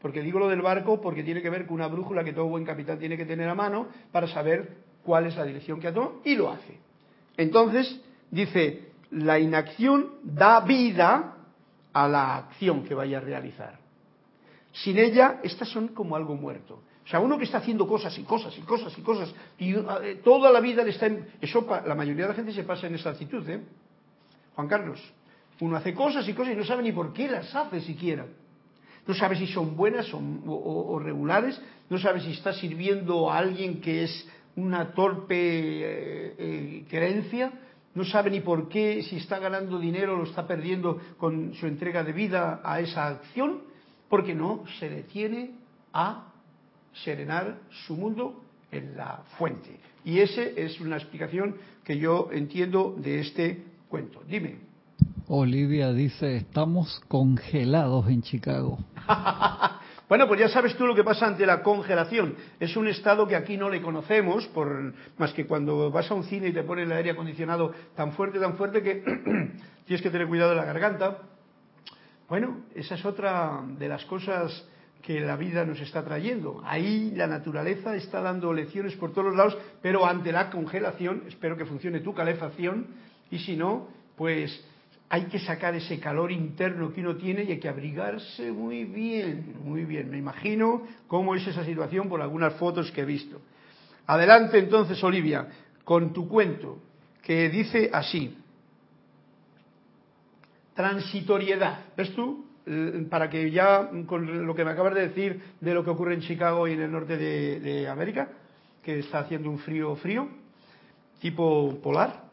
porque 0.00 0.22
digo 0.22 0.38
lo 0.38 0.48
del 0.48 0.62
barco 0.62 1.00
porque 1.00 1.22
tiene 1.22 1.42
que 1.42 1.50
ver 1.50 1.66
con 1.66 1.74
una 1.74 1.88
brújula 1.88 2.24
que 2.24 2.32
todo 2.32 2.46
buen 2.46 2.64
capitán 2.64 2.98
tiene 2.98 3.16
que 3.16 3.26
tener 3.26 3.48
a 3.48 3.54
mano 3.54 3.88
para 4.12 4.26
saber 4.28 4.76
cuál 5.04 5.26
es 5.26 5.36
la 5.36 5.44
dirección 5.44 5.80
que 5.80 5.88
ha 5.88 5.94
tomado, 5.94 6.20
y 6.24 6.34
lo 6.34 6.50
hace. 6.50 6.85
Entonces, 7.36 8.00
dice, 8.30 8.90
la 9.10 9.38
inacción 9.38 10.12
da 10.22 10.60
vida 10.60 11.36
a 11.92 12.08
la 12.08 12.36
acción 12.36 12.84
que 12.84 12.94
vaya 12.94 13.18
a 13.18 13.20
realizar. 13.20 13.78
Sin 14.72 14.98
ella, 14.98 15.40
estas 15.42 15.68
son 15.68 15.88
como 15.88 16.16
algo 16.16 16.34
muerto. 16.34 16.82
O 17.04 17.08
sea, 17.08 17.20
uno 17.20 17.38
que 17.38 17.44
está 17.44 17.58
haciendo 17.58 17.86
cosas 17.86 18.18
y 18.18 18.24
cosas 18.24 18.56
y 18.58 18.62
cosas 18.62 18.98
y 18.98 19.00
cosas, 19.00 19.32
y 19.58 19.74
eh, 19.74 20.20
toda 20.24 20.50
la 20.50 20.60
vida 20.60 20.82
le 20.82 20.90
está... 20.90 21.06
En... 21.06 21.26
Eso, 21.40 21.66
la 21.86 21.94
mayoría 21.94 22.24
de 22.24 22.30
la 22.30 22.34
gente 22.34 22.52
se 22.52 22.64
pasa 22.64 22.88
en 22.88 22.96
esa 22.96 23.10
actitud, 23.10 23.48
¿eh? 23.48 23.60
Juan 24.56 24.68
Carlos, 24.68 25.00
uno 25.60 25.76
hace 25.76 25.94
cosas 25.94 26.28
y 26.28 26.34
cosas 26.34 26.54
y 26.54 26.56
no 26.56 26.64
sabe 26.64 26.82
ni 26.82 26.92
por 26.92 27.12
qué 27.12 27.28
las 27.28 27.54
hace 27.54 27.80
siquiera. 27.80 28.26
No 29.06 29.14
sabe 29.14 29.36
si 29.36 29.46
son 29.46 29.76
buenas 29.76 30.12
o, 30.12 30.98
regulares, 30.98 31.60
no 31.88 31.96
sabe 31.98 32.20
si 32.20 32.32
está 32.32 32.52
sirviendo 32.52 33.30
a 33.30 33.38
alguien 33.38 33.80
que 33.80 34.02
es 34.02 34.28
una 34.56 34.92
torpe 34.92 35.36
eh, 35.36 36.34
eh, 36.38 36.84
creencia, 36.88 37.52
no 37.94 38.04
sabe 38.04 38.30
ni 38.30 38.40
por 38.40 38.68
qué, 38.68 39.02
si 39.02 39.16
está 39.16 39.38
ganando 39.38 39.78
dinero, 39.78 40.16
lo 40.16 40.24
está 40.24 40.46
perdiendo 40.46 41.00
con 41.16 41.54
su 41.54 41.66
entrega 41.66 42.04
de 42.04 42.12
vida 42.12 42.60
a 42.62 42.80
esa 42.80 43.06
acción, 43.06 43.62
porque 44.08 44.34
no 44.34 44.64
se 44.78 44.88
detiene 44.90 45.52
a 45.92 46.32
serenar 46.92 47.58
su 47.86 47.96
mundo 47.96 48.42
en 48.70 48.96
la 48.96 49.22
fuente. 49.38 49.80
Y 50.04 50.20
esa 50.20 50.42
es 50.42 50.80
una 50.80 50.96
explicación 50.96 51.56
que 51.84 51.98
yo 51.98 52.28
entiendo 52.32 52.94
de 52.98 53.20
este 53.20 53.64
cuento. 53.88 54.22
Dime. 54.28 54.58
Olivia 55.28 55.92
dice, 55.92 56.36
estamos 56.36 57.00
congelados 57.08 58.08
en 58.08 58.22
Chicago. 58.22 58.78
Bueno, 60.08 60.28
pues 60.28 60.38
ya 60.38 60.48
sabes 60.48 60.76
tú 60.76 60.86
lo 60.86 60.94
que 60.94 61.02
pasa 61.02 61.26
ante 61.26 61.44
la 61.44 61.62
congelación. 61.62 62.36
Es 62.60 62.76
un 62.76 62.86
estado 62.86 63.26
que 63.26 63.34
aquí 63.34 63.56
no 63.56 63.68
le 63.68 63.82
conocemos, 63.82 64.46
por, 64.48 64.94
más 65.18 65.32
que 65.32 65.46
cuando 65.46 65.90
vas 65.90 66.08
a 66.10 66.14
un 66.14 66.22
cine 66.22 66.48
y 66.48 66.52
te 66.52 66.62
ponen 66.62 66.86
el 66.86 66.96
aire 66.96 67.10
acondicionado 67.10 67.74
tan 67.96 68.12
fuerte, 68.12 68.38
tan 68.38 68.56
fuerte 68.56 68.82
que 68.82 69.02
tienes 69.84 70.02
que 70.02 70.10
tener 70.10 70.28
cuidado 70.28 70.50
de 70.50 70.56
la 70.56 70.64
garganta. 70.64 71.18
Bueno, 72.28 72.62
esa 72.74 72.94
es 72.94 73.04
otra 73.04 73.62
de 73.66 73.88
las 73.88 74.04
cosas 74.04 74.68
que 75.02 75.20
la 75.20 75.36
vida 75.36 75.64
nos 75.64 75.80
está 75.80 76.04
trayendo. 76.04 76.62
Ahí 76.64 77.12
la 77.16 77.26
naturaleza 77.26 77.96
está 77.96 78.20
dando 78.20 78.52
lecciones 78.52 78.94
por 78.94 79.10
todos 79.10 79.26
los 79.26 79.36
lados, 79.36 79.58
pero 79.82 80.06
ante 80.06 80.30
la 80.30 80.50
congelación, 80.50 81.24
espero 81.26 81.56
que 81.56 81.64
funcione 81.64 82.00
tu 82.00 82.14
calefacción, 82.14 82.86
y 83.30 83.40
si 83.40 83.56
no, 83.56 83.88
pues 84.16 84.64
hay 85.08 85.24
que 85.26 85.38
sacar 85.38 85.74
ese 85.74 86.00
calor 86.00 86.32
interno 86.32 86.92
que 86.92 87.00
uno 87.00 87.16
tiene 87.16 87.44
y 87.44 87.52
hay 87.52 87.60
que 87.60 87.68
abrigarse 87.68 88.50
muy 88.50 88.84
bien, 88.84 89.54
muy 89.62 89.84
bien. 89.84 90.10
Me 90.10 90.18
imagino 90.18 90.82
cómo 91.06 91.34
es 91.34 91.46
esa 91.46 91.64
situación 91.64 92.08
por 92.08 92.20
algunas 92.20 92.54
fotos 92.54 92.90
que 92.90 93.02
he 93.02 93.04
visto. 93.04 93.40
Adelante 94.06 94.58
entonces, 94.58 95.02
Olivia, 95.04 95.46
con 95.84 96.12
tu 96.12 96.28
cuento, 96.28 96.78
que 97.22 97.48
dice 97.48 97.88
así. 97.92 98.36
Transitoriedad. 100.74 101.84
¿Ves 101.96 102.12
tú? 102.14 102.44
Eh, 102.66 103.06
para 103.08 103.30
que 103.30 103.50
ya, 103.52 103.88
con 104.06 104.44
lo 104.44 104.54
que 104.56 104.64
me 104.64 104.72
acabas 104.72 104.94
de 104.94 105.08
decir 105.08 105.40
de 105.60 105.72
lo 105.72 105.84
que 105.84 105.90
ocurre 105.90 106.14
en 106.14 106.20
Chicago 106.20 106.66
y 106.66 106.72
en 106.72 106.82
el 106.82 106.90
norte 106.90 107.16
de, 107.16 107.60
de 107.60 107.88
América, 107.88 108.28
que 108.82 108.98
está 108.98 109.20
haciendo 109.20 109.50
un 109.50 109.60
frío 109.60 109.94
frío, 109.96 110.28
tipo 111.20 111.78
polar, 111.80 112.24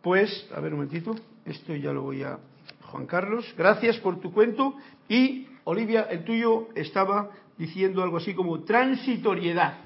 pues, 0.00 0.50
a 0.54 0.60
ver 0.60 0.72
un 0.72 0.80
momentito, 0.80 1.14
esto 1.44 1.74
ya 1.74 1.92
lo 1.92 2.02
voy 2.02 2.22
a... 2.22 2.38
Juan 2.82 3.06
Carlos, 3.06 3.52
gracias 3.56 3.98
por 3.98 4.20
tu 4.20 4.32
cuento. 4.32 4.76
Y 5.08 5.48
Olivia, 5.64 6.02
el 6.10 6.24
tuyo 6.24 6.68
estaba 6.74 7.30
diciendo 7.58 8.02
algo 8.02 8.18
así 8.18 8.34
como 8.34 8.62
transitoriedad. 8.62 9.78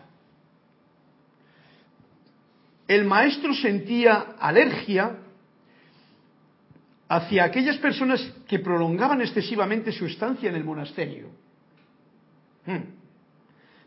El 2.86 3.04
maestro 3.04 3.54
sentía 3.54 4.34
alergia 4.38 5.18
hacia 7.08 7.44
aquellas 7.44 7.78
personas 7.78 8.20
que 8.46 8.58
prolongaban 8.58 9.20
excesivamente 9.20 9.92
su 9.92 10.06
estancia 10.06 10.48
en 10.48 10.56
el 10.56 10.64
monasterio. 10.64 11.28
Hmm. 12.66 12.94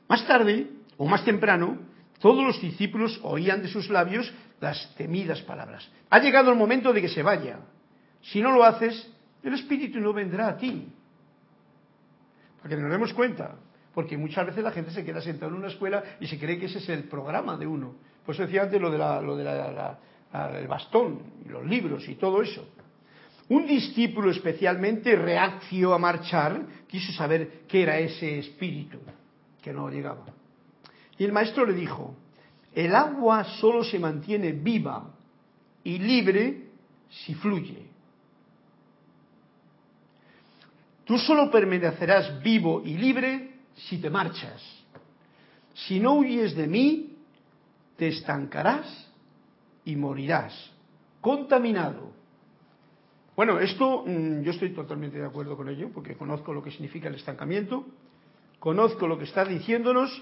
Más 0.07 0.26
tarde, 0.28 0.67
o 0.97 1.07
más 1.07 1.24
temprano, 1.24 1.80
todos 2.19 2.45
los 2.45 2.61
discípulos 2.61 3.19
oían 3.24 3.61
de 3.61 3.67
sus 3.67 3.89
labios 3.89 4.32
las 4.62 4.95
temidas 4.95 5.41
palabras. 5.41 5.89
Ha 6.09 6.20
llegado 6.20 6.51
el 6.51 6.57
momento 6.57 6.93
de 6.93 7.01
que 7.01 7.09
se 7.09 7.24
vaya. 7.24 7.59
Si 8.22 8.41
no 8.41 8.51
lo 8.51 8.64
haces, 8.64 9.12
el 9.43 9.55
Espíritu 9.55 9.99
no 9.99 10.14
vendrá 10.14 10.47
a 10.47 10.57
ti. 10.57 10.88
Para 12.62 12.70
que 12.70 12.82
nos 12.82 12.91
demos 12.91 13.14
cuenta. 13.14 13.55
Porque 13.93 14.18
muchas 14.18 14.45
veces 14.45 14.64
la 14.64 14.72
gente 14.72 14.91
se 14.91 15.03
queda 15.03 15.20
sentada 15.20 15.51
en 15.51 15.57
una 15.57 15.68
escuela 15.68 16.03
y 16.20 16.28
se 16.28 16.39
cree 16.39 16.57
que 16.57 16.68
ese 16.68 16.78
es 16.78 16.88
el 16.89 17.05
programa 17.05 17.57
de 17.57 17.68
uno. 17.68 17.95
Pues 18.26 18.38
eso 18.38 18.45
decía 18.45 18.62
antes 18.62 18.80
lo, 18.80 18.91
de 18.91 18.97
lo 18.97 19.36
del 19.36 20.68
bastón, 20.68 21.20
y 21.43 21.49
los 21.49 21.66
libros 21.66 22.07
y 22.07 22.16
todo 22.16 22.41
eso. 22.41 22.66
Un 23.49 23.66
discípulo 23.66 24.32
especialmente 24.32 25.16
reacció 25.16 25.93
a 25.93 25.97
marchar, 25.97 26.62
quiso 26.88 27.12
saber 27.12 27.64
qué 27.68 27.84
era 27.84 27.99
ese 27.99 28.39
espíritu 28.39 28.99
que 29.62 29.74
no 29.74 29.89
llegaba. 29.89 30.26
Y 31.18 31.26
el 31.26 31.34
maestro 31.34 31.66
le 31.66 31.74
dijo, 31.74 32.16
el 32.74 32.95
agua 32.95 33.43
solo 33.43 33.84
se 33.84 33.99
mantiene 33.99 34.53
viva 34.53 35.13
y 35.84 35.97
libre 35.99 36.69
si 37.09 37.34
fluye. 37.36 37.91
Tú 41.03 41.17
solo 41.17 41.51
permanecerás 41.51 42.41
vivo 42.41 42.82
y 42.86 42.97
libre 42.97 43.51
si 43.76 43.97
te 43.97 44.09
marchas. 44.09 44.61
Si 45.74 45.99
no 45.99 46.13
huyes 46.13 46.55
de 46.55 46.67
mí, 46.67 47.17
te 47.97 48.07
estancarás 48.07 49.09
y 49.84 49.95
morirás, 49.95 50.53
contaminado. 51.19 52.11
Bueno, 53.36 53.59
esto 53.59 54.03
mm, 54.05 54.41
yo 54.41 54.51
estoy 54.51 54.69
totalmente 54.74 55.17
de 55.17 55.26
acuerdo 55.26 55.57
con 55.57 55.67
ello, 55.69 55.89
porque 55.93 56.15
conozco 56.15 56.53
lo 56.53 56.61
que 56.61 56.72
significa 56.72 57.09
el 57.09 57.15
estancamiento, 57.15 57.86
conozco 58.59 59.07
lo 59.07 59.17
que 59.17 59.26
está 59.26 59.43
diciéndonos 59.43 60.22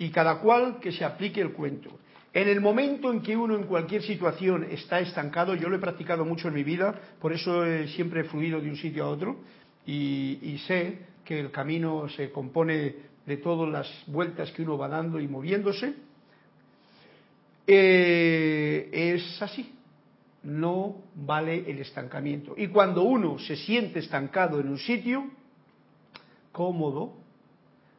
y 0.00 0.08
cada 0.08 0.40
cual 0.40 0.80
que 0.80 0.92
se 0.92 1.04
aplique 1.04 1.42
el 1.42 1.52
cuento. 1.52 1.90
En 2.32 2.48
el 2.48 2.62
momento 2.62 3.12
en 3.12 3.20
que 3.20 3.36
uno 3.36 3.54
en 3.54 3.64
cualquier 3.64 4.02
situación 4.02 4.64
está 4.70 4.98
estancado, 4.98 5.54
yo 5.54 5.68
lo 5.68 5.76
he 5.76 5.78
practicado 5.78 6.24
mucho 6.24 6.48
en 6.48 6.54
mi 6.54 6.64
vida, 6.64 6.98
por 7.20 7.34
eso 7.34 7.62
siempre 7.88 8.22
he 8.22 8.24
fluido 8.24 8.62
de 8.62 8.70
un 8.70 8.76
sitio 8.76 9.04
a 9.04 9.10
otro 9.10 9.36
y, 9.86 10.58
sé 10.66 11.00
que 11.22 11.38
el 11.38 11.50
camino 11.50 12.08
se 12.08 12.30
compone 12.30 12.94
de 13.26 13.36
todas 13.36 13.70
las 13.70 14.04
vueltas 14.06 14.50
que 14.52 14.62
uno 14.62 14.78
va 14.78 14.88
dando 14.88 15.20
y 15.20 15.28
moviéndose. 15.28 15.92
Eh, 17.66 18.88
es 18.92 19.42
así, 19.42 19.74
no 20.44 20.96
vale 21.14 21.70
el 21.70 21.78
estancamiento. 21.78 22.54
Y 22.56 22.68
cuando 22.68 23.02
uno 23.02 23.38
se 23.38 23.54
siente 23.54 23.98
estancado 23.98 24.60
en 24.60 24.68
un 24.68 24.78
sitio, 24.78 25.30
cómodo, 26.52 27.19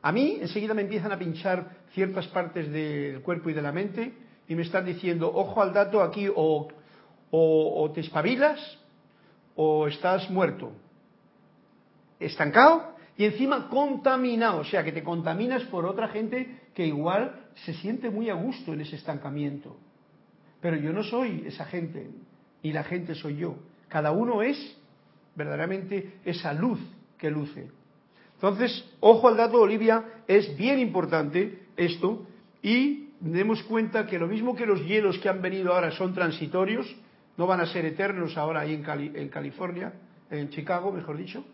a 0.02 0.12
mí 0.12 0.38
enseguida 0.42 0.74
me 0.74 0.82
empiezan 0.82 1.12
a 1.12 1.20
pinchar 1.20 1.78
ciertas 1.94 2.28
partes 2.28 2.72
del 2.72 3.22
cuerpo 3.22 3.50
y 3.50 3.54
de 3.54 3.62
la 3.62 3.72
mente 3.72 4.14
y 4.48 4.56
me 4.56 4.64
están 4.64 4.86
diciendo, 4.86 5.32
ojo 5.34 5.62
al 5.62 5.74
dato 5.74 6.02
aquí, 6.02 6.28
o, 6.34 6.68
o, 7.30 7.92
te 7.94 8.02
espabilas 8.02 8.60
o 9.56 9.88
estás 9.88 10.30
muerto. 10.30 10.72
Estancado 12.20 12.96
y 13.18 13.26
encima 13.26 13.70
contaminado, 13.70 14.60
o 14.60 14.64
sea 14.64 14.84
que 14.84 14.92
te 14.92 15.04
contaminas 15.04 15.64
por 15.64 15.86
otra 15.86 16.08
gente 16.08 16.60
que 16.74 16.86
igual 16.86 17.48
se 17.66 17.74
siente 17.76 18.10
muy 18.10 18.30
a 18.30 18.34
gusto 18.34 18.74
en 18.74 18.82
ese 18.82 18.96
estancamiento. 18.96 19.78
Pero 20.60 20.78
yo 20.78 20.92
no 20.94 21.04
soy 21.04 21.44
esa 21.48 21.66
gente, 21.66 22.10
y 22.62 22.72
la 22.72 22.84
gente 22.84 23.16
soy 23.16 23.38
yo. 23.38 23.56
Cada 23.88 24.12
uno 24.12 24.42
es 24.42 24.78
verdaderamente 25.36 26.20
esa 26.26 26.54
luz 26.54 26.80
que 27.18 27.30
luce. 27.30 27.70
Entonces, 28.42 28.84
ojo 29.02 29.28
al 29.28 29.38
dato, 29.38 29.62
Olivia, 29.62 30.04
es 30.28 30.58
bien 30.58 30.80
importante 30.80 31.68
esto 31.78 32.26
y 32.64 33.10
demos 33.20 33.62
cuenta 33.62 34.08
que 34.08 34.18
lo 34.18 34.28
mismo 34.28 34.56
que 34.56 34.66
los 34.66 34.84
hielos 34.84 35.20
que 35.20 35.30
han 35.30 35.44
venido 35.44 35.72
ahora 35.72 35.92
son 35.92 36.16
transitorios, 36.16 36.88
no 37.38 37.46
van 37.46 37.60
a 37.60 37.68
ser 37.68 37.86
eternos 37.86 38.36
ahora 38.38 38.62
ahí 38.62 38.74
en, 38.74 39.16
en 39.16 39.30
California, 39.30 39.94
en 40.32 40.50
Chicago, 40.50 40.92
mejor 40.92 41.18
dicho, 41.18 41.46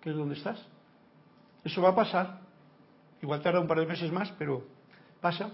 que 0.00 0.08
es 0.08 0.16
donde 0.16 0.34
estás. 0.34 0.66
Eso 1.62 1.82
va 1.82 1.90
a 1.90 1.94
pasar. 1.94 2.40
Igual 3.20 3.42
tarda 3.42 3.60
un 3.60 3.68
par 3.68 3.78
de 3.78 3.84
meses 3.84 4.10
más, 4.10 4.32
pero 4.38 4.64
pasa. 5.20 5.50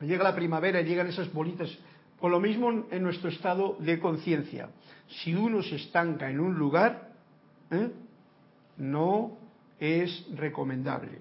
Llega 0.00 0.24
la 0.24 0.34
primavera 0.34 0.80
y 0.80 0.84
llegan 0.84 1.06
esas 1.06 1.32
bolitas. 1.32 1.70
Por 2.18 2.32
lo 2.32 2.40
mismo 2.40 2.86
en 2.90 3.02
nuestro 3.04 3.30
estado 3.30 3.76
de 3.78 4.00
conciencia. 4.00 4.70
Si 5.06 5.32
uno 5.32 5.62
se 5.62 5.76
estanca 5.76 6.28
en 6.28 6.40
un 6.40 6.58
lugar, 6.58 7.12
¿eh? 7.70 7.88
No 8.78 9.36
es 9.78 10.26
recomendable. 10.34 11.18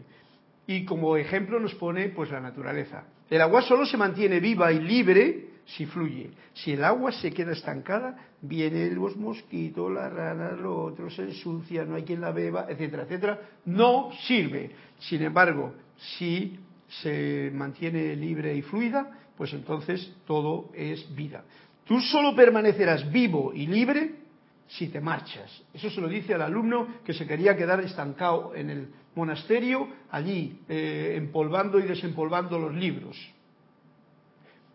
Y 0.66 0.86
como 0.86 1.18
ejemplo 1.18 1.60
nos 1.60 1.76
pone 1.76 2.10
pues 2.10 2.32
la 2.32 2.40
naturaleza. 2.40 3.06
El 3.30 3.42
agua 3.42 3.62
solo 3.62 3.86
se 3.86 3.98
mantiene 3.98 4.40
viva 4.40 4.72
y 4.72 4.80
libre 4.80 5.48
si 5.66 5.86
fluye. 5.86 6.32
Si 6.54 6.72
el 6.72 6.84
agua 6.84 7.12
se 7.12 7.32
queda 7.32 7.52
estancada, 7.52 8.18
vienen 8.42 8.96
los 8.96 9.16
mosquitos, 9.18 9.92
las 9.92 10.12
ranas, 10.12 10.58
lo 10.60 10.86
otro 10.86 11.10
se 11.10 11.24
ensucia, 11.24 11.84
no 11.84 11.96
hay 11.96 12.04
quien 12.04 12.22
la 12.22 12.32
beba, 12.32 12.68
etcétera, 12.70 13.04
etcétera. 13.04 13.42
No 13.66 14.10
sirve. 14.26 14.72
Sin 15.00 15.22
embargo, 15.24 15.74
si 15.98 16.58
se 17.02 17.52
mantiene 17.54 18.16
libre 18.16 18.56
y 18.56 18.62
fluida, 18.62 19.12
pues 19.36 19.54
entonces 19.54 20.14
todo 20.26 20.70
es 20.74 21.14
vida. 21.16 21.44
Tú 21.86 22.00
solo 22.00 22.36
permanecerás 22.36 23.10
vivo 23.12 23.54
y 23.54 23.68
libre 23.68 24.27
si 24.68 24.88
te 24.88 25.00
marchas. 25.00 25.64
Eso 25.74 25.90
se 25.90 26.02
lo 26.02 26.08
dice 26.08 26.34
al 26.34 26.42
alumno 26.42 26.88
que 27.06 27.14
se 27.14 27.26
quería 27.26 27.56
quedar 27.56 27.80
estancado 27.82 28.54
en 28.56 28.70
el 28.70 28.88
monasterio, 29.16 29.88
allí 30.12 30.60
eh, 30.68 31.14
empolvando 31.16 31.80
y 31.80 31.84
desempolvando 31.84 32.60
los 32.60 32.74
libros. 32.76 33.18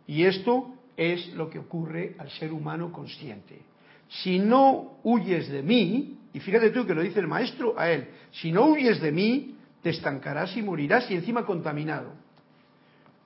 Y 0.06 0.24
esto 0.24 0.74
es 0.96 1.32
lo 1.34 1.48
que 1.48 1.58
ocurre 1.58 2.16
al 2.18 2.30
ser 2.30 2.52
humano 2.52 2.90
consciente. 2.90 3.60
Si 4.08 4.38
no 4.38 4.98
huyes 5.04 5.48
de 5.48 5.62
mí, 5.62 6.18
y 6.32 6.40
fíjate 6.40 6.70
tú 6.70 6.86
que 6.86 6.94
lo 6.94 7.02
dice 7.02 7.20
el 7.20 7.28
maestro 7.28 7.78
a 7.78 7.90
él, 7.90 8.08
si 8.30 8.52
no 8.52 8.66
huyes 8.66 9.00
de 9.00 9.12
mí, 9.12 9.56
te 9.82 9.90
estancarás 9.90 10.56
y 10.56 10.62
morirás 10.62 11.10
y 11.10 11.14
encima 11.14 11.44
contaminado. 11.44 12.12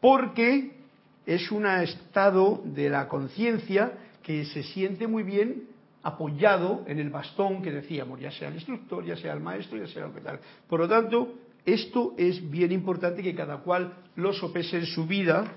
Porque 0.00 0.76
es 1.24 1.50
un 1.50 1.66
estado 1.66 2.62
de 2.64 2.88
la 2.88 3.08
conciencia 3.08 3.92
que 4.22 4.44
se 4.44 4.62
siente 4.62 5.06
muy 5.06 5.22
bien 5.22 5.75
apoyado 6.06 6.84
en 6.86 7.00
el 7.00 7.10
bastón 7.10 7.62
que 7.62 7.72
decíamos, 7.72 8.20
ya 8.20 8.30
sea 8.30 8.46
el 8.48 8.54
instructor, 8.54 9.04
ya 9.04 9.16
sea 9.16 9.32
el 9.32 9.40
maestro, 9.40 9.76
ya 9.76 9.88
sea 9.88 10.06
lo 10.06 10.14
que 10.14 10.20
tal. 10.20 10.38
Por 10.68 10.78
lo 10.78 10.88
tanto, 10.88 11.34
esto 11.64 12.14
es 12.16 12.48
bien 12.48 12.70
importante 12.70 13.24
que 13.24 13.34
cada 13.34 13.58
cual 13.58 13.92
lo 14.14 14.32
sopese 14.32 14.78
en 14.78 14.86
su 14.86 15.04
vida, 15.04 15.52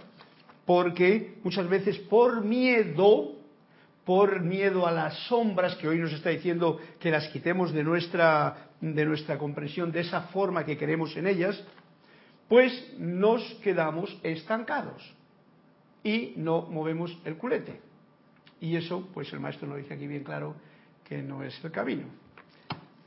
porque 0.65 1.35
muchas 1.43 1.69
veces 1.69 1.99
por 1.99 2.43
miedo, 2.43 3.35
por 4.03 4.41
miedo 4.41 4.87
a 4.87 4.91
las 4.91 5.13
sombras 5.27 5.75
que 5.75 5.87
hoy 5.87 5.99
nos 5.99 6.13
está 6.13 6.31
diciendo 6.31 6.79
que 6.99 7.11
las 7.11 7.27
quitemos 7.27 7.71
de 7.71 7.83
nuestra, 7.83 8.71
de 8.81 9.05
nuestra 9.05 9.37
comprensión 9.37 9.91
de 9.91 9.99
esa 9.99 10.21
forma 10.33 10.65
que 10.65 10.77
queremos 10.77 11.15
en 11.15 11.27
ellas, 11.27 11.63
pues 12.47 12.95
nos 12.97 13.43
quedamos 13.63 14.17
estancados 14.23 15.13
y 16.03 16.33
no 16.37 16.63
movemos 16.63 17.15
el 17.23 17.37
culete. 17.37 17.88
Y 18.61 18.75
eso, 18.75 19.07
pues 19.13 19.31
el 19.33 19.39
maestro 19.39 19.67
nos 19.67 19.77
dice 19.77 19.93
aquí 19.93 20.07
bien 20.07 20.23
claro 20.23 20.55
que 21.03 21.21
no 21.21 21.43
es 21.43 21.63
el 21.63 21.71
camino. 21.71 22.03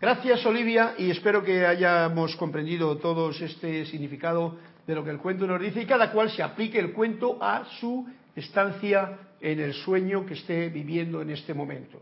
Gracias, 0.00 0.44
Olivia, 0.46 0.94
y 0.98 1.10
espero 1.10 1.44
que 1.44 1.64
hayamos 1.64 2.34
comprendido 2.36 2.96
todos 2.98 3.40
este 3.40 3.84
significado 3.86 4.56
de 4.86 4.94
lo 4.94 5.04
que 5.04 5.10
el 5.10 5.18
cuento 5.18 5.46
nos 5.46 5.60
dice 5.60 5.82
y 5.82 5.86
cada 5.86 6.10
cual 6.10 6.30
se 6.30 6.42
aplique 6.42 6.78
el 6.78 6.92
cuento 6.92 7.38
a 7.40 7.64
su 7.78 8.08
estancia 8.34 9.18
en 9.40 9.60
el 9.60 9.74
sueño 9.74 10.26
que 10.26 10.34
esté 10.34 10.68
viviendo 10.70 11.22
en 11.22 11.30
este 11.30 11.54
momento. 11.54 12.00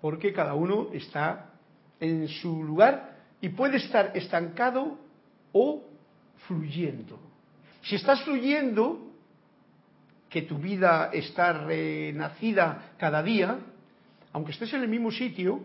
Porque 0.00 0.32
cada 0.32 0.54
uno 0.54 0.88
está 0.92 1.50
en 2.00 2.28
su 2.28 2.62
lugar 2.62 3.16
y 3.40 3.50
puede 3.50 3.78
estar 3.78 4.12
estancado 4.14 4.98
o 5.52 5.84
fluyendo. 6.46 7.18
Si 7.82 7.96
estás 7.96 8.22
fluyendo, 8.22 9.05
que 10.36 10.42
tu 10.42 10.58
vida 10.58 11.08
está 11.14 11.64
renacida 11.64 12.92
cada 12.98 13.22
día, 13.22 13.56
aunque 14.34 14.52
estés 14.52 14.74
en 14.74 14.82
el 14.82 14.88
mismo 14.88 15.10
sitio, 15.10 15.62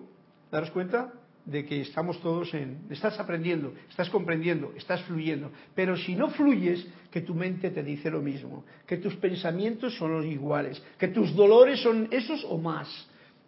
daros 0.50 0.72
cuenta 0.72 1.12
de 1.44 1.66
que 1.66 1.82
estamos 1.82 2.22
todos 2.22 2.54
en... 2.54 2.88
Estás 2.90 3.20
aprendiendo, 3.20 3.74
estás 3.90 4.10
comprendiendo, 4.10 4.72
estás 4.78 5.02
fluyendo. 5.02 5.52
Pero 5.76 5.98
si 5.98 6.16
no 6.16 6.30
fluyes, 6.30 6.88
que 7.12 7.20
tu 7.20 7.36
mente 7.36 7.70
te 7.72 7.84
dice 7.84 8.10
lo 8.10 8.22
mismo, 8.22 8.64
que 8.88 8.96
tus 8.96 9.14
pensamientos 9.18 9.94
son 9.98 10.14
los 10.14 10.26
iguales, 10.26 10.82
que 10.98 11.10
tus 11.10 11.36
dolores 11.36 11.82
son 11.82 12.08
esos 12.10 12.46
o 12.46 12.58
más. 12.58 12.88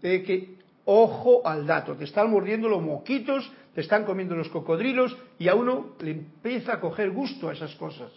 que, 0.02 0.58
ojo 0.84 1.42
al 1.48 1.66
dato, 1.66 1.96
te 1.96 2.04
están 2.04 2.30
mordiendo 2.32 2.68
los 2.68 2.82
moquitos, 2.82 3.50
te 3.74 3.80
están 3.80 4.04
comiendo 4.04 4.36
los 4.36 4.50
cocodrilos 4.50 5.16
y 5.40 5.48
a 5.48 5.56
uno 5.56 5.96
le 6.02 6.12
empieza 6.12 6.74
a 6.74 6.80
coger 6.82 7.12
gusto 7.12 7.48
a 7.48 7.54
esas 7.54 7.74
cosas. 7.76 8.12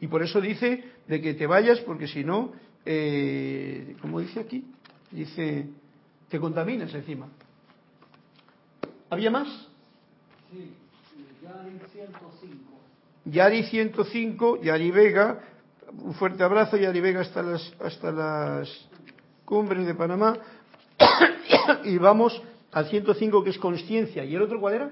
Y 0.00 0.06
por 0.06 0.22
eso 0.22 0.40
dice 0.40 0.84
de 1.06 1.20
que 1.20 1.34
te 1.34 1.46
vayas, 1.46 1.80
porque 1.80 2.08
si 2.08 2.24
no, 2.24 2.52
eh, 2.84 3.96
como 4.00 4.20
dice 4.20 4.40
aquí, 4.40 4.64
dice, 5.10 5.66
te 6.28 6.40
contaminas 6.40 6.92
encima. 6.94 7.28
¿Había 9.10 9.30
más? 9.30 9.48
Sí, 10.50 10.72
Yari 11.42 11.78
105. 11.92 12.70
Yari 13.26 13.62
105, 13.64 14.62
Yari 14.62 14.90
Vega, 14.90 15.40
un 15.92 16.14
fuerte 16.14 16.42
abrazo, 16.42 16.76
Yari 16.76 17.00
Vega 17.00 17.20
hasta 17.20 17.42
las, 17.42 17.74
hasta 17.80 18.10
las 18.10 18.88
cumbres 19.44 19.86
de 19.86 19.94
Panamá. 19.94 20.38
y 21.84 21.98
vamos 21.98 22.40
al 22.72 22.86
105 22.86 23.44
que 23.44 23.50
es 23.50 23.58
conciencia. 23.58 24.24
¿Y 24.24 24.34
el 24.34 24.42
otro 24.42 24.60
cuál 24.60 24.74
era? 24.74 24.90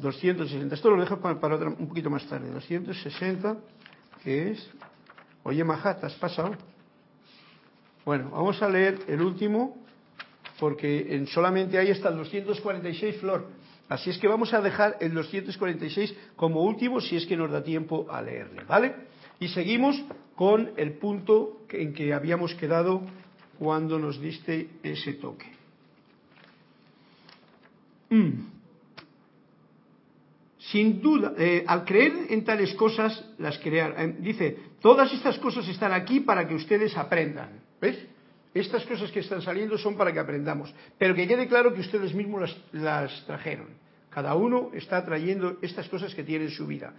260. 0.00 0.74
Esto 0.74 0.90
lo 0.90 1.00
dejo 1.00 1.20
para, 1.20 1.56
un 1.56 1.88
poquito 1.88 2.10
más 2.10 2.26
tarde. 2.26 2.50
260, 2.50 3.56
que 4.22 4.52
es... 4.52 4.70
Oye, 5.42 5.64
Majat, 5.64 6.04
¿has 6.04 6.14
pasado? 6.14 6.54
Bueno, 8.04 8.30
vamos 8.30 8.60
a 8.62 8.68
leer 8.68 8.98
el 9.08 9.22
último, 9.22 9.76
porque 10.58 11.14
en 11.14 11.26
solamente 11.26 11.78
ahí 11.78 11.90
está 11.90 12.08
el 12.08 12.16
246 12.16 13.16
flor. 13.16 13.46
Así 13.88 14.10
es 14.10 14.18
que 14.18 14.28
vamos 14.28 14.54
a 14.54 14.60
dejar 14.60 14.96
el 15.00 15.12
246 15.14 16.14
como 16.36 16.62
último 16.62 17.00
si 17.00 17.16
es 17.16 17.26
que 17.26 17.36
nos 17.36 17.50
da 17.50 17.62
tiempo 17.62 18.06
a 18.10 18.22
leerle, 18.22 18.64
¿vale? 18.64 18.94
Y 19.40 19.48
seguimos 19.48 20.00
con 20.36 20.70
el 20.76 20.92
punto 20.94 21.62
en 21.70 21.92
que 21.92 22.14
habíamos 22.14 22.54
quedado 22.54 23.02
cuando 23.58 23.98
nos 23.98 24.20
diste 24.20 24.70
ese 24.82 25.14
toque. 25.14 25.46
Mm. 28.10 28.59
Sin 30.70 31.00
duda, 31.00 31.34
eh, 31.36 31.64
al 31.66 31.84
creer 31.84 32.26
en 32.30 32.44
tales 32.44 32.74
cosas, 32.74 33.24
las 33.38 33.58
crear. 33.58 33.94
Eh, 33.98 34.16
dice, 34.20 34.56
todas 34.80 35.12
estas 35.12 35.38
cosas 35.38 35.66
están 35.68 35.92
aquí 35.92 36.20
para 36.20 36.46
que 36.46 36.54
ustedes 36.54 36.96
aprendan. 36.96 37.60
¿Ves? 37.80 37.98
Estas 38.54 38.84
cosas 38.84 39.10
que 39.10 39.20
están 39.20 39.42
saliendo 39.42 39.78
son 39.78 39.96
para 39.96 40.12
que 40.12 40.20
aprendamos. 40.20 40.72
Pero 40.98 41.14
que 41.14 41.26
quede 41.26 41.48
claro 41.48 41.74
que 41.74 41.80
ustedes 41.80 42.14
mismos 42.14 42.56
las, 42.72 43.24
trajeron. 43.26 43.68
Cada 44.10 44.34
uno 44.34 44.70
está 44.74 45.04
trayendo 45.04 45.58
estas 45.62 45.88
cosas 45.88 46.14
que 46.14 46.24
tiene 46.24 46.46
en 46.46 46.50
su 46.50 46.66
vida. 46.66 46.94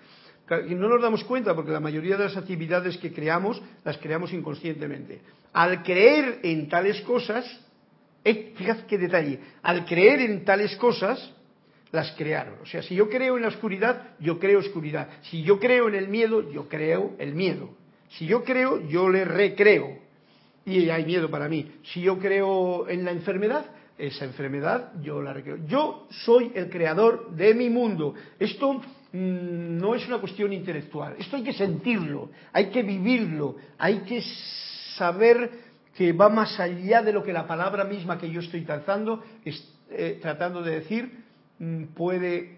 No 0.50 0.90
nos 0.90 1.02
damos 1.02 1.24
cuenta 1.24 1.56
porque 1.56 1.72
la 1.72 1.80
mayoría 1.80 2.18
de 2.18 2.26
las 2.26 2.36
actividades 2.36 2.98
que 2.98 3.14
creamos 3.14 3.62
las 3.86 3.98
creamos 3.98 4.34
inconscientemente. 4.34 5.22
Al 5.54 5.82
creer 5.84 6.40
en 6.44 6.68
tales 6.68 7.00
cosas, 7.02 7.46
eh, 8.24 8.54
fíjate 8.56 8.84
qué 8.86 8.98
detalle, 8.98 9.40
al 9.62 9.86
creer 9.86 10.22
en 10.22 10.44
tales 10.44 10.76
cosas, 10.76 11.34
las 11.92 12.12
crearon. 12.12 12.56
O 12.62 12.66
sea, 12.66 12.82
si 12.82 12.96
yo 12.96 13.10
creo 13.10 13.36
en 13.36 13.44
la 13.44 13.50
oscuridad, 13.50 14.16
yo 14.20 14.40
creo 14.40 14.60
oscuridad. 14.60 15.10
Si 15.24 15.44
yo 15.44 15.60
creo 15.60 15.90
en 15.90 15.96
el 15.96 16.08
miedo, 16.08 16.50
yo 16.52 16.68
creo 16.68 17.16
el 17.20 17.36
miedo. 17.36 17.70
Si 18.10 18.26
yo 18.26 18.44
creo, 18.44 18.88
yo 18.88 19.10
le 19.10 19.26
recreo. 19.26 20.00
Y 20.66 20.90
hay 20.90 21.06
miedo 21.06 21.30
para 21.30 21.50
mí. 21.50 21.72
Si 21.84 22.02
yo 22.02 22.20
creo 22.20 22.88
en 22.88 23.04
la 23.04 23.12
enfermedad, 23.12 23.66
esa 23.98 24.26
enfermedad 24.26 24.94
yo 25.02 25.22
la 25.22 25.34
recreo. 25.34 25.58
Yo 25.68 26.08
soy 26.10 26.52
el 26.56 26.70
creador 26.70 27.32
de 27.36 27.54
mi 27.54 27.70
mundo. 27.70 28.16
Esto 28.40 28.74
mm, 28.74 29.78
no 29.78 29.96
es 29.96 30.08
una 30.08 30.20
cuestión 30.20 30.54
intelectual. 30.54 31.16
Esto 31.20 31.36
hay 31.36 31.44
que 31.44 31.54
sentirlo, 31.54 32.30
hay 32.54 32.68
que 32.68 32.84
vivirlo, 32.84 33.56
hay 33.78 34.00
que 34.00 34.24
saber 34.98 35.72
que 35.96 36.14
va 36.14 36.30
más 36.30 36.60
allá 36.60 37.02
de 37.02 37.12
lo 37.12 37.24
que 37.24 37.34
la 37.34 37.48
palabra 37.48 37.84
misma 37.84 38.18
que 38.18 38.30
yo 38.30 38.40
estoy 38.40 38.62
tratando, 38.62 39.24
eh, 39.44 40.20
tratando 40.22 40.62
de 40.62 40.80
decir, 40.80 41.21
puede 41.94 42.58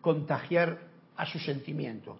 contagiar 0.00 0.80
a 1.16 1.26
su 1.26 1.38
sentimiento. 1.38 2.18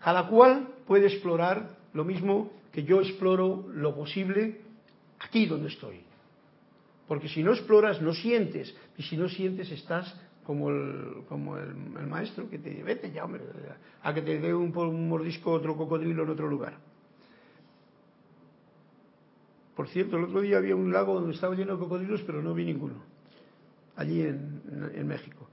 Cada 0.00 0.28
cual 0.28 0.68
puede 0.86 1.06
explorar 1.06 1.76
lo 1.92 2.04
mismo 2.04 2.50
que 2.72 2.84
yo 2.84 3.00
exploro 3.00 3.66
lo 3.72 3.94
posible 3.94 4.60
aquí 5.18 5.46
donde 5.46 5.68
estoy. 5.68 6.00
Porque 7.06 7.28
si 7.28 7.42
no 7.42 7.52
exploras, 7.52 8.00
no 8.00 8.14
sientes. 8.14 8.74
Y 8.96 9.02
si 9.02 9.16
no 9.16 9.28
sientes, 9.28 9.70
estás 9.70 10.14
como 10.44 10.70
el, 10.70 11.24
como 11.28 11.58
el, 11.58 11.74
maestro 12.06 12.48
que 12.48 12.58
te 12.58 12.82
vete 12.82 13.10
ya, 13.10 13.24
hombre, 13.24 13.42
a 14.02 14.14
que 14.14 14.22
te 14.22 14.38
dé 14.38 14.54
un, 14.54 14.76
un 14.76 15.08
mordisco 15.08 15.52
otro 15.52 15.76
cocodrilo 15.76 16.22
en 16.22 16.30
otro 16.30 16.48
lugar. 16.48 16.78
Por 19.74 19.88
cierto, 19.88 20.16
el 20.16 20.24
otro 20.24 20.40
día 20.40 20.58
había 20.58 20.76
un 20.76 20.92
lago 20.92 21.14
donde 21.14 21.34
estaba 21.34 21.54
lleno 21.54 21.72
de 21.72 21.78
cocodrilos, 21.78 22.22
pero 22.22 22.42
no 22.42 22.54
vi 22.54 22.64
ninguno. 22.64 23.09
Allí 23.96 24.22
en, 24.22 25.06
México. 25.06 25.48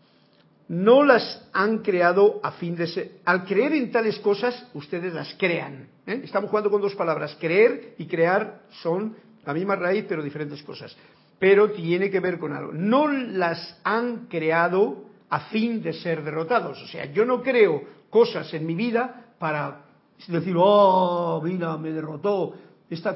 No 0.69 1.03
las 1.03 1.47
han 1.53 1.79
creado 1.79 2.39
a 2.43 2.51
fin 2.51 2.75
de 2.75 2.87
ser. 2.87 3.11
Al 3.25 3.45
creer 3.45 3.73
en 3.73 3.91
tales 3.91 4.19
cosas, 4.19 4.67
ustedes 4.73 5.13
las 5.13 5.33
crean. 5.35 5.87
¿eh? 6.05 6.21
Estamos 6.23 6.49
jugando 6.49 6.69
con 6.69 6.81
dos 6.81 6.95
palabras. 6.95 7.37
Creer 7.39 7.95
y 7.97 8.05
crear 8.05 8.61
son 8.81 9.15
la 9.45 9.53
misma 9.53 9.75
raíz, 9.75 10.05
pero 10.07 10.23
diferentes 10.23 10.61
cosas. 10.63 10.95
Pero 11.39 11.71
tiene 11.71 12.09
que 12.09 12.19
ver 12.19 12.37
con 12.39 12.53
algo. 12.53 12.73
No 12.73 13.07
las 13.07 13.79
han 13.83 14.27
creado 14.27 15.05
a 15.29 15.39
fin 15.51 15.81
de 15.81 15.93
ser 15.93 16.23
derrotados. 16.23 16.81
O 16.81 16.87
sea, 16.87 17.05
yo 17.11 17.25
no 17.25 17.41
creo 17.41 17.83
cosas 18.09 18.53
en 18.53 18.65
mi 18.65 18.75
vida 18.75 19.33
para 19.39 19.85
decir, 20.27 20.55
oh, 20.57 21.41
mira, 21.43 21.77
me 21.77 21.91
derrotó, 21.91 22.55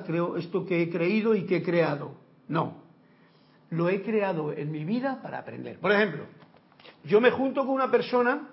creo, 0.06 0.38
esto 0.38 0.66
que 0.66 0.82
he 0.82 0.90
creído 0.90 1.36
y 1.36 1.46
que 1.46 1.58
he 1.58 1.64
creado. 1.64 2.14
No, 2.48 2.81
lo 3.72 3.90
he 3.90 4.02
creado 4.02 4.54
en 4.54 4.72
mi 4.72 4.86
vida 4.86 5.20
para 5.22 5.40
aprender. 5.40 5.80
Por 5.80 5.92
ejemplo, 5.92 6.26
yo 7.04 7.20
me 7.20 7.32
junto 7.32 7.66
con 7.66 7.74
una 7.74 7.90
persona 7.90 8.48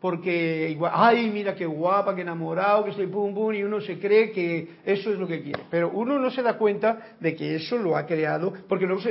porque 0.00 0.68
igual, 0.70 0.92
ay, 0.94 1.30
mira 1.30 1.54
qué 1.54 1.64
guapa, 1.64 2.14
qué 2.14 2.20
enamorado, 2.20 2.84
que 2.84 2.90
estoy 2.90 3.06
pum 3.06 3.34
pum, 3.34 3.54
y 3.54 3.62
uno 3.62 3.80
se 3.80 3.98
cree 3.98 4.30
que 4.30 4.76
eso 4.84 5.10
es 5.10 5.18
lo 5.18 5.26
que 5.26 5.42
quiere. 5.42 5.62
Pero 5.70 5.90
uno 5.90 6.18
no 6.18 6.30
se 6.30 6.42
da 6.42 6.58
cuenta 6.58 7.16
de 7.18 7.34
que 7.34 7.56
eso 7.56 7.78
lo 7.78 7.96
ha 7.96 8.04
creado, 8.04 8.52
porque 8.68 8.86
luego, 8.86 9.02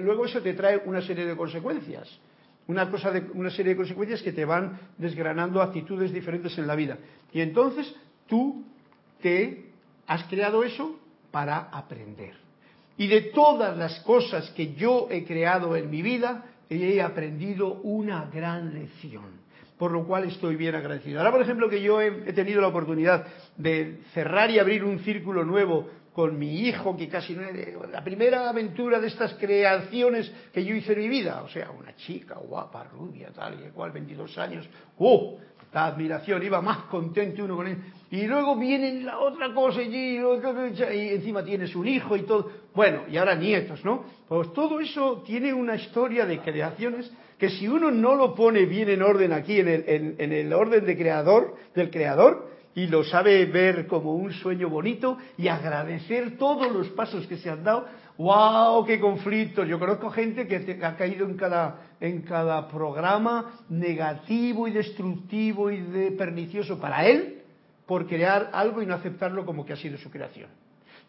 luego 0.00 0.24
eso 0.24 0.40
te 0.40 0.54
trae 0.54 0.80
una 0.86 1.02
serie 1.02 1.26
de 1.26 1.36
consecuencias. 1.36 2.08
Una, 2.66 2.90
cosa 2.90 3.10
de, 3.10 3.30
una 3.34 3.50
serie 3.50 3.72
de 3.72 3.76
consecuencias 3.76 4.22
que 4.22 4.32
te 4.32 4.44
van 4.44 4.78
desgranando 4.96 5.60
actitudes 5.60 6.12
diferentes 6.12 6.56
en 6.56 6.66
la 6.66 6.76
vida. 6.76 6.96
Y 7.32 7.40
entonces 7.40 7.94
tú 8.26 8.64
te 9.20 9.72
Has 10.06 10.24
creado 10.24 10.64
eso 10.64 10.98
para 11.30 11.58
aprender. 11.72 12.34
Y 12.96 13.06
de 13.06 13.22
todas 13.22 13.76
las 13.76 14.00
cosas 14.00 14.50
que 14.50 14.74
yo 14.74 15.08
he 15.10 15.24
creado 15.24 15.76
en 15.76 15.90
mi 15.90 16.02
vida, 16.02 16.44
he 16.68 17.02
aprendido 17.02 17.74
una 17.82 18.30
gran 18.32 18.74
lección, 18.74 19.42
por 19.78 19.92
lo 19.92 20.06
cual 20.06 20.24
estoy 20.24 20.56
bien 20.56 20.74
agradecido. 20.74 21.18
Ahora, 21.18 21.32
por 21.32 21.42
ejemplo, 21.42 21.68
que 21.68 21.82
yo 21.82 22.00
he, 22.00 22.32
tenido 22.32 22.60
la 22.60 22.68
oportunidad 22.68 23.26
de 23.56 24.00
cerrar 24.14 24.50
y 24.50 24.58
abrir 24.58 24.84
un 24.84 25.00
círculo 25.00 25.44
nuevo 25.44 25.88
con 26.12 26.38
mi 26.38 26.60
hijo, 26.60 26.94
que 26.96 27.08
casi 27.08 27.34
no 27.34 27.42
la 27.90 28.04
primera 28.04 28.50
aventura 28.50 29.00
de 29.00 29.06
estas 29.06 29.32
creaciones 29.34 30.30
que 30.52 30.62
yo 30.62 30.74
hice 30.74 30.92
en 30.92 30.98
mi 30.98 31.08
vida, 31.08 31.42
o 31.42 31.48
sea, 31.48 31.70
una 31.70 31.96
chica 31.96 32.34
guapa, 32.34 32.84
rubia, 32.84 33.30
tal 33.32 33.64
y 33.66 33.70
cual, 33.70 33.92
22 33.92 34.36
años, 34.36 34.68
¡oh! 34.98 35.38
La 35.72 35.86
admiración, 35.86 36.42
iba 36.42 36.60
más 36.60 36.78
contento 36.90 37.44
uno 37.44 37.56
con 37.56 37.66
él. 37.66 37.78
Y 38.10 38.26
luego 38.26 38.56
viene 38.56 39.02
la 39.02 39.18
otra 39.18 39.54
cosa 39.54 39.82
y, 39.82 39.94
y 39.94 41.08
encima 41.08 41.42
tienes 41.42 41.74
un 41.74 41.88
hijo 41.88 42.14
y 42.16 42.22
todo. 42.22 42.50
Bueno, 42.74 43.02
y 43.10 43.16
ahora 43.16 43.34
nietos, 43.34 43.82
¿no? 43.84 44.04
Pues 44.28 44.52
todo 44.52 44.80
eso 44.80 45.22
tiene 45.26 45.52
una 45.54 45.76
historia 45.76 46.26
de 46.26 46.40
creaciones 46.40 47.10
que 47.38 47.48
si 47.48 47.66
uno 47.66 47.90
no 47.90 48.14
lo 48.14 48.34
pone 48.34 48.66
bien 48.66 48.90
en 48.90 49.02
orden 49.02 49.32
aquí, 49.32 49.60
en 49.60 49.68
el, 49.68 50.14
en 50.18 50.32
el 50.32 50.52
orden 50.52 50.84
de 50.84 50.96
creador, 50.96 51.56
del 51.74 51.90
creador, 51.90 52.52
y 52.74 52.86
lo 52.86 53.04
sabe 53.04 53.44
ver 53.46 53.86
como 53.86 54.14
un 54.14 54.32
sueño 54.32 54.68
bonito 54.68 55.18
y 55.36 55.48
agradecer 55.48 56.38
todos 56.38 56.72
los 56.72 56.88
pasos 56.90 57.26
que 57.26 57.36
se 57.36 57.50
han 57.50 57.64
dado. 57.64 57.86
¡Wow! 58.22 58.86
¡Qué 58.86 59.00
conflictos! 59.00 59.66
Yo 59.66 59.80
conozco 59.80 60.08
gente 60.10 60.46
que 60.46 60.78
ha 60.80 60.96
caído 60.96 61.26
en 61.26 61.36
cada, 61.36 61.80
en 62.00 62.22
cada 62.22 62.68
programa 62.68 63.64
negativo 63.68 64.68
y 64.68 64.70
destructivo 64.70 65.72
y 65.72 65.80
de 65.80 66.12
pernicioso 66.12 66.78
para 66.78 67.04
él 67.04 67.42
por 67.84 68.06
crear 68.06 68.50
algo 68.52 68.80
y 68.80 68.86
no 68.86 68.94
aceptarlo 68.94 69.44
como 69.44 69.66
que 69.66 69.72
ha 69.72 69.76
sido 69.76 69.98
su 69.98 70.08
creación. 70.08 70.48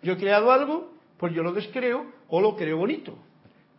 Yo 0.01 0.13
he 0.13 0.17
creado 0.17 0.51
algo, 0.51 0.91
pues 1.17 1.33
yo 1.33 1.43
lo 1.43 1.53
descreo 1.53 2.03
o 2.29 2.41
lo 2.41 2.55
creo 2.55 2.77
bonito. 2.77 3.15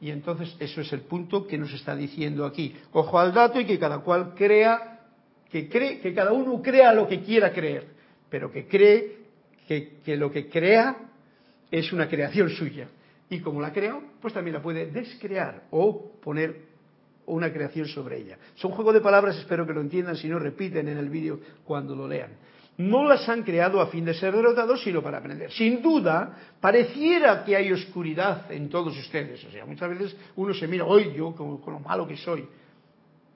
Y 0.01 0.13
entonces 0.13 0.55
eso 0.61 0.81
es 0.81 0.93
el 0.93 1.01
punto 1.01 1.49
que 1.49 1.59
nos 1.59 1.73
está 1.73 1.97
diciendo 1.97 2.47
aquí. 2.47 2.77
Ojo 2.93 3.19
al 3.19 3.35
dato 3.35 3.59
y 3.59 3.65
que 3.65 3.81
cada 3.81 3.99
cual 3.99 4.35
crea 4.37 5.01
que 5.51 5.69
cree, 5.69 5.99
que 5.99 6.15
cada 6.15 6.33
uno 6.33 6.63
crea 6.63 6.93
lo 6.93 7.09
que 7.09 7.21
quiera 7.21 7.53
creer, 7.53 7.89
pero 8.31 8.53
que 8.53 8.69
cree 8.69 9.17
que, 9.67 10.17
lo 10.17 10.31
que 10.31 10.49
crea 10.49 10.97
es 11.71 11.93
una 11.93 12.09
creación 12.09 12.49
suya. 12.51 12.87
Y 13.31 13.41
como 13.41 13.61
la 13.61 13.73
creó, 13.73 14.03
pues 14.21 14.35
también 14.35 14.55
la 14.55 14.63
puede 14.63 14.87
descrear 14.87 15.65
o 15.71 16.13
poner 16.23 16.75
una 17.27 17.53
creación 17.53 17.87
sobre 17.89 18.19
ella. 18.19 18.39
Son 18.55 18.71
juego 18.73 18.93
de 18.93 19.01
palabras, 19.01 19.37
espero 19.37 19.67
que 19.67 19.73
lo 19.73 19.81
entiendan, 19.81 20.17
si 20.17 20.29
no 20.29 20.39
repiten 20.39 20.89
en 20.89 20.99
el 20.99 21.09
vídeo 21.09 21.41
cuando 21.65 21.97
lo 21.97 22.07
lean. 22.07 22.31
No 22.77 23.05
las 23.05 23.29
han 23.29 23.45
creado 23.45 23.81
a 23.81 23.87
fin 23.87 24.05
de 24.05 24.15
ser 24.15 24.35
derrotados, 24.35 24.83
sino 24.83 25.01
para 25.01 25.19
aprender. 25.19 25.51
Sin 25.53 25.81
duda, 25.81 26.37
pareciera 26.61 27.45
que 27.45 27.55
hay 27.55 27.73
oscuridad 27.73 28.51
en 28.51 28.69
todos 28.69 28.99
ustedes. 28.99 29.45
O 29.45 29.51
sea, 29.51 29.65
muchas 29.65 29.89
veces 29.91 30.17
uno 30.37 30.53
se 30.53 30.67
mira, 30.67 30.85
hoy 30.85 31.13
yo, 31.17 31.35
con 31.35 31.61
lo 31.73 31.81
malo 31.81 32.07
que 32.07 32.17
soy. 32.17 32.47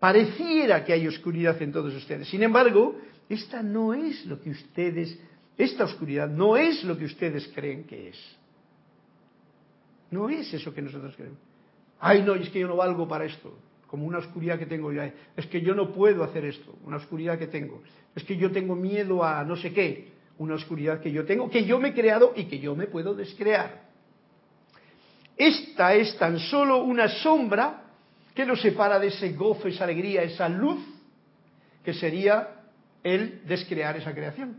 Pareciera 0.01 0.85
que 0.85 0.93
hay 0.93 1.07
oscuridad 1.07 1.61
en 1.63 1.73
todos 1.73 1.95
ustedes. 1.95 2.29
Sin 2.29 2.43
embargo, 2.43 2.97
esta 3.29 3.63
no 3.63 3.95
es 3.95 4.25
lo 4.27 4.41
que 4.41 4.51
ustedes, 4.51 5.19
esta 5.57 5.85
oscuridad 5.85 6.29
no 6.29 6.57
es 6.57 6.83
lo 6.85 6.97
que 6.97 7.05
ustedes 7.05 7.49
creen 7.55 7.85
que 7.85 8.09
es. 8.09 8.39
No 10.11 10.29
es 10.29 10.53
eso 10.53 10.73
que 10.75 10.83
nosotros 10.83 11.15
creemos. 11.17 11.39
Ay, 12.01 12.23
no, 12.23 12.35
es 12.35 12.49
que 12.51 12.61
yo 12.61 12.69
no 12.69 12.77
valgo 12.77 13.07
para 13.07 13.25
esto. 13.25 13.59
Como 13.87 14.07
una 14.07 14.19
oscuridad 14.19 14.59
que 14.59 14.67
tengo 14.67 14.93
yo. 14.93 15.03
Es 15.37 15.47
que 15.47 15.61
yo 15.61 15.75
no 15.75 15.93
puedo 15.93 16.23
hacer 16.25 16.45
esto. 16.45 16.75
Una 16.85 16.97
oscuridad 16.97 17.39
que 17.39 17.47
tengo. 17.47 17.83
Es 18.15 18.25
que 18.25 18.37
yo 18.37 18.51
tengo 18.51 18.75
miedo 18.75 19.25
a 19.25 19.45
no 19.45 19.57
sé 19.57 19.73
qué. 19.73 20.13
Una 20.39 20.55
oscuridad 20.55 21.01
que 21.01 21.11
yo 21.11 21.25
tengo, 21.25 21.51
que 21.51 21.65
yo 21.65 21.81
me 21.81 21.89
he 21.89 21.95
creado 21.95 22.33
y 22.37 22.45
que 22.45 22.61
yo 22.61 22.77
me 22.77 22.87
puedo 22.87 23.15
descrear. 23.15 23.89
Esta 25.37 25.95
es 25.95 26.17
tan 26.17 26.39
solo 26.39 26.85
una 26.85 27.09
sombra 27.09 27.89
¿Qué 28.39 28.47
nos 28.47 28.63
separa 28.63 29.01
de 29.01 29.09
ese 29.09 29.33
gozo, 29.33 29.67
esa 29.67 29.83
alegría, 29.83 30.23
esa 30.23 30.49
luz? 30.49 30.79
Que 31.85 31.93
sería 31.93 32.63
el 33.03 33.45
descrear 33.49 33.97
esa 33.97 34.15
creación. 34.15 34.59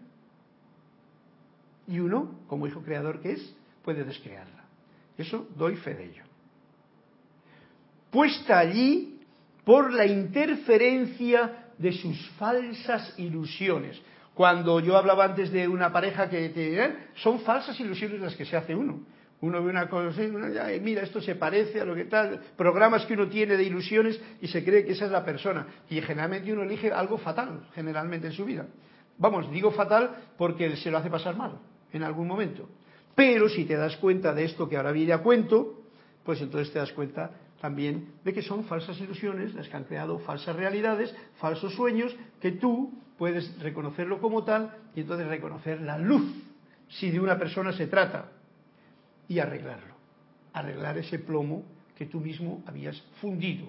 Y 1.88 2.00
uno, 2.00 2.42
como 2.48 2.68
hijo 2.68 2.82
creador 2.82 3.22
que 3.22 3.32
es, 3.32 3.56
puede 3.82 4.04
descrearla. 4.04 4.59
Eso 5.20 5.50
doy 5.56 5.76
fe 5.76 5.94
de 5.96 6.06
ello. 6.06 6.24
Puesta 8.10 8.58
allí 8.58 9.20
por 9.66 9.92
la 9.92 10.06
interferencia 10.06 11.68
de 11.78 11.92
sus 11.92 12.30
falsas 12.40 13.14
ilusiones. 13.20 14.02
Cuando 14.34 14.80
yo 14.80 14.96
hablaba 14.96 15.26
antes 15.26 15.52
de 15.52 15.68
una 15.68 15.92
pareja 15.92 16.30
que 16.30 16.54
¿eh? 16.56 16.96
son 17.16 17.42
falsas 17.42 17.78
ilusiones 17.82 18.22
las 18.22 18.36
que 18.38 18.46
se 18.46 18.56
hace 18.56 18.74
uno. 18.74 19.02
Uno 19.42 19.62
ve 19.62 19.70
una 19.70 19.90
cosa, 19.90 20.24
y 20.24 20.80
mira, 20.80 21.02
esto 21.02 21.22
se 21.22 21.36
parece 21.36 21.80
a 21.82 21.86
lo 21.86 21.96
que 21.96 22.06
tal, 22.06 22.42
programas 22.58 23.06
que 23.06 23.14
uno 23.14 23.28
tiene 23.28 23.56
de 23.56 23.64
ilusiones 23.64 24.20
y 24.42 24.48
se 24.48 24.64
cree 24.64 24.86
que 24.86 24.94
esa 24.94 25.06
es 25.06 25.12
la 25.12 25.24
persona. 25.24 25.68
Y 25.90 26.02
generalmente 26.02 26.52
uno 26.52 26.64
elige 26.64 26.92
algo 26.92 27.18
fatal, 27.18 27.68
generalmente 27.74 28.28
en 28.28 28.34
su 28.34 28.46
vida. 28.46 28.68
Vamos, 29.18 29.52
digo 29.52 29.72
fatal 29.72 30.16
porque 30.38 30.78
se 30.78 30.90
lo 30.90 30.98
hace 30.98 31.10
pasar 31.10 31.36
mal 31.36 31.60
en 31.92 32.04
algún 32.04 32.28
momento. 32.28 32.70
Pero 33.20 33.50
si 33.50 33.66
te 33.66 33.76
das 33.76 33.98
cuenta 33.98 34.34
de 34.34 34.46
esto 34.46 34.70
que 34.70 34.78
ahora 34.78 34.94
viene 34.94 35.12
a 35.12 35.18
cuento, 35.18 35.84
pues 36.24 36.40
entonces 36.40 36.72
te 36.72 36.80
das 36.80 36.94
cuenta 36.94 37.32
también 37.60 38.14
de 38.24 38.32
que 38.32 38.42
son 38.42 38.64
falsas 38.64 38.98
ilusiones 39.02 39.54
las 39.56 39.68
que 39.68 39.76
han 39.76 39.84
creado 39.84 40.20
falsas 40.20 40.56
realidades, 40.56 41.14
falsos 41.38 41.74
sueños, 41.74 42.16
que 42.40 42.54
tú 42.54 42.94
puedes 43.18 43.60
reconocerlo 43.60 44.22
como 44.22 44.46
tal 44.46 44.74
y 44.96 45.02
entonces 45.02 45.28
reconocer 45.28 45.82
la 45.82 45.98
luz, 45.98 46.32
si 46.88 47.12
de 47.12 47.20
una 47.20 47.38
persona 47.38 47.74
se 47.74 47.88
trata, 47.88 48.32
y 49.28 49.40
arreglarlo, 49.40 49.96
arreglar 50.54 50.98
ese 50.98 51.20
plomo 51.20 51.66
que 51.98 52.06
tú 52.06 52.22
mismo 52.22 52.64
habías 52.68 53.02
fundido. 53.20 53.68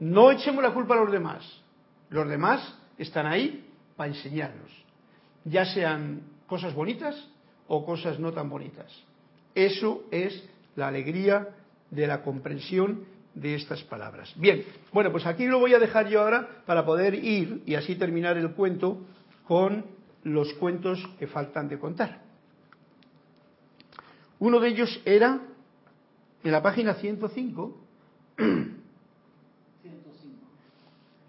No 0.00 0.32
echemos 0.32 0.64
la 0.64 0.74
culpa 0.74 0.94
a 0.94 1.04
los 1.04 1.12
demás, 1.12 1.62
los 2.10 2.28
demás 2.28 2.76
están 2.98 3.26
ahí 3.26 3.70
para 3.94 4.08
enseñarnos, 4.08 4.72
ya 5.44 5.64
sean 5.64 6.22
cosas 6.48 6.74
bonitas 6.74 7.28
o 7.74 7.86
cosas 7.86 8.20
no 8.20 8.34
tan 8.34 8.50
bonitas. 8.50 8.92
Eso 9.54 10.04
es 10.10 10.44
la 10.76 10.88
alegría 10.88 11.48
de 11.90 12.06
la 12.06 12.22
comprensión 12.22 13.06
de 13.34 13.54
estas 13.54 13.82
palabras. 13.84 14.30
Bien, 14.36 14.62
bueno, 14.92 15.10
pues 15.10 15.24
aquí 15.24 15.46
lo 15.46 15.58
voy 15.58 15.72
a 15.72 15.78
dejar 15.78 16.06
yo 16.06 16.20
ahora 16.20 16.62
para 16.66 16.84
poder 16.84 17.14
ir 17.14 17.62
y 17.64 17.74
así 17.74 17.94
terminar 17.96 18.36
el 18.36 18.50
cuento 18.50 18.98
con 19.48 19.86
los 20.22 20.52
cuentos 20.54 21.02
que 21.18 21.26
faltan 21.26 21.66
de 21.68 21.78
contar. 21.78 22.20
Uno 24.38 24.60
de 24.60 24.68
ellos 24.68 25.00
era 25.06 25.40
en 26.44 26.52
la 26.52 26.62
página 26.62 26.92
105, 26.92 27.74
105. 28.36 28.76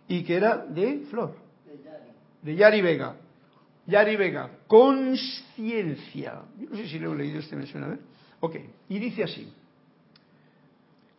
y 0.10 0.26
que 0.26 0.36
era 0.36 0.58
de 0.58 1.06
Flor, 1.10 1.38
de 1.66 1.82
Yari, 1.82 2.10
de 2.42 2.56
Yari 2.58 2.82
Vega. 2.82 3.16
Yari 3.86 4.16
Vega, 4.16 4.50
conciencia. 4.68 6.42
No 6.58 6.76
sé 6.76 6.88
si 6.88 7.00
lo 7.00 7.14
he 7.14 7.18
leído 7.18 7.40
este, 7.40 7.56
me 7.56 7.66
suena 7.68 7.88
a 7.88 7.90
ver. 7.90 8.00
Ok, 8.40 8.56
y 8.90 9.00
dice 9.00 9.24
así. 9.24 9.54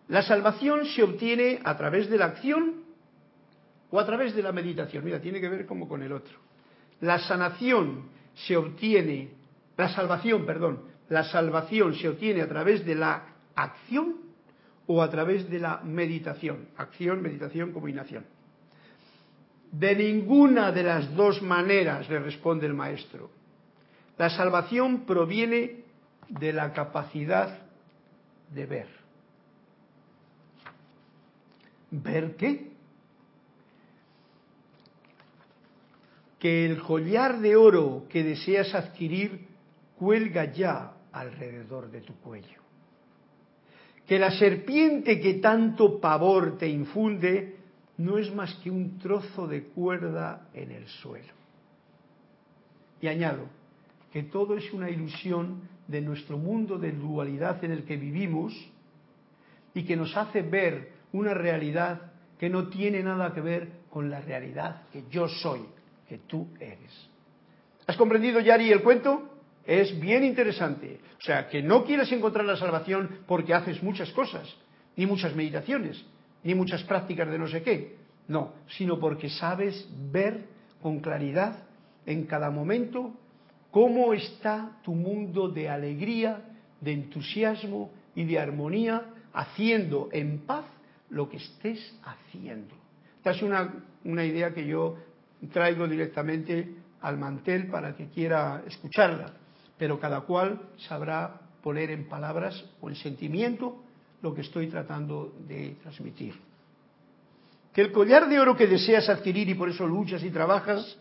La 0.08 0.22
salvación 0.22 0.86
se 0.86 1.02
obtiene 1.02 1.60
a 1.64 1.76
través 1.76 2.10
de 2.10 2.18
la 2.18 2.26
acción 2.26 2.84
o 3.90 3.98
a 3.98 4.06
través 4.06 4.34
de 4.34 4.42
la 4.42 4.52
meditación. 4.52 5.04
Mira, 5.04 5.20
tiene 5.20 5.40
que 5.40 5.48
ver 5.48 5.66
como 5.66 5.88
con 5.88 6.02
el 6.02 6.12
otro. 6.12 6.38
La 7.00 7.18
sanación 7.18 8.08
se 8.34 8.56
obtiene, 8.56 9.30
la 9.76 9.88
salvación, 9.94 10.44
perdón, 10.44 10.82
la 11.08 11.24
salvación 11.24 11.94
se 11.94 12.08
obtiene 12.08 12.42
a 12.42 12.48
través 12.48 12.84
de 12.84 12.94
la 12.94 13.26
acción 13.54 14.16
o 14.86 15.02
a 15.02 15.10
través 15.10 15.48
de 15.48 15.58
la 15.58 15.80
meditación. 15.82 16.68
Acción, 16.76 17.22
meditación, 17.22 17.72
combinación. 17.72 18.24
De 19.78 19.96
ninguna 19.96 20.70
de 20.70 20.84
las 20.84 21.16
dos 21.16 21.42
maneras, 21.42 22.08
le 22.08 22.20
responde 22.20 22.64
el 22.64 22.74
maestro. 22.74 23.30
La 24.16 24.30
salvación 24.30 25.04
proviene 25.04 25.82
de 26.28 26.52
la 26.52 26.72
capacidad 26.72 27.58
de 28.50 28.66
ver. 28.66 28.86
¿Ver 31.90 32.36
qué? 32.36 32.70
Que 36.38 36.66
el 36.66 36.80
collar 36.80 37.40
de 37.40 37.56
oro 37.56 38.06
que 38.08 38.22
deseas 38.22 38.72
adquirir 38.76 39.48
cuelga 39.96 40.52
ya 40.52 40.92
alrededor 41.10 41.90
de 41.90 42.00
tu 42.00 42.14
cuello. 42.20 42.62
Que 44.06 44.20
la 44.20 44.30
serpiente 44.30 45.18
que 45.18 45.34
tanto 45.34 46.00
pavor 46.00 46.58
te 46.58 46.68
infunde 46.68 47.63
no 47.96 48.18
es 48.18 48.34
más 48.34 48.54
que 48.56 48.70
un 48.70 48.98
trozo 48.98 49.46
de 49.46 49.64
cuerda 49.64 50.48
en 50.52 50.70
el 50.70 50.86
suelo. 50.88 51.32
Y 53.00 53.08
añado 53.08 53.46
que 54.12 54.22
todo 54.22 54.56
es 54.56 54.72
una 54.72 54.90
ilusión 54.90 55.68
de 55.88 56.00
nuestro 56.00 56.38
mundo 56.38 56.78
de 56.78 56.92
dualidad 56.92 57.62
en 57.64 57.72
el 57.72 57.84
que 57.84 57.96
vivimos 57.96 58.54
y 59.74 59.84
que 59.84 59.96
nos 59.96 60.16
hace 60.16 60.42
ver 60.42 60.92
una 61.12 61.34
realidad 61.34 62.12
que 62.38 62.48
no 62.48 62.68
tiene 62.68 63.02
nada 63.02 63.32
que 63.32 63.40
ver 63.40 63.68
con 63.90 64.10
la 64.10 64.20
realidad 64.20 64.82
que 64.92 65.04
yo 65.10 65.28
soy, 65.28 65.60
que 66.08 66.18
tú 66.18 66.48
eres. 66.60 67.10
¿Has 67.86 67.96
comprendido, 67.96 68.40
Yari, 68.40 68.70
el 68.72 68.82
cuento? 68.82 69.30
Es 69.66 69.98
bien 70.00 70.24
interesante. 70.24 71.00
O 71.18 71.22
sea, 71.22 71.48
que 71.48 71.62
no 71.62 71.84
quieres 71.84 72.10
encontrar 72.12 72.44
la 72.44 72.56
salvación 72.56 73.20
porque 73.26 73.54
haces 73.54 73.82
muchas 73.82 74.10
cosas, 74.12 74.48
ni 74.96 75.06
muchas 75.06 75.34
meditaciones, 75.34 76.04
ni 76.44 76.54
muchas 76.54 76.82
prácticas 76.84 77.28
de 77.28 77.38
no 77.38 77.48
sé 77.48 77.62
qué. 77.62 77.96
No, 78.28 78.52
sino 78.68 78.98
porque 78.98 79.28
sabes 79.28 79.88
ver 80.12 80.46
con 80.80 81.00
claridad 81.00 81.64
en 82.06 82.26
cada 82.26 82.50
momento 82.50 83.12
cómo 83.70 84.12
está 84.14 84.78
tu 84.82 84.94
mundo 84.94 85.48
de 85.48 85.68
alegría, 85.68 86.42
de 86.80 86.92
entusiasmo 86.92 87.90
y 88.14 88.24
de 88.24 88.38
armonía, 88.38 89.02
haciendo 89.32 90.08
en 90.12 90.40
paz 90.40 90.64
lo 91.10 91.28
que 91.28 91.38
estés 91.38 91.98
haciendo. 92.04 92.74
Esta 93.16 93.32
es 93.32 93.42
una, 93.42 93.74
una 94.04 94.24
idea 94.24 94.54
que 94.54 94.66
yo 94.66 94.96
traigo 95.52 95.88
directamente 95.88 96.76
al 97.00 97.18
mantel 97.18 97.66
para 97.66 97.96
que 97.96 98.08
quiera 98.08 98.62
escucharla, 98.66 99.32
pero 99.76 99.98
cada 99.98 100.20
cual 100.20 100.60
sabrá 100.88 101.40
poner 101.62 101.90
en 101.90 102.08
palabras 102.08 102.64
o 102.80 102.88
en 102.88 102.96
sentimiento 102.96 103.82
lo 104.24 104.34
que 104.34 104.40
estoy 104.40 104.68
tratando 104.68 105.34
de 105.46 105.76
transmitir. 105.82 106.34
Que 107.74 107.82
el 107.82 107.92
collar 107.92 108.26
de 108.26 108.40
oro 108.40 108.56
que 108.56 108.66
deseas 108.66 109.10
adquirir 109.10 109.50
y 109.50 109.54
por 109.54 109.68
eso 109.68 109.86
luchas 109.86 110.24
y 110.24 110.30
trabajas, 110.30 110.98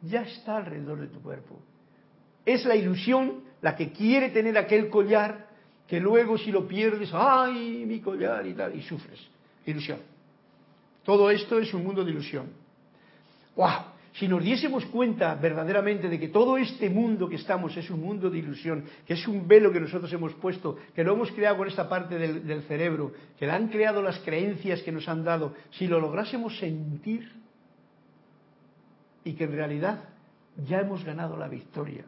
ya 0.00 0.22
está 0.22 0.56
alrededor 0.56 0.98
de 0.98 1.08
tu 1.08 1.20
cuerpo. 1.20 1.60
Es 2.46 2.64
la 2.64 2.74
ilusión 2.74 3.44
la 3.60 3.76
que 3.76 3.92
quiere 3.92 4.30
tener 4.30 4.56
aquel 4.56 4.88
collar 4.88 5.46
que 5.86 6.00
luego 6.00 6.38
si 6.38 6.50
lo 6.50 6.66
pierdes, 6.66 7.10
ay, 7.12 7.84
mi 7.86 8.00
collar 8.00 8.46
y 8.46 8.54
tal, 8.54 8.74
y 8.74 8.80
sufres. 8.80 9.20
Ilusión. 9.66 9.98
Todo 11.04 11.30
esto 11.30 11.58
es 11.58 11.74
un 11.74 11.84
mundo 11.84 12.02
de 12.02 12.12
ilusión. 12.12 12.46
¡Wow! 13.56 13.91
Si 14.14 14.28
nos 14.28 14.42
diésemos 14.44 14.84
cuenta 14.86 15.34
verdaderamente 15.36 16.08
de 16.08 16.20
que 16.20 16.28
todo 16.28 16.58
este 16.58 16.90
mundo 16.90 17.28
que 17.28 17.36
estamos 17.36 17.74
es 17.76 17.88
un 17.88 18.00
mundo 18.00 18.28
de 18.28 18.38
ilusión, 18.38 18.84
que 19.06 19.14
es 19.14 19.26
un 19.26 19.48
velo 19.48 19.72
que 19.72 19.80
nosotros 19.80 20.12
hemos 20.12 20.34
puesto, 20.34 20.76
que 20.94 21.02
lo 21.02 21.14
hemos 21.14 21.30
creado 21.32 21.56
con 21.56 21.68
esta 21.68 21.88
parte 21.88 22.18
del, 22.18 22.62
cerebro, 22.64 23.12
que 23.38 23.46
la 23.46 23.54
han 23.54 23.68
creado 23.68 24.02
las 24.02 24.18
creencias 24.18 24.82
que 24.82 24.92
nos 24.92 25.08
han 25.08 25.24
dado, 25.24 25.54
si 25.70 25.86
lo 25.86 25.98
lográsemos 25.98 26.58
sentir 26.58 27.32
y 29.24 29.32
que 29.32 29.44
en 29.44 29.52
realidad 29.52 30.04
ya 30.66 30.80
hemos 30.80 31.02
ganado 31.04 31.38
la 31.38 31.48
victoria, 31.48 32.04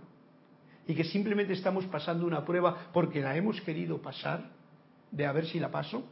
y 0.87 0.95
que 0.95 1.05
simplemente 1.05 1.55
estamos 1.55 1.87
pasando 1.87 2.27
una 2.27 2.45
prueba 2.45 2.91
porque 2.93 3.23
la 3.23 3.35
hemos 3.35 3.63
querido 3.63 4.03
pasar, 4.03 4.51
de 5.11 5.25
a 5.25 5.33
ver 5.33 5.47
si 5.47 5.59
la 5.59 5.71
paso, 5.71 6.05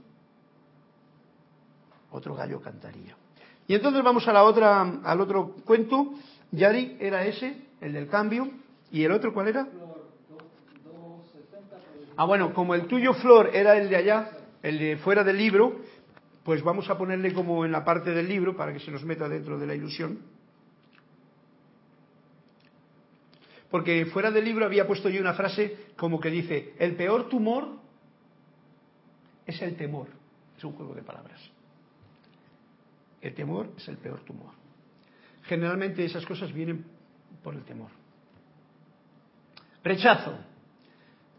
otro 2.11 2.35
gallo 2.35 2.63
cantaría. 2.63 3.22
Y 3.67 3.75
entonces 3.75 4.03
vamos 4.03 4.27
a 4.29 4.33
la 4.33 4.45
otra, 4.45 4.83
al 4.83 5.21
otro 5.21 5.55
cuento. 5.65 6.15
Yari 6.51 6.97
era 7.01 7.25
ese, 7.25 7.57
el 7.81 7.93
del 7.93 8.09
cambio, 8.09 8.49
y 8.91 9.05
el 9.05 9.13
otro 9.13 9.33
cuál 9.33 9.49
era? 9.49 9.67
Ah, 12.17 12.25
bueno, 12.25 12.53
como 12.53 12.75
el 12.75 12.87
tuyo 12.87 13.15
Flor 13.15 13.51
era 13.55 13.79
el 13.79 13.89
de 13.89 13.97
allá, 13.97 14.31
el 14.63 14.79
de 14.79 14.97
fuera 14.99 15.25
del 15.25 15.39
libro, 15.39 15.81
pues 16.45 16.63
vamos 16.63 16.91
a 16.91 16.99
ponerle 16.99 17.33
como 17.33 17.65
en 17.65 17.73
la 17.73 17.85
parte 17.85 18.11
del 18.11 18.29
libro 18.29 18.55
para 18.55 18.73
que 18.73 18.81
se 18.81 18.91
nos 18.91 19.05
meta 19.05 19.29
dentro 19.29 19.59
de 19.59 19.67
la 19.67 19.75
ilusión. 19.75 20.19
porque 23.73 24.05
fuera 24.05 24.31
del 24.31 24.45
libro 24.45 24.67
había 24.67 24.87
puesto 24.87 25.09
yo 25.09 25.19
una 25.19 25.33
frase 25.33 25.87
como 25.97 26.21
que 26.21 26.31
dice, 26.31 26.75
el 26.79 26.95
peor 26.95 27.31
tumor 27.31 27.69
es 29.47 29.61
el 29.63 29.77
temor. 29.77 30.09
Es 30.59 30.63
un 30.63 30.73
juego 30.75 30.95
de 30.95 31.03
palabras. 31.03 31.41
El 33.23 33.35
temor 33.35 33.73
es 33.77 33.89
el 33.89 33.97
peor 33.97 34.21
tumor. 34.25 34.53
Generalmente 35.45 36.05
esas 36.05 36.27
cosas 36.27 36.53
vienen 36.53 36.85
por 37.43 37.55
el 37.55 37.65
temor. 37.65 37.91
Rechazo. 39.83 40.37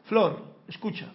Flor, 0.05 0.43
escucha. 0.67 1.11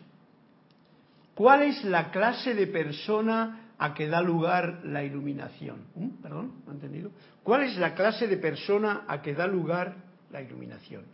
¿Cuál 1.34 1.62
es 1.62 1.84
la 1.84 2.10
clase 2.10 2.54
de 2.54 2.66
persona 2.66 3.72
a 3.78 3.94
que 3.94 4.08
da 4.08 4.20
lugar 4.20 4.80
la 4.84 5.02
iluminación? 5.02 5.84
¿Mm? 5.94 6.22
Perdón, 6.22 6.62
¿no 6.66 6.72
entendido? 6.72 7.10
¿Cuál 7.42 7.62
es 7.64 7.76
la 7.76 7.94
clase 7.94 8.26
de 8.26 8.36
persona 8.36 9.04
a 9.08 9.20
que 9.22 9.34
da 9.34 9.46
lugar 9.46 10.08
la 10.30 10.42
iluminación. 10.42 11.04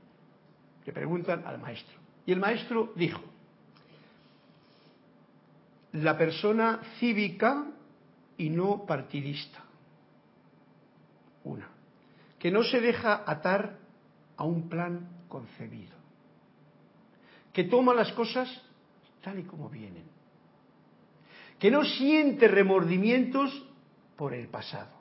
Le 0.84 0.92
preguntan 0.92 1.44
al 1.46 1.58
maestro. 1.58 1.96
Y 2.26 2.32
el 2.32 2.40
maestro 2.40 2.92
dijo, 2.96 3.22
la 5.92 6.16
persona 6.18 6.80
cívica 6.98 7.66
y 8.36 8.50
no 8.50 8.84
partidista. 8.86 9.62
Una, 11.44 11.68
que 12.38 12.50
no 12.50 12.62
se 12.62 12.80
deja 12.80 13.22
atar 13.26 13.78
a 14.36 14.44
un 14.44 14.68
plan 14.68 15.08
concebido, 15.28 15.94
que 17.52 17.64
toma 17.64 17.94
las 17.94 18.12
cosas 18.12 18.48
tal 19.22 19.38
y 19.38 19.44
como 19.44 19.68
vienen, 19.68 20.04
que 21.58 21.70
no 21.70 21.84
siente 21.84 22.48
remordimientos 22.48 23.50
por 24.16 24.34
el 24.34 24.48
pasado, 24.48 24.92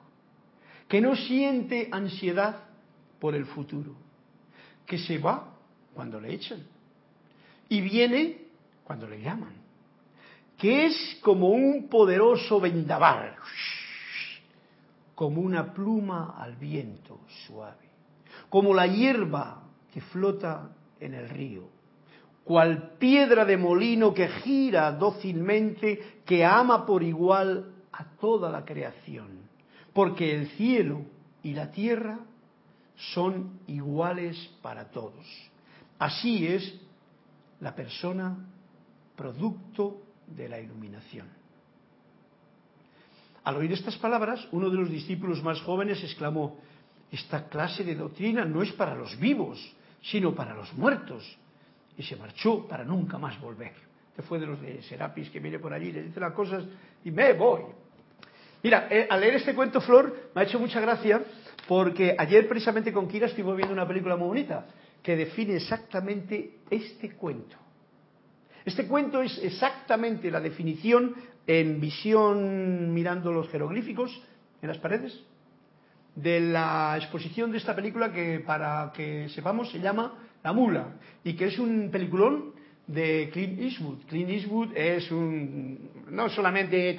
que 0.88 1.00
no 1.00 1.16
siente 1.16 1.88
ansiedad 1.90 2.64
por 3.20 3.34
el 3.34 3.46
futuro, 3.46 3.94
que 4.86 4.98
se 4.98 5.18
va 5.18 5.54
cuando 5.94 6.20
le 6.20 6.32
echan. 6.34 6.66
Y 7.68 7.80
viene 7.80 8.42
cuando 8.84 9.08
le 9.08 9.20
llaman, 9.20 9.63
que 10.58 10.86
es 10.86 11.18
como 11.22 11.48
un 11.48 11.88
poderoso 11.88 12.60
vendaval, 12.60 13.34
como 15.14 15.40
una 15.40 15.72
pluma 15.72 16.34
al 16.38 16.56
viento 16.56 17.20
suave, 17.46 17.88
como 18.48 18.74
la 18.74 18.86
hierba 18.86 19.62
que 19.92 20.00
flota 20.00 20.70
en 21.00 21.14
el 21.14 21.28
río, 21.28 21.68
cual 22.44 22.94
piedra 22.98 23.44
de 23.44 23.56
molino 23.56 24.12
que 24.12 24.28
gira 24.28 24.92
dócilmente, 24.92 26.20
que 26.24 26.44
ama 26.44 26.84
por 26.84 27.02
igual 27.02 27.72
a 27.92 28.04
toda 28.20 28.50
la 28.50 28.64
creación, 28.64 29.48
porque 29.92 30.34
el 30.34 30.48
cielo 30.50 31.02
y 31.42 31.52
la 31.52 31.70
tierra 31.70 32.18
son 32.96 33.60
iguales 33.66 34.50
para 34.62 34.90
todos. 34.90 35.26
Así 35.98 36.46
es 36.46 36.80
la 37.60 37.74
persona 37.74 38.36
producto 39.16 40.03
de 40.26 40.48
la 40.48 40.60
iluminación. 40.60 41.28
Al 43.44 43.56
oír 43.56 43.72
estas 43.72 43.96
palabras, 43.96 44.46
uno 44.52 44.70
de 44.70 44.76
los 44.76 44.90
discípulos 44.90 45.42
más 45.42 45.60
jóvenes 45.60 46.02
exclamó, 46.02 46.58
esta 47.12 47.48
clase 47.48 47.84
de 47.84 47.94
doctrina 47.94 48.44
no 48.44 48.62
es 48.62 48.72
para 48.72 48.94
los 48.94 49.18
vivos, 49.18 49.60
sino 50.02 50.34
para 50.34 50.54
los 50.54 50.72
muertos. 50.74 51.38
Y 51.96 52.02
se 52.02 52.16
marchó 52.16 52.66
para 52.66 52.84
nunca 52.84 53.18
más 53.18 53.38
volver. 53.40 53.72
Este 54.08 54.22
fue 54.22 54.38
de 54.38 54.46
los 54.46 54.60
de 54.60 54.82
Serapis 54.82 55.30
que 55.30 55.40
viene 55.40 55.58
por 55.58 55.72
allí, 55.72 55.92
le 55.92 56.02
dice 56.02 56.20
las 56.20 56.32
cosas 56.32 56.64
y 57.04 57.10
me 57.10 57.32
voy. 57.34 57.62
Mira, 58.62 58.88
eh, 58.90 59.06
al 59.10 59.20
leer 59.20 59.34
este 59.34 59.54
cuento, 59.54 59.80
Flor, 59.80 60.30
me 60.34 60.40
ha 60.40 60.44
hecho 60.44 60.58
mucha 60.58 60.80
gracia 60.80 61.22
porque 61.68 62.14
ayer 62.18 62.48
precisamente 62.48 62.92
con 62.92 63.06
Kira 63.08 63.26
estuvimos 63.26 63.56
viendo 63.56 63.74
una 63.74 63.86
película 63.86 64.16
muy 64.16 64.28
bonita 64.28 64.66
que 65.02 65.16
define 65.16 65.56
exactamente 65.56 66.60
este 66.70 67.12
cuento. 67.12 67.56
Este 68.64 68.86
cuento 68.86 69.20
es 69.20 69.38
exactamente 69.42 70.30
la 70.30 70.40
definición 70.40 71.14
en 71.46 71.80
visión 71.80 72.94
mirando 72.94 73.30
los 73.32 73.48
jeroglíficos 73.50 74.22
en 74.62 74.68
las 74.68 74.78
paredes 74.78 75.22
de 76.16 76.40
la 76.40 76.96
exposición 76.96 77.50
de 77.50 77.58
esta 77.58 77.74
película 77.74 78.12
que 78.12 78.40
para 78.40 78.92
que 78.94 79.28
sepamos 79.30 79.70
se 79.70 79.80
llama 79.80 80.14
La 80.42 80.52
Mula 80.52 80.94
y 81.22 81.34
que 81.34 81.46
es 81.46 81.58
un 81.58 81.90
peliculón 81.90 82.52
de 82.86 83.30
Clint 83.32 83.60
Eastwood. 83.60 84.04
Clint 84.06 84.30
Eastwood 84.30 84.76
es 84.76 85.10
un 85.10 85.90
no 86.10 86.28
solamente 86.28 86.96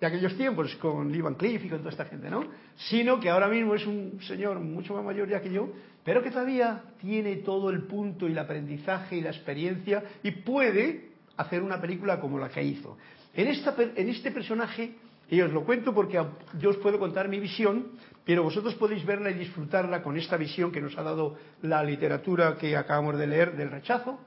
de 0.00 0.06
aquellos 0.06 0.36
tiempos 0.36 0.74
con 0.76 1.10
Lee 1.10 1.20
Van 1.20 1.34
Cleef 1.34 1.64
y 1.64 1.68
con 1.68 1.78
toda 1.78 1.90
esta 1.90 2.04
gente, 2.04 2.30
¿no? 2.30 2.44
Sino 2.76 3.18
que 3.18 3.30
ahora 3.30 3.48
mismo 3.48 3.74
es 3.74 3.86
un 3.86 4.20
señor 4.22 4.60
mucho 4.60 4.94
más 4.94 5.04
mayor 5.04 5.28
ya 5.28 5.40
que 5.40 5.50
yo, 5.50 5.70
pero 6.04 6.22
que 6.22 6.30
todavía 6.30 6.82
tiene 7.00 7.36
todo 7.36 7.70
el 7.70 7.82
punto 7.82 8.28
y 8.28 8.32
el 8.32 8.38
aprendizaje 8.38 9.16
y 9.16 9.20
la 9.20 9.30
experiencia 9.30 10.04
y 10.22 10.30
puede 10.30 11.10
hacer 11.36 11.62
una 11.62 11.80
película 11.80 12.20
como 12.20 12.38
la 12.38 12.48
que 12.48 12.62
hizo. 12.62 12.96
En, 13.34 13.48
esta, 13.48 13.74
en 13.78 14.08
este 14.08 14.30
personaje, 14.30 14.94
y 15.28 15.40
os 15.40 15.52
lo 15.52 15.64
cuento 15.64 15.92
porque 15.92 16.22
yo 16.58 16.70
os 16.70 16.76
puedo 16.76 16.98
contar 16.98 17.28
mi 17.28 17.40
visión, 17.40 17.88
pero 18.24 18.42
vosotros 18.42 18.74
podéis 18.76 19.04
verla 19.04 19.30
y 19.30 19.34
disfrutarla 19.34 20.02
con 20.02 20.16
esta 20.16 20.36
visión 20.36 20.70
que 20.70 20.80
nos 20.80 20.96
ha 20.96 21.02
dado 21.02 21.36
la 21.62 21.82
literatura 21.82 22.56
que 22.56 22.76
acabamos 22.76 23.18
de 23.18 23.26
leer 23.26 23.56
del 23.56 23.70
rechazo, 23.70 24.18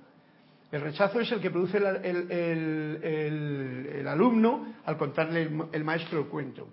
el 0.71 0.81
rechazo 0.81 1.19
es 1.19 1.31
el 1.31 1.41
que 1.41 1.49
produce 1.49 1.77
el, 1.79 2.53
alumno 4.07 4.75
al 4.85 4.97
contarle 4.97 5.49
el, 5.71 5.83
maestro 5.83 6.19
el 6.19 6.27
cuento. 6.27 6.67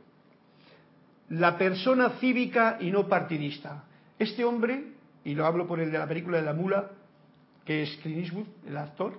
La 1.31 1.57
persona 1.57 2.11
cívica 2.21 2.77
y 2.81 2.91
no 2.91 3.09
partidista. 3.09 3.85
Este 4.19 4.45
hombre, 4.45 4.93
y 5.25 5.35
lo 5.35 5.47
hablo 5.47 5.67
por 5.67 5.81
el 5.81 5.91
de 5.91 5.99
la 5.99 6.07
película 6.07 6.37
de 6.39 6.45
la 6.45 6.53
mula, 6.53 6.91
que 7.65 7.83
es 7.83 7.97
Clint 8.03 8.25
Eastwood, 8.25 8.47
el 8.69 8.77
actor, 8.77 9.19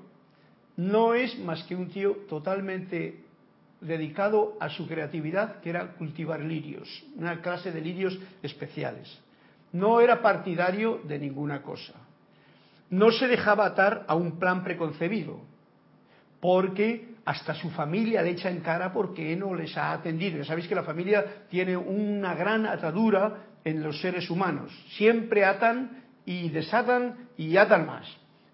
no 0.77 1.15
es 1.15 1.39
más 1.39 1.63
que 1.63 1.75
un 1.75 1.89
tío 1.89 2.11
totalmente 2.29 3.23
dedicado 3.81 4.57
a 4.59 4.69
su 4.69 4.87
creatividad, 4.87 5.59
que 5.61 5.71
era 5.71 5.93
cultivar 5.93 6.39
lirios, 6.41 7.03
una 7.15 7.41
clase 7.41 7.71
de 7.71 7.81
lirios 7.81 8.19
especiales. 8.43 9.19
No 9.73 9.99
era 10.01 10.21
partidario 10.21 11.01
de 11.03 11.17
ninguna 11.17 11.63
cosa 11.63 12.06
no 12.89 13.11
se 13.11 13.27
dejaba 13.27 13.65
atar 13.65 14.05
a 14.07 14.15
un 14.15 14.39
plan 14.39 14.63
preconcebido, 14.63 15.41
porque 16.39 17.15
hasta 17.25 17.53
su 17.55 17.69
familia 17.71 18.21
le 18.21 18.31
echa 18.31 18.49
en 18.49 18.61
cara 18.61 18.93
porque 18.93 19.35
no 19.35 19.53
les 19.53 19.75
ha 19.77 19.91
atendido. 19.91 20.37
Ya 20.37 20.45
sabéis 20.45 20.67
que 20.67 20.75
la 20.75 20.83
familia 20.83 21.45
tiene 21.49 21.75
una 21.75 22.35
gran 22.35 22.65
atadura 22.65 23.43
en 23.65 23.83
los 23.83 23.99
seres 23.99 24.29
humanos. 24.29 24.71
Siempre 24.95 25.43
atan 25.43 26.03
y 26.25 26.49
desatan 26.49 27.27
y 27.35 27.57
atan 27.57 27.85
más. 27.85 28.07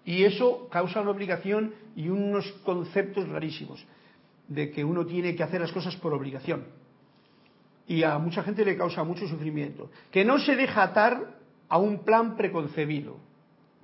Y 0.04 0.24
eso 0.24 0.68
causa 0.70 1.00
una 1.00 1.12
obligación 1.12 1.72
y 1.94 2.08
unos 2.08 2.50
conceptos 2.64 3.28
rarísimos 3.28 3.84
de 4.48 4.70
que 4.70 4.84
uno 4.84 5.06
tiene 5.06 5.36
que 5.36 5.42
hacer 5.42 5.60
las 5.60 5.72
cosas 5.72 5.94
por 5.96 6.12
obligación. 6.12 6.64
Y 7.86 8.02
a 8.02 8.18
mucha 8.18 8.42
gente 8.42 8.64
le 8.64 8.76
causa 8.76 9.04
mucho 9.04 9.28
sufrimiento. 9.28 9.90
Que 10.10 10.24
no 10.24 10.38
se 10.38 10.56
deja 10.56 10.82
atar 10.82 11.36
a 11.68 11.78
un 11.78 12.04
plan 12.04 12.36
preconcebido 12.36 13.18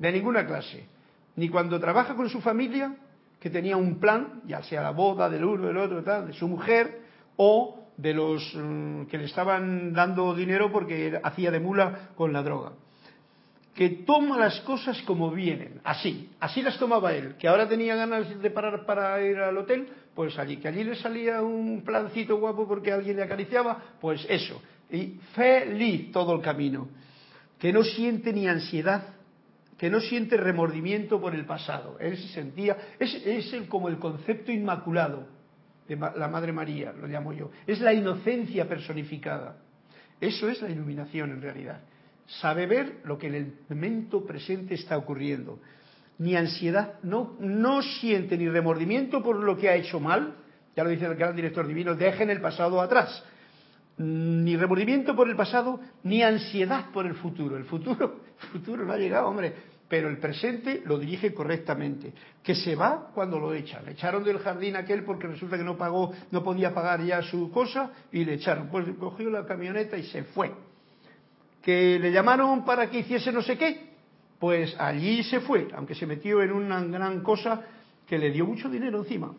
de 0.01 0.11
ninguna 0.11 0.47
clase. 0.47 0.89
Ni 1.37 1.49
cuando 1.49 1.79
trabaja 1.79 2.17
con 2.17 2.29
su 2.29 2.41
familia, 2.41 2.97
que 3.39 3.51
tenía 3.51 3.77
un 3.77 4.01
plan, 4.01 4.43
ya 4.47 4.63
sea 4.63 4.83
la 4.83 4.91
boda 4.91 5.29
del 5.29 5.45
uno, 5.45 5.69
del 5.69 5.77
otro, 5.77 6.03
tal, 6.03 6.27
de 6.27 6.33
su 6.33 6.49
mujer, 6.49 7.03
o 7.37 7.87
de 7.97 8.15
los 8.15 8.43
mm, 8.55 9.05
que 9.05 9.19
le 9.19 9.27
estaban 9.27 9.93
dando 9.93 10.35
dinero 10.35 10.73
porque 10.73 11.21
hacía 11.23 11.51
de 11.51 11.61
mula 11.61 12.11
con 12.17 12.33
la 12.33 12.43
droga. 12.43 12.73
Que 13.75 13.91
toma 13.91 14.37
las 14.37 14.61
cosas 14.63 15.01
como 15.03 15.31
vienen, 15.31 15.81
así, 15.85 16.31
así 16.41 16.61
las 16.61 16.79
tomaba 16.79 17.15
él, 17.15 17.37
que 17.39 17.47
ahora 17.47 17.69
tenía 17.69 17.95
ganas 17.95 18.41
de 18.41 18.51
parar 18.51 18.85
para 18.85 19.23
ir 19.23 19.39
al 19.39 19.57
hotel, 19.57 19.89
pues 20.15 20.39
allí, 20.39 20.57
que 20.57 20.69
allí 20.69 20.83
le 20.83 20.97
salía 20.97 21.41
un 21.41 21.83
plancito 21.83 22.39
guapo 22.39 22.67
porque 22.67 22.91
alguien 22.91 23.17
le 23.17 23.23
acariciaba, 23.23 23.79
pues 24.01 24.27
eso, 24.29 24.61
y 24.91 25.21
feliz 25.35 26.11
todo 26.11 26.35
el 26.35 26.43
camino, 26.43 26.89
que 27.59 27.73
no 27.73 27.85
siente 27.85 28.33
ni 28.33 28.49
ansiedad 28.49 29.20
que 29.81 29.89
no 29.89 29.99
siente 29.99 30.37
remordimiento 30.37 31.19
por 31.19 31.35
el 31.35 31.47
pasado. 31.47 31.97
Él 31.99 32.15
se 32.19 32.29
sentía, 32.29 32.77
es, 32.99 33.15
es 33.25 33.51
como 33.67 33.89
el 33.89 33.99
concepto 33.99 34.53
inmaculado 34.53 35.27
de 35.89 35.97
la 35.97 36.29
Madre 36.29 36.53
María, 36.53 36.93
lo 36.93 37.07
llamo 37.07 37.33
yo. 37.33 37.51
Es 37.67 37.81
la 37.81 37.95
inocencia 37.95 38.69
personificada. 38.69 39.57
Eso 40.21 40.51
es 40.51 40.61
la 40.61 40.69
iluminación 40.69 41.31
en 41.31 41.41
realidad. 41.41 41.81
Sabe 42.27 42.67
ver 42.67 43.01
lo 43.05 43.17
que 43.17 43.29
en 43.29 43.35
el 43.35 43.55
momento 43.71 44.27
presente 44.27 44.75
está 44.75 44.99
ocurriendo. 44.99 45.61
Ni 46.19 46.37
ansiedad, 46.37 46.97
no, 47.03 47.39
no 47.41 47.81
siente 47.81 48.37
ni 48.37 48.51
remordimiento 48.51 49.23
por 49.23 49.37
lo 49.37 49.57
que 49.57 49.71
ha 49.71 49.77
hecho 49.77 49.99
mal. 49.99 50.35
Ya 50.77 50.85
lo 50.85 50.91
dice 50.91 51.07
el 51.07 51.15
gran 51.15 51.35
director 51.35 51.67
divino, 51.67 51.95
dejen 51.95 52.29
el 52.29 52.43
pasado 52.43 52.83
atrás 52.83 53.25
ni 54.03 54.57
remordimiento 54.57 55.15
por 55.15 55.29
el 55.29 55.37
pasado, 55.37 55.81
ni 56.05 56.23
ansiedad 56.23 56.91
por 56.93 57.07
el 57.07 57.15
futuro. 57.15 57.57
El 57.57 57.65
futuro, 57.65 58.21
el 58.43 58.49
futuro 58.53 58.85
no 58.85 58.93
ha 58.93 58.99
llegado, 58.99 59.29
hombre 59.29 59.55
pero 59.91 60.09
el 60.09 60.19
presente 60.19 60.83
lo 60.87 61.01
dirige 61.01 61.35
correctamente. 61.35 62.13
Que 62.45 62.55
se 62.55 62.77
va 62.77 63.11
cuando 63.13 63.41
lo 63.41 63.53
echan. 63.53 63.85
Le 63.85 63.91
echaron 63.91 64.23
del 64.23 64.39
jardín 64.39 64.77
aquel 64.77 65.03
porque 65.03 65.27
resulta 65.27 65.59
que 65.59 65.65
no 65.65 65.77
pagó, 65.77 66.13
no 66.31 66.45
podía 66.45 66.73
pagar 66.73 67.03
ya 67.03 67.21
su 67.23 67.51
cosa 67.51 67.91
y 68.13 68.25
le 68.25 68.35
echaron. 68.35 68.69
Pues 68.69 68.87
cogió 69.01 69.29
la 69.31 69.45
camioneta 69.45 69.99
y 69.99 70.05
se 70.05 70.23
fue. 70.23 70.53
Que 71.61 71.99
le 71.99 72.13
llamaron 72.13 72.65
para 72.65 72.89
que 72.89 73.01
hiciese 73.01 73.33
no 73.33 73.43
sé 73.43 73.59
qué, 73.59 73.91
pues 74.39 74.77
allí 74.79 75.25
se 75.25 75.41
fue, 75.41 75.67
aunque 75.75 75.97
se 75.97 76.07
metió 76.07 76.41
en 76.41 76.53
una 76.53 76.81
gran 76.85 77.21
cosa 77.21 77.61
que 78.07 78.17
le 78.17 78.31
dio 78.31 78.47
mucho 78.47 78.71
dinero 78.71 78.99
encima. 78.99 79.35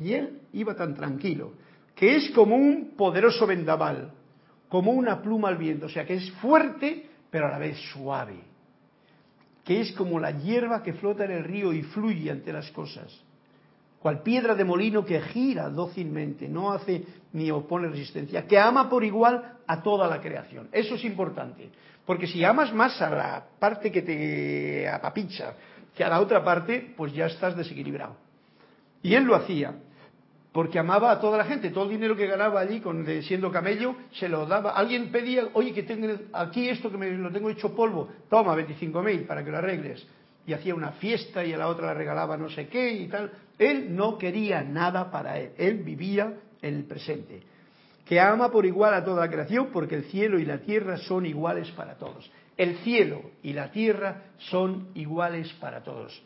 Y 0.00 0.14
él 0.14 0.40
iba 0.54 0.74
tan 0.74 0.94
tranquilo, 0.94 1.52
que 1.94 2.16
es 2.16 2.30
como 2.30 2.56
un 2.56 2.94
poderoso 2.96 3.46
vendaval, 3.46 4.12
como 4.68 4.92
una 4.92 5.22
pluma 5.22 5.48
al 5.48 5.56
viento, 5.56 5.86
o 5.86 5.88
sea 5.88 6.04
que 6.04 6.14
es 6.14 6.30
fuerte, 6.32 7.08
pero 7.30 7.46
a 7.46 7.50
la 7.50 7.58
vez 7.58 7.78
suave 7.92 8.54
que 9.64 9.80
es 9.80 9.92
como 9.92 10.20
la 10.20 10.30
hierba 10.30 10.82
que 10.82 10.92
flota 10.92 11.24
en 11.24 11.32
el 11.32 11.44
río 11.44 11.72
y 11.72 11.82
fluye 11.82 12.30
ante 12.30 12.52
las 12.52 12.70
cosas, 12.70 13.10
cual 13.98 14.22
piedra 14.22 14.54
de 14.54 14.64
molino 14.64 15.04
que 15.04 15.20
gira 15.22 15.70
dócilmente, 15.70 16.46
no 16.48 16.72
hace 16.72 17.02
ni 17.32 17.50
opone 17.50 17.88
resistencia, 17.88 18.46
que 18.46 18.58
ama 18.58 18.88
por 18.90 19.02
igual 19.02 19.56
a 19.66 19.82
toda 19.82 20.06
la 20.06 20.20
creación. 20.20 20.68
Eso 20.70 20.94
es 20.94 21.04
importante, 21.04 21.70
porque 22.04 22.26
si 22.26 22.44
amas 22.44 22.72
más 22.74 23.00
a 23.00 23.08
la 23.08 23.46
parte 23.58 23.90
que 23.90 24.02
te 24.02 24.88
apapicha 24.88 25.54
que 25.96 26.04
a 26.04 26.08
la 26.08 26.20
otra 26.20 26.44
parte, 26.44 26.92
pues 26.96 27.14
ya 27.14 27.26
estás 27.26 27.56
desequilibrado. 27.56 28.16
Y 29.00 29.14
él 29.14 29.24
lo 29.24 29.36
hacía, 29.36 29.74
porque 30.54 30.78
amaba 30.78 31.10
a 31.10 31.18
toda 31.18 31.36
la 31.36 31.44
gente, 31.46 31.70
todo 31.70 31.82
el 31.82 31.90
dinero 31.90 32.14
que 32.14 32.28
ganaba 32.28 32.60
allí 32.60 32.78
con, 32.78 33.04
siendo 33.24 33.50
camello, 33.50 33.96
se 34.12 34.28
lo 34.28 34.46
daba. 34.46 34.70
Alguien 34.70 35.10
pedía, 35.10 35.48
oye, 35.52 35.74
que 35.74 35.82
tengo 35.82 36.06
aquí 36.32 36.68
esto 36.68 36.92
que 36.92 36.96
me 36.96 37.10
lo 37.10 37.32
tengo 37.32 37.50
hecho 37.50 37.74
polvo, 37.74 38.08
toma 38.30 38.54
25.000 38.54 39.26
para 39.26 39.44
que 39.44 39.50
lo 39.50 39.58
arregles. 39.58 40.06
Y 40.46 40.52
hacía 40.52 40.76
una 40.76 40.92
fiesta 40.92 41.44
y 41.44 41.52
a 41.52 41.58
la 41.58 41.66
otra 41.66 41.88
le 41.88 41.94
regalaba 41.94 42.36
no 42.36 42.48
sé 42.48 42.68
qué 42.68 42.88
y 42.92 43.08
tal. 43.08 43.32
Él 43.58 43.96
no 43.96 44.16
quería 44.16 44.62
nada 44.62 45.10
para 45.10 45.40
él, 45.40 45.50
él 45.58 45.78
vivía 45.82 46.32
en 46.62 46.74
el 46.76 46.84
presente. 46.84 47.42
Que 48.06 48.20
ama 48.20 48.52
por 48.52 48.64
igual 48.64 48.94
a 48.94 49.04
toda 49.04 49.22
la 49.22 49.32
creación 49.32 49.70
porque 49.72 49.96
el 49.96 50.04
cielo 50.04 50.38
y 50.38 50.44
la 50.44 50.58
tierra 50.58 50.98
son 50.98 51.26
iguales 51.26 51.68
para 51.72 51.96
todos. 51.96 52.30
El 52.56 52.76
cielo 52.76 53.22
y 53.42 53.54
la 53.54 53.72
tierra 53.72 54.22
son 54.38 54.86
iguales 54.94 55.52
para 55.54 55.82
todos. 55.82 56.22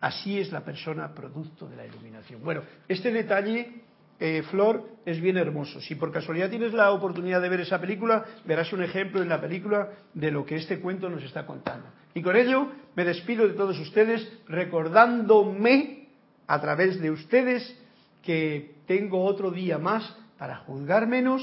Así 0.00 0.38
es 0.38 0.52
la 0.52 0.64
persona 0.64 1.12
producto 1.12 1.68
de 1.68 1.76
la 1.76 1.86
iluminación. 1.86 2.42
Bueno, 2.42 2.62
este 2.86 3.10
detalle, 3.10 3.82
eh, 4.20 4.42
Flor, 4.50 4.88
es 5.04 5.20
bien 5.20 5.36
hermoso. 5.36 5.80
Si 5.80 5.96
por 5.96 6.12
casualidad 6.12 6.50
tienes 6.50 6.72
la 6.72 6.92
oportunidad 6.92 7.42
de 7.42 7.48
ver 7.48 7.60
esa 7.60 7.80
película, 7.80 8.24
verás 8.44 8.72
un 8.72 8.82
ejemplo 8.82 9.22
en 9.22 9.28
la 9.28 9.40
película 9.40 9.88
de 10.14 10.30
lo 10.30 10.46
que 10.46 10.56
este 10.56 10.80
cuento 10.80 11.08
nos 11.08 11.24
está 11.24 11.44
contando. 11.46 11.88
Y 12.14 12.22
con 12.22 12.36
ello 12.36 12.68
me 12.94 13.04
despido 13.04 13.46
de 13.48 13.54
todos 13.54 13.78
ustedes 13.78 14.28
recordándome 14.46 16.08
a 16.46 16.60
través 16.60 17.00
de 17.00 17.10
ustedes 17.10 17.76
que 18.22 18.76
tengo 18.86 19.24
otro 19.24 19.50
día 19.50 19.78
más 19.78 20.16
para 20.38 20.58
juzgar 20.58 21.06
menos 21.06 21.42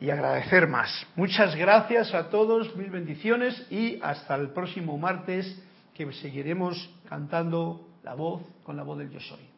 y 0.00 0.10
agradecer 0.10 0.66
más. 0.66 1.06
Muchas 1.14 1.54
gracias 1.56 2.12
a 2.14 2.28
todos, 2.30 2.74
mil 2.76 2.90
bendiciones 2.90 3.66
y 3.70 3.98
hasta 4.02 4.34
el 4.34 4.48
próximo 4.50 4.98
martes 4.98 5.62
que 5.94 6.12
seguiremos 6.12 6.90
cantando 7.08 7.88
la 8.02 8.14
voz 8.14 8.42
con 8.64 8.76
la 8.76 8.82
voz 8.82 8.98
del 8.98 9.10
yo 9.10 9.20
soy. 9.20 9.48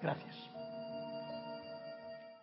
Gracias. 0.00 0.45